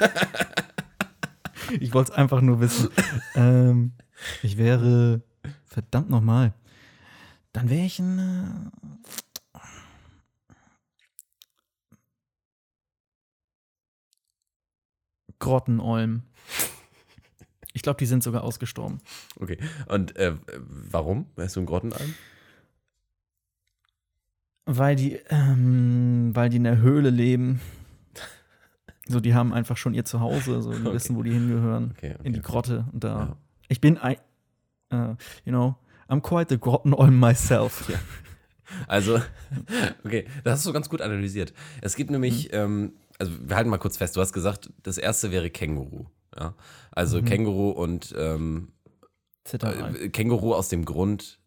ich 1.79 1.93
wollte 1.93 2.11
es 2.11 2.17
einfach 2.17 2.41
nur 2.41 2.59
wissen. 2.59 2.89
ähm, 3.36 3.93
ich 4.43 4.57
wäre, 4.57 5.21
verdammt 5.65 6.09
nochmal, 6.09 6.53
dann 7.53 7.69
wäre 7.69 7.86
ich 7.86 7.99
ein. 7.99 8.19
Äh, 8.19 9.59
Grottenolm. 15.39 16.23
Ich 17.73 17.81
glaube, 17.81 17.97
die 17.97 18.05
sind 18.05 18.23
sogar 18.23 18.43
ausgestorben. 18.43 18.99
Okay. 19.39 19.57
Und 19.88 20.15
äh, 20.15 20.36
warum? 20.57 21.27
Wärst 21.36 21.55
du 21.55 21.59
ein 21.59 21.65
Grottenalm? 21.65 22.15
Weil 24.66 24.95
die, 24.95 25.20
ähm, 25.30 26.32
weil 26.34 26.49
die 26.49 26.57
in 26.57 26.63
der 26.63 26.78
Höhle 26.80 27.09
leben. 27.09 27.61
So, 29.07 29.20
die 29.20 29.36
haben 29.36 29.53
einfach 29.53 29.78
schon 29.78 29.93
ihr 29.93 30.03
Zuhause, 30.03 30.63
so, 30.63 30.72
die 30.72 30.82
Okay. 30.82 30.93
wissen, 30.95 31.16
wo 31.16 31.22
die 31.22 31.32
hingehören. 31.32 31.93
Okay, 31.95 32.16
okay. 32.16 32.22
in 32.28 32.34
die 32.34 32.41
Grotte. 32.41 32.86
Und 32.91 33.03
da. 33.03 33.20
Ja. 33.20 33.38
Ich 33.68 33.80
bin 33.80 33.99
ein, 33.99 34.16
äh, 34.89 35.09
you 35.45 35.51
know, 35.51 35.76
I'm 36.09 36.22
quite 36.22 36.47
the 36.49 36.59
Grottenolm 36.59 37.20
myself. 37.20 37.88
Also, 38.88 39.22
okay, 40.03 40.26
das 40.43 40.53
hast 40.53 40.66
du 40.66 40.74
ganz 40.74 40.89
gut 40.89 41.01
analysiert. 41.01 41.53
Es 41.82 41.95
gibt 41.95 42.09
nämlich, 42.09 42.45
Mhm. 42.45 42.53
ähm, 42.53 42.93
also 43.20 43.32
wir 43.47 43.55
halten 43.55 43.70
mal 43.70 43.78
kurz 43.78 43.97
fest, 43.97 44.16
du 44.16 44.22
hast 44.22 44.34
gesagt, 44.34 44.72
das 44.82 44.97
erste 44.97 45.30
wäre 45.30 45.51
Känguru. 45.51 46.05
Ja? 46.36 46.55
Also 46.89 47.22
Mhm. 47.22 47.26
Känguru 47.26 47.70
und 47.70 48.11
ähm, 48.18 48.70
äh, 49.51 50.09
Känguru 50.09 50.55
aus 50.55 50.70
dem 50.70 50.84
Grund, 50.84 51.38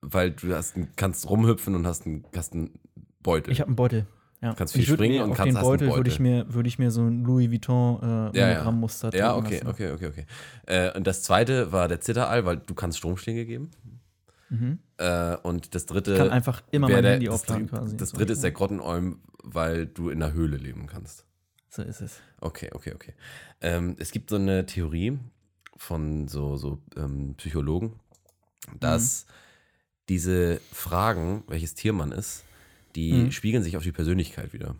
weil 0.00 0.30
du 0.32 0.54
hast, 0.54 0.76
einen- 0.76 0.88
kannst 0.96 1.28
rumhüpfen 1.28 1.74
und 1.74 1.86
hast 1.86 2.06
einen, 2.06 2.24
hast 2.36 2.52
einen 2.54 2.78
Beutel. 3.22 3.52
Ich 3.52 3.60
habe 3.60 3.68
einen 3.68 3.76
Beutel. 3.76 4.06
Ja. 4.40 4.54
Kannst 4.54 4.74
viel 4.74 4.84
springen 4.86 5.22
und 5.22 5.30
auf 5.32 5.36
kannst- 5.36 5.48
den 5.52 5.56
einen 5.56 5.64
Beutel 5.66 5.88
würde 5.92 6.08
ich 6.10 6.18
Beutel. 6.18 6.44
mir 6.44 6.54
würde 6.54 6.68
ich 6.68 6.78
mir 6.78 6.90
so 6.92 7.02
ein 7.02 7.24
Louis 7.24 7.50
Vuitton 7.50 8.00
äh, 8.02 8.38
Ja, 8.38 8.48
ja. 8.48 8.70
Ja, 9.12 9.36
okay, 9.36 9.54
lassen. 9.54 9.66
okay, 9.66 9.90
okay, 9.92 10.06
okay. 10.06 10.26
Äh, 10.66 10.96
und 10.96 11.06
das 11.08 11.24
zweite 11.24 11.72
war 11.72 11.88
der 11.88 12.00
Zitteraal, 12.00 12.44
weil 12.44 12.58
du 12.58 12.74
kannst 12.74 12.98
Stromschläge 12.98 13.44
geben. 13.46 13.70
Mhm. 14.50 14.78
Äh, 14.98 15.36
und 15.38 15.74
das 15.74 15.86
dritte 15.86 16.12
Ich 16.12 16.18
kann 16.18 16.30
einfach 16.30 16.62
immer 16.70 16.88
mein 16.88 17.02
der, 17.02 17.12
Handy 17.14 17.26
das, 17.26 17.34
aufladen 17.34 17.66
dritte- 17.66 17.80
quasi. 17.82 17.96
das 17.96 18.10
So. 18.10 18.16
dritte 18.16 18.32
ist 18.34 18.42
der 18.44 18.52
Grottenolm, 18.52 19.18
weil 19.42 19.86
du 19.86 20.08
in 20.08 20.20
der 20.20 20.32
Höhle 20.32 20.56
leben 20.56 20.86
kannst. 20.86 21.24
So 21.68 21.82
ist 21.82 22.00
es. 22.00 22.20
Okay, 22.40 22.70
okay, 22.72 22.92
okay. 22.94 23.14
Ähm, 23.60 23.96
es 23.98 24.12
gibt 24.12 24.30
so 24.30 24.36
eine 24.36 24.64
Theorie 24.66 25.18
von 25.76 26.28
so, 26.28 26.56
so 26.56 26.80
ähm, 26.96 27.34
Psychologen, 27.36 27.98
dass 28.80 29.26
Mhm. 29.26 29.32
Diese 30.08 30.60
Fragen, 30.72 31.42
welches 31.48 31.74
Tier 31.74 31.92
man 31.92 32.12
ist, 32.12 32.44
die 32.94 33.12
Mhm. 33.12 33.30
spiegeln 33.32 33.62
sich 33.62 33.76
auf 33.76 33.82
die 33.82 33.92
Persönlichkeit 33.92 34.52
wieder. 34.52 34.74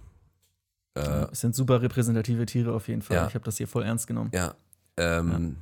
Äh, 0.97 1.27
Es 1.33 1.41
sind 1.41 1.55
super 1.55 1.83
repräsentative 1.83 2.47
Tiere 2.47 2.73
auf 2.73 2.89
jeden 2.89 3.03
Fall. 3.03 3.17
Ja. 3.17 3.27
Ich 3.29 3.35
habe 3.35 3.45
das 3.45 3.57
hier 3.59 3.69
voll 3.69 3.85
ernst 3.85 4.07
genommen. 4.07 4.31
ja. 4.35 4.55
Ähm, 4.97 5.57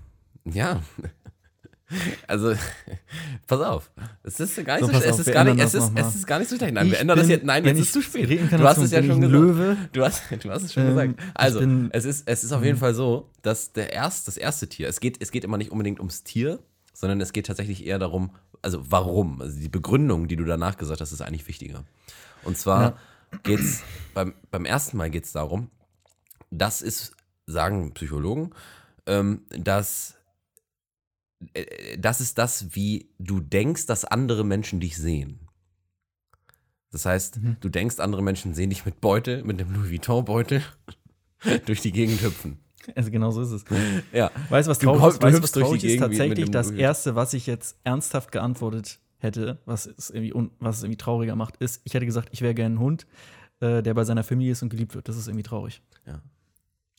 ja. 0.44 0.80
Also, 2.26 2.52
pass 3.46 3.60
auf. 3.60 3.92
Es 4.24 4.40
ist 4.40 4.56
gar 4.64 4.74
nicht 4.80 4.86
So, 4.86 4.90
so, 4.92 4.98
auf, 4.98 5.04
es, 5.06 5.18
ist 5.20 5.32
gar 5.32 5.44
nicht, 5.44 5.60
es, 5.60 5.70
das 5.70 5.84
ist, 5.84 5.92
es 5.96 6.14
ist 6.16 6.26
gar 6.26 6.40
nicht 6.40 6.48
so 6.48 6.56
schlecht. 6.56 6.74
Nein, 6.74 6.86
Ich 6.86 6.92
wir 6.92 6.98
ändern 6.98 7.16
das 7.16 7.28
bin- 7.28 7.36
jetzt. 7.36 7.44
Nein, 7.46 7.64
jetzt 7.64 7.78
ist 7.78 7.86
es 7.86 7.92
zu 7.92 8.02
spät. 8.02 8.28
Du 8.52 8.58
hast 8.64 8.78
es 8.78 8.90
ja 8.90 9.02
schon 9.04 9.20
gesagt. 9.20 9.32
Löwe. 9.32 9.76
Du 9.92 10.02
hast, 10.04 10.22
du 10.42 10.50
hast 10.50 10.64
es 10.64 10.72
schon 10.72 10.82
Ähm, 10.82 10.88
gesagt. 10.88 11.14
Also, 11.34 11.60
es, 11.92 12.04
ist, 12.04 12.26
es 12.28 12.42
ist 12.42 12.50
auf 12.50 12.64
jeden 12.64 12.76
Fall 12.78 12.92
so, 12.92 13.30
dass 13.42 13.72
der 13.72 13.92
erst, 13.92 14.26
das 14.26 14.36
erste 14.36 14.68
Tier, 14.68 14.88
es 14.88 14.98
geht, 14.98 15.22
es 15.22 15.30
geht 15.30 15.44
immer 15.44 15.58
nicht 15.58 15.70
unbedingt 15.70 16.00
ums 16.00 16.24
Tier, 16.24 16.58
sondern 16.92 17.20
es 17.20 17.32
geht 17.32 17.46
tatsächlich 17.46 17.86
eher 17.86 18.00
darum, 18.00 18.32
also 18.66 18.82
warum. 18.90 19.40
Also 19.40 19.58
die 19.60 19.68
Begründung, 19.68 20.26
die 20.28 20.36
du 20.36 20.44
danach 20.44 20.76
gesagt 20.76 21.00
hast, 21.00 21.12
ist 21.12 21.22
eigentlich 21.22 21.46
wichtiger. 21.48 21.84
Und 22.44 22.58
zwar 22.58 22.82
Ja. 22.82 22.96
geht's 23.44 23.82
beim, 24.14 24.34
beim 24.50 24.64
ersten 24.64 24.96
Mal 24.96 25.10
geht 25.10 25.24
es 25.24 25.32
darum, 25.32 25.70
das 26.50 26.82
ist, 26.82 27.14
sagen 27.46 27.92
Psychologen, 27.94 28.50
ähm, 29.06 29.42
dass 29.50 30.14
äh, 31.54 31.96
das 31.98 32.20
ist 32.20 32.38
das, 32.38 32.74
wie 32.74 33.08
du 33.18 33.40
denkst, 33.40 33.86
dass 33.86 34.04
andere 34.04 34.42
Menschen 34.44 34.80
dich 34.80 34.96
sehen. 34.96 35.40
Das 36.90 37.04
heißt, 37.04 37.38
Mhm. 37.38 37.56
du 37.60 37.68
denkst, 37.68 37.98
andere 38.00 38.22
Menschen 38.22 38.54
sehen 38.54 38.70
dich 38.70 38.84
mit 38.86 39.00
Beutel, 39.00 39.44
mit 39.44 39.60
dem 39.60 39.72
Louis 39.72 39.90
Vuitton-Beutel 39.90 40.62
durch 41.66 41.80
die 41.82 41.92
Gegend 41.92 42.20
hüpfen. 42.22 42.58
Also 42.94 43.10
genau 43.10 43.30
so 43.30 43.42
ist 43.42 43.50
es. 43.50 43.64
Ja. 44.12 44.30
Weißt 44.48 44.66
du, 44.66 44.70
was 44.70 44.78
Du 44.78 44.86
traurig 44.86 45.18
du 45.18 45.26
Weißt 45.26 45.42
was 45.42 45.52
traurig 45.52 45.84
ist? 45.84 45.98
Tatsächlich 45.98 46.50
das. 46.50 46.70
Erste, 46.70 47.14
was 47.14 47.34
ich 47.34 47.46
jetzt 47.46 47.76
ernsthaft 47.84 48.32
geantwortet 48.32 48.98
hätte, 49.18 49.58
was 49.64 49.86
es 49.86 50.10
irgendwie, 50.10 50.32
was 50.60 50.78
es 50.78 50.82
irgendwie 50.82 50.98
trauriger 50.98 51.36
macht, 51.36 51.56
ist, 51.56 51.80
ich 51.84 51.94
hätte 51.94 52.06
gesagt, 52.06 52.28
ich 52.32 52.42
wäre 52.42 52.54
gerne 52.54 52.76
ein 52.76 52.80
Hund, 52.80 53.06
äh, 53.60 53.82
der 53.82 53.94
bei 53.94 54.04
seiner 54.04 54.24
Familie 54.24 54.52
ist 54.52 54.62
und 54.62 54.68
geliebt 54.68 54.94
wird. 54.94 55.08
Das 55.08 55.16
ist 55.16 55.26
irgendwie 55.26 55.42
traurig. 55.42 55.82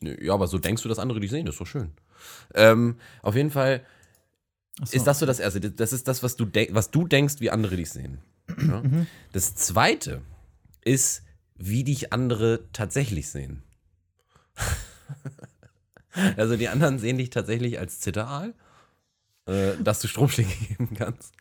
Nö, 0.02 0.16
Ja, 0.22 0.34
aber 0.34 0.48
so 0.48 0.58
denkst 0.60 0.84
du, 0.84 0.90
dass 0.90 1.00
andere 1.00 1.20
dich 1.20 1.32
sehen, 1.32 1.46
das 1.46 1.56
ist 1.56 1.62
doch 1.62 1.68
schön. 1.68 1.92
Ähm, 2.54 2.98
auf 3.22 3.36
jeden 3.36 3.52
Fall 3.52 3.82
so. 4.84 4.96
ist 4.96 5.08
das 5.08 5.20
so 5.20 5.26
das 5.26 5.40
Erste. 5.40 5.60
Das 5.72 5.94
ist 5.94 6.08
das, 6.08 6.24
was 6.24 6.36
du, 6.36 6.46
was 6.72 6.92
du 6.92 7.08
denkst, 7.08 7.36
wie 7.40 7.50
andere 7.50 7.76
dich 7.76 7.90
sehen. 7.90 8.20
Ja? 8.60 8.82
Mhm. 8.82 9.08
Das 9.34 9.56
Zweite 9.56 10.22
ist, 10.84 11.24
wie 11.56 11.84
dich 11.84 12.14
andere 12.14 12.66
tatsächlich 12.74 13.30
sehen. 13.30 13.64
also 16.38 16.56
die 16.58 16.68
anderen 16.70 17.00
sehen 17.00 17.18
dich 17.18 17.30
tatsächlich 17.30 17.80
als 17.80 18.00
Zitteraal, 18.00 18.54
äh, 19.46 19.74
dass 19.84 20.00
du 20.02 20.08
Stromschläge 20.08 20.50
geben 20.70 20.90
kannst. 20.98 21.34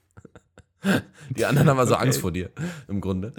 Die 1.30 1.44
anderen 1.46 1.68
haben 1.68 1.78
also 1.78 1.94
Okay. 1.94 2.04
Angst 2.04 2.20
vor 2.20 2.32
dir, 2.32 2.50
im 2.88 3.00
Grunde. 3.00 3.32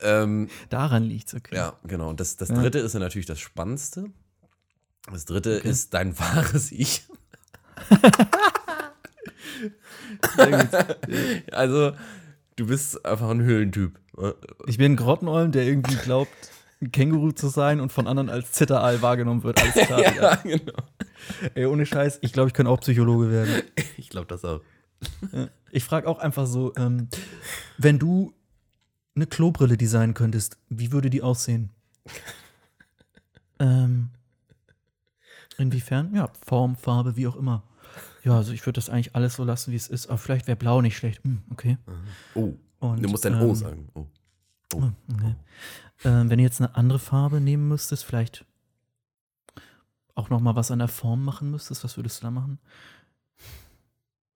Ähm, 0.00 0.48
Daran 0.68 1.02
liegt's, 1.02 1.34
okay. 1.34 1.56
ja, 1.56 1.76
genau. 1.84 2.12
Das, 2.12 2.36
das 2.36 2.50
Ja. 2.50 2.54
dritte 2.60 2.78
ist 2.78 2.92
ja 2.94 3.00
natürlich 3.00 3.26
das 3.26 3.40
Spannendste. 3.40 4.10
Das 5.10 5.24
dritte 5.24 5.56
Okay. 5.58 5.68
ist 5.70 5.92
dein 5.94 6.16
wahres 6.18 6.70
Ich. 6.72 7.04
Also, 11.52 11.92
du 12.56 12.66
bist 12.66 13.04
einfach 13.04 13.30
ein 13.30 13.40
Höhlentyp. 13.42 13.98
Ich 14.66 14.78
bin 14.78 14.92
ein 14.92 14.96
Grottenolm, 14.96 15.52
der 15.52 15.64
irgendwie 15.64 15.96
glaubt, 15.96 16.32
Känguru 16.92 17.32
zu 17.32 17.48
sein 17.48 17.80
und 17.80 17.92
von 17.92 18.06
anderen 18.06 18.30
als 18.30 18.52
Zitteraal 18.52 19.02
wahrgenommen 19.02 19.42
wird. 19.42 19.60
Alles 19.60 19.74
klar. 19.86 20.00
Ja, 20.14 20.36
Digga. 20.36 20.36
genau. 20.44 20.82
Ey, 21.54 21.66
ohne 21.66 21.86
Scheiß, 21.86 22.18
ich 22.22 22.32
glaube, 22.32 22.48
ich 22.48 22.54
könnte 22.54 22.70
auch 22.70 22.80
Psychologe 22.80 23.30
werden. 23.30 23.62
Ich 23.96 24.10
glaube 24.10 24.26
das 24.28 24.44
auch. 24.44 24.60
Ich 25.70 25.84
frage 25.84 26.08
auch 26.08 26.18
einfach 26.18 26.46
so, 26.46 26.72
ähm, 26.76 27.08
wenn 27.76 27.98
du 27.98 28.32
eine 29.14 29.26
Klobrille 29.26 29.76
designen 29.76 30.14
könntest, 30.14 30.56
wie 30.68 30.92
würde 30.92 31.10
die 31.10 31.22
aussehen? 31.22 31.70
ähm, 33.58 34.10
inwiefern? 35.58 36.14
Ja, 36.14 36.30
Form, 36.46 36.76
Farbe, 36.76 37.16
wie 37.16 37.26
auch 37.26 37.36
immer. 37.36 37.64
Ja, 38.24 38.36
also 38.36 38.52
ich 38.52 38.64
würde 38.66 38.78
das 38.78 38.88
eigentlich 38.88 39.14
alles 39.14 39.34
so 39.34 39.44
lassen, 39.44 39.72
wie 39.72 39.76
es 39.76 39.88
ist. 39.88 40.06
Aber 40.08 40.18
vielleicht 40.18 40.46
wäre 40.46 40.56
blau 40.56 40.80
nicht 40.80 40.96
schlecht. 40.96 41.22
Hm, 41.24 41.42
okay. 41.50 41.76
Oh, 42.34 42.54
Und, 42.80 43.02
du 43.02 43.08
musst 43.08 43.24
dein 43.24 43.34
ähm, 43.34 43.42
O 43.42 43.54
sagen. 43.54 43.88
Oh. 43.94 44.06
Hm, 44.72 44.94
okay. 45.14 45.34
Ähm, 46.04 46.30
wenn 46.30 46.38
du 46.38 46.44
jetzt 46.44 46.60
eine 46.60 46.74
andere 46.76 46.98
Farbe 46.98 47.40
nehmen 47.40 47.68
müsstest, 47.68 48.04
vielleicht 48.04 48.44
auch 50.14 50.30
noch 50.30 50.40
mal 50.40 50.56
was 50.56 50.70
an 50.70 50.78
der 50.80 50.88
Form 50.88 51.24
machen 51.24 51.50
müsstest, 51.50 51.84
was 51.84 51.96
würdest 51.96 52.20
du 52.20 52.26
da 52.26 52.30
machen? 52.30 52.58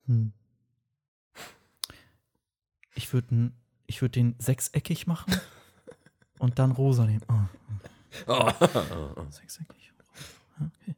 Hm. 0.07 0.33
Ich 2.95 3.12
würde 3.12 3.53
ich 3.87 4.01
würd 4.03 4.16
den 4.16 4.35
sechseckig 4.39 5.07
machen 5.07 5.35
und 6.39 6.59
dann 6.59 6.72
rosa 6.72 7.07
nehmen. 7.07 7.22
Oh, 7.28 8.26
Oh. 8.26 8.51
sechseckig. 9.30 9.93
Okay. 10.61 10.95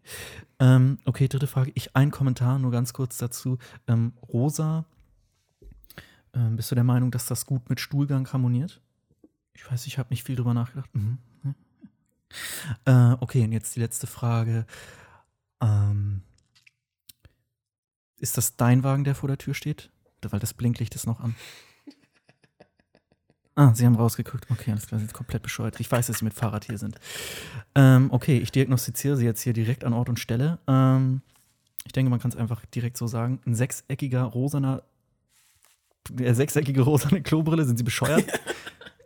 Ähm, 0.59 0.99
okay, 1.05 1.29
dritte 1.29 1.47
Frage. 1.47 1.73
Ich 1.75 1.95
ein 1.97 2.11
Kommentar, 2.11 2.59
nur 2.59 2.71
ganz 2.71 2.93
kurz 2.93 3.19
dazu. 3.19 3.59
Ähm, 3.87 4.13
rosa. 4.33 4.85
Ähm, 6.35 6.57
bist 6.57 6.71
du 6.71 6.75
der 6.75 6.85
Meinung, 6.85 7.11
dass 7.11 7.27
das 7.27 7.47
gut 7.47 7.71
mit 7.71 7.81
Stuhlgang 7.81 8.31
harmoniert? 8.33 8.81
Ich 9.55 9.71
weiß, 9.71 9.87
ich 9.87 9.99
habe 9.99 10.11
nicht 10.11 10.25
viel 10.25 10.37
drüber 10.37 10.55
nachgedacht. 10.55 10.91
Mhm. 10.95 11.19
Äh, 12.85 13.17
okay, 13.21 13.45
und 13.45 13.53
jetzt 13.53 13.77
die 13.77 13.81
letzte 13.81 14.07
Frage. 14.07 14.67
Ähm, 15.61 16.23
ist 18.19 18.37
das 18.37 18.57
dein 18.57 18.83
Wagen, 18.83 19.05
der 19.05 19.15
vor 19.15 19.29
der 19.29 19.39
Tür 19.39 19.55
steht? 19.55 19.91
Weil 20.23 20.41
das 20.41 20.55
Blinklicht 20.55 20.95
ist 20.95 21.07
noch 21.07 21.21
an. 21.21 21.35
Ah, 23.57 23.73
sie 23.73 23.87
haben 23.87 23.95
rausgeguckt. 23.95 24.51
Okay, 24.51 24.73
alles 24.73 24.89
klar, 24.89 24.99
sie 24.99 25.07
sind 25.07 25.15
komplett 25.15 25.45
bescheuert. 25.45 25.79
Ich 25.79 25.89
weiß, 25.89 26.09
dass 26.09 26.19
sie 26.19 26.25
mit 26.25 26.35
Fahrrad 26.35 26.65
hier 26.65 26.77
sind. 26.77 26.99
Ähm, 27.77 28.09
okay, 28.11 28.39
ich 28.39 28.51
diagnostiziere 28.51 29.17
sie 29.17 29.25
jetzt 29.25 29.43
hier 29.43 29.53
direkt 29.53 29.85
an 29.85 29.93
Ort 29.93 30.09
und 30.09 30.19
Stelle. 30.19 30.59
Ähm, 30.67 31.23
ich 31.87 31.93
denke, 31.93 32.11
man 32.11 32.19
kann 32.19 32.33
es 32.33 32.37
einfach 32.37 32.67
direkt 32.67 32.97
so 32.97 33.07
sagen. 33.07 33.41
Ein 33.47 33.55
sechseckiger, 33.55 34.25
rosaner, 34.25 34.83
äh, 36.19 36.35
sechseckige 36.35 36.81
rosane 36.83 37.23
Klobrille, 37.23 37.65
sind 37.65 37.77
sie 37.77 37.85
bescheuert? 37.85 38.25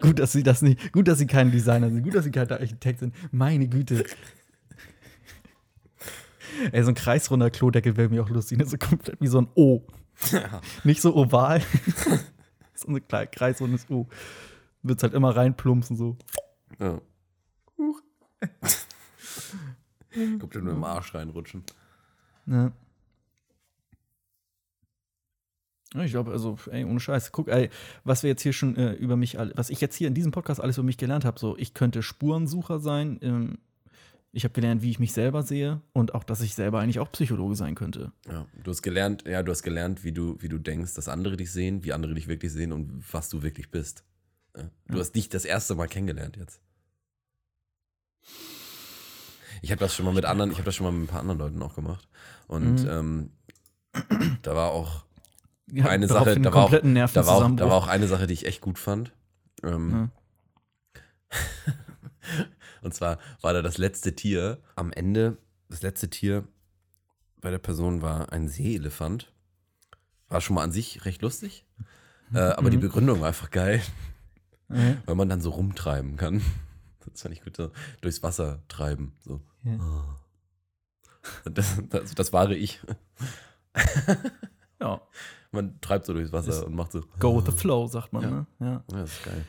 gut, 0.01 0.19
dass 0.19 0.33
sie 0.33 0.43
das 0.43 0.63
nicht, 0.63 0.93
gut, 0.93 1.09
dass 1.09 1.19
sie 1.19 1.27
kein 1.27 1.51
Designer 1.51 1.91
sind, 1.91 2.03
gut, 2.03 2.15
dass 2.15 2.25
sie 2.25 2.31
kein 2.31 2.51
Architekt 2.51 3.01
sind. 3.01 3.15
Meine 3.33 3.69
Güte. 3.69 4.05
Ey, 6.73 6.83
so 6.83 6.91
ein 6.91 6.95
kreisrunder 6.95 7.51
Klodeckel 7.51 7.97
wäre 7.97 8.09
mir 8.09 8.23
auch 8.23 8.31
lustig, 8.31 8.59
ne? 8.59 8.67
so 8.67 8.79
komplett 8.79 9.21
wie 9.21 9.29
so 9.29 9.41
ein 9.41 9.49
O. 9.55 9.83
Nicht 10.83 11.01
so 11.01 11.15
oval, 11.15 11.63
so 12.75 12.89
ein 12.89 13.07
kleines 13.07 13.31
kreisrundes 13.31 13.91
O. 13.91 14.09
Wird's 14.83 15.03
halt 15.03 15.15
immer 15.15 15.37
reinplumpsen 15.37 15.97
so. 15.97 16.17
Ja. 16.79 17.01
Guck 20.39 20.51
dir 20.53 20.63
nur 20.63 20.75
im 20.75 20.85
Arsch 20.85 21.15
reinrutschen. 21.15 21.63
Ja. 22.47 22.65
Ja, 22.65 22.73
Ich 25.95 26.11
glaube, 26.11 26.33
also, 26.33 26.59
ey, 26.71 26.85
ohne 26.85 27.01
Scheiß. 27.01 27.33
Guck, 27.33 27.49
ey, 27.49 27.71
was 28.05 28.23
wir 28.23 28.29
jetzt 28.29 28.43
hier 28.43 28.53
schon 28.53 28.77
äh, 28.77 28.93
über 28.93 29.17
mich, 29.17 29.37
was 29.55 29.71
ich 29.71 29.81
jetzt 29.81 29.97
hier 29.97 30.07
in 30.09 30.15
diesem 30.15 30.33
Podcast 30.33 30.61
alles 30.61 30.77
über 30.77 30.85
mich 30.85 30.99
gelernt 30.99 31.25
habe, 31.25 31.39
so, 31.39 31.57
ich 31.57 31.73
könnte 31.73 32.03
Spurensucher 32.03 32.79
sein. 32.79 33.19
Ähm, 33.23 33.59
ich 34.31 34.45
habe 34.45 34.53
gelernt, 34.53 34.83
wie 34.83 34.91
ich 34.91 34.99
mich 34.99 35.15
selber 35.15 35.43
sehe 35.43 35.81
und 35.95 36.15
auch, 36.15 36.23
dass 36.25 36.43
ich 36.43 36.55
selber 36.55 36.81
eigentlich 36.81 36.99
auch 36.99 37.11
Psychologe 37.13 37.55
sein 37.57 37.75
könnte. 37.75 38.13
Ja, 38.31 38.45
du 38.63 38.71
hast 38.71 38.83
gelernt, 38.83 39.25
ja, 39.27 39.43
du 39.43 39.51
hast 39.51 39.63
gelernt, 39.63 40.05
wie 40.05 40.13
du, 40.13 40.37
wie 40.41 40.51
du 40.51 40.59
denkst, 40.59 40.93
dass 40.93 41.09
andere 41.09 41.39
dich 41.39 41.51
sehen, 41.51 41.83
wie 41.85 41.95
andere 41.95 42.13
dich 42.13 42.29
wirklich 42.29 42.53
sehen 42.53 42.73
und 42.73 43.03
was 43.11 43.31
du 43.31 43.43
wirklich 43.43 43.71
bist. 43.71 44.05
Ja. 44.55 44.65
Du 44.89 44.95
Ja. 44.95 45.01
hast 45.01 45.13
dich 45.13 45.31
das 45.31 45.47
erste 45.47 45.75
Mal 45.75 45.87
kennengelernt 45.89 46.37
jetzt. 46.37 46.61
Ich 49.63 49.71
habe 49.71 49.81
das 49.81 49.95
schon 49.95 50.05
mal 50.05 50.15
mit 50.15 50.27
anderen, 50.27 50.51
ich 50.51 50.59
habe 50.59 50.67
das 50.67 50.77
schon 50.77 50.85
mal 50.85 50.93
mit 50.93 51.05
ein 51.09 51.11
paar 51.11 51.21
anderen 51.21 51.39
Leuten 51.39 51.63
auch 51.63 51.75
gemacht. 51.75 52.07
Und 52.47 52.83
Mhm. 52.85 52.89
ähm, 52.91 53.31
da 54.43 54.55
war 54.55 54.71
auch 54.71 55.05
Ja, 55.71 55.87
eine 55.87 56.07
Sache, 56.09 56.41
da 56.41 56.53
war, 56.55 56.65
auch, 56.65 56.71
da, 56.71 57.27
war 57.27 57.37
auch, 57.37 57.51
da 57.57 57.67
war 57.67 57.75
auch 57.77 57.87
eine 57.89 58.07
Sache, 58.09 58.27
die 58.27 58.35
ich 58.35 58.47
echt 58.47 58.61
gut 58.61 58.79
fand. 58.79 59.13
Ähm, 59.63 60.11
Und 62.83 62.95
zwar 62.95 63.19
war 63.41 63.53
da 63.53 63.61
das 63.63 63.77
letzte 63.79 64.15
Tier 64.15 64.63
am 64.77 64.93
Ende, 64.93 65.37
das 65.69 65.83
letzte 65.83 66.09
Tier 66.09 66.47
bei 67.41 67.51
der 67.51 67.59
Person 67.59 68.03
war 68.03 68.33
ein 68.33 68.49
Seeelefant. 68.49 69.33
War 70.29 70.41
schon 70.41 70.55
mal 70.55 70.63
an 70.63 70.73
sich 70.73 71.05
recht 71.05 71.23
lustig. 71.23 71.65
Äh, 72.35 72.39
aber 72.41 72.71
die 72.71 72.77
Mhm. 72.77 72.83
Begründung 72.83 73.21
war 73.21 73.29
einfach 73.29 73.51
geil, 73.51 73.81
Ja. 74.69 74.97
weil 75.07 75.15
man 75.15 75.29
dann 75.29 75.41
so 75.41 75.51
rumtreiben 75.51 76.17
kann. 76.17 76.43
Das 77.11 77.23
fand 77.23 77.35
ich 77.35 77.43
gut, 77.43 77.57
so 77.57 77.71
durchs 78.03 78.23
Wasser 78.23 78.63
treiben. 78.69 79.17
So. 79.21 79.41
Ja. 79.65 79.79
Und 81.47 81.57
das, 81.57 81.79
das, 81.89 82.15
das 82.15 82.33
wahre 82.35 82.55
ich. 82.55 82.81
ja. 84.79 85.01
Man 85.51 85.81
treibt 85.81 86.05
so 86.07 86.13
durchs 86.13 86.33
Wasser 86.33 86.51
Ist- 86.51 86.63
und 86.65 86.75
macht 86.75 86.93
so. 86.93 87.03
Go 87.19 87.37
with 87.39 87.47
the 87.51 87.59
flow, 87.59 87.87
sagt 87.87 88.13
man, 88.13 88.23
Ja. 88.23 88.31
ne? 88.31 88.47
Ja. 88.61 88.67
Ja, 88.67 88.85
das 89.01 89.13
ist 89.13 89.25
geil. 89.25 89.45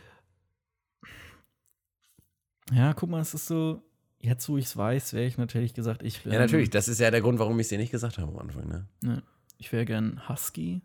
Ja, 2.71 2.93
guck 2.93 3.09
mal, 3.09 3.19
es 3.21 3.33
ist 3.33 3.47
so, 3.47 3.81
jetzt 4.19 4.47
wo 4.47 4.57
ich 4.57 4.65
es 4.65 4.77
weiß, 4.77 5.13
wäre 5.13 5.25
ich 5.25 5.37
natürlich 5.37 5.73
gesagt, 5.73 6.03
ich 6.03 6.23
wäre. 6.25 6.35
Ja, 6.35 6.41
natürlich. 6.41 6.69
Das 6.69 6.87
ist 6.87 6.99
ja 6.99 7.09
der 7.11 7.21
Grund, 7.21 7.39
warum 7.39 7.59
ich 7.59 7.65
es 7.65 7.69
dir 7.69 7.77
nicht 7.79 7.91
gesagt 7.91 8.17
habe 8.17 8.31
am 8.31 8.37
Anfang. 8.39 8.67
Ne? 8.67 8.87
Ne, 9.01 9.23
ich 9.57 9.71
wäre 9.71 9.85
gern 9.85 10.27
Husky. 10.29 10.81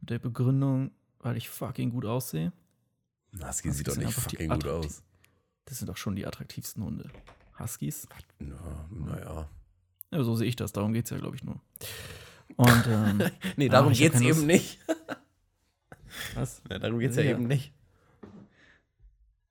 Mit 0.00 0.10
der 0.10 0.18
Begründung, 0.18 0.90
weil 1.20 1.36
ich 1.36 1.48
fucking 1.48 1.90
gut 1.90 2.04
aussehe. 2.04 2.52
Husky 3.34 3.68
Das 3.68 3.76
sieht 3.78 3.88
doch 3.88 3.96
nicht 3.96 4.12
fucking 4.12 4.48
gut 4.50 4.66
aus. 4.66 5.02
Das 5.66 5.78
sind 5.78 5.88
doch 5.88 5.96
schon 5.96 6.16
die 6.16 6.26
attraktivsten 6.26 6.82
Hunde. 6.84 7.08
Huskies? 7.58 8.06
Ja, 8.40 8.86
naja. 8.90 9.48
Ja, 10.10 10.22
so 10.22 10.34
sehe 10.34 10.48
ich 10.48 10.56
das. 10.56 10.72
Darum 10.72 10.92
geht 10.92 11.04
es 11.04 11.10
ja, 11.10 11.18
glaube 11.18 11.36
ich, 11.36 11.44
nur. 11.44 11.60
Und, 12.56 12.86
ähm, 12.88 13.22
Nee, 13.56 13.68
Ah, 13.68 13.72
darum 13.72 13.90
hab 13.90 13.98
geht's 13.98 14.20
eben 14.20 14.46
nicht. 14.46 14.78
was? 16.34 16.62
Ja, 16.70 16.78
darum 16.78 16.98
geht's 16.98 17.16
ja, 17.16 17.22
Ja. 17.22 17.32
eben 17.32 17.46
nicht. 17.46 17.72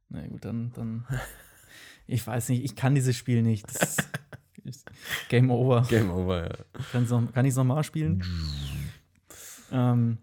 Na 0.10 0.26
gut, 0.28 0.46
dann, 0.46 0.72
dann. 0.74 1.06
Ich 2.08 2.26
weiß 2.26 2.50
nicht, 2.50 2.64
ich 2.64 2.76
kann 2.76 2.96
dieses 2.96 3.16
Spiel 3.16 3.42
nicht. 3.42 3.66
Game 5.30 5.50
over. 5.52 5.86
Game 5.90 6.12
over, 6.12 6.44
ja. 6.48 6.82
Kann's 6.92 7.10
noch, 7.10 7.32
kann 7.34 7.46
ich 7.46 7.52
es 7.52 7.56
nochmal 7.58 7.84
spielen? 7.84 8.24
ähm, 9.72 10.18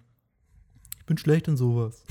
ich 0.99 1.05
bin 1.07 1.19
schlecht 1.19 1.49
in 1.49 1.57
sowas. 1.57 2.05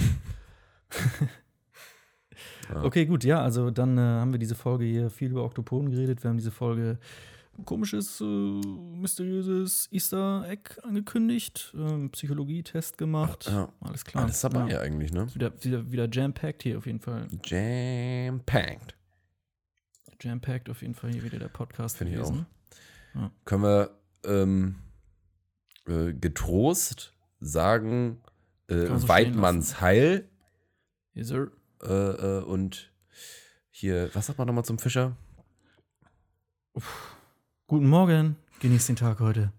Ja. 2.69 2.83
Okay, 2.83 3.05
gut, 3.05 3.23
ja, 3.23 3.41
also 3.41 3.71
dann 3.71 3.97
äh, 3.97 4.01
haben 4.01 4.31
wir 4.31 4.39
diese 4.39 4.55
Folge 4.55 4.85
hier 4.85 5.09
viel 5.09 5.31
über 5.31 5.43
Oktopoden 5.43 5.89
geredet. 5.89 6.21
Wir 6.23 6.29
haben 6.29 6.37
diese 6.37 6.51
Folge 6.51 6.99
komisches, 7.65 8.19
äh, 8.21 8.23
mysteriöses 8.23 9.87
Easter 9.91 10.45
Egg 10.47 10.79
angekündigt, 10.83 11.73
ähm, 11.77 12.09
Psychologietest 12.11 12.97
gemacht. 12.97 13.47
Ja. 13.47 13.71
Alles 13.81 14.05
klar. 14.05 14.23
Alles 14.25 14.41
dabei 14.41 14.69
Ja. 14.69 14.79
eigentlich, 14.81 15.11
ne? 15.13 15.23
Ist 15.23 15.35
Wieder, 15.35 15.63
wieder, 15.63 15.91
wieder 15.91 16.09
jam-packed 16.11 16.63
hier 16.63 16.77
auf 16.77 16.85
jeden 16.85 16.99
Fall. 16.99 17.27
Jam-packed. 17.43 18.95
Jam-packed 20.21 20.69
auf 20.69 20.81
jeden 20.81 20.95
Fall 20.95 21.11
hier 21.13 21.23
wieder 21.23 21.39
der 21.39 21.47
Podcast 21.49 21.97
Finde 21.97 22.13
ich 22.13 22.19
gewesen. 22.19 22.45
Ja. 23.15 23.31
können 23.45 23.63
wir 23.63 23.91
ähm, 24.25 24.75
äh, 25.87 26.13
getrost 26.13 27.13
sagen, 27.39 28.21
äh, 28.67 28.85
so 28.85 29.07
Weidmanns 29.07 29.79
Heil 29.81 30.29
Yes, 31.13 31.29
sir. 31.29 31.51
äh, 31.81 31.87
äh, 31.87 32.43
und 32.43 32.91
hier, 33.71 34.09
was 34.13 34.27
sagt 34.27 34.37
man 34.37 34.45
nochmal 34.47 34.65
zum 34.65 34.77
Fischer? 34.77 35.15
Guten 37.69 37.87
Morgen. 37.87 38.35
Genießt 38.61 38.89
den 38.89 38.95
Tag 38.95 39.19
heute. 39.19 39.51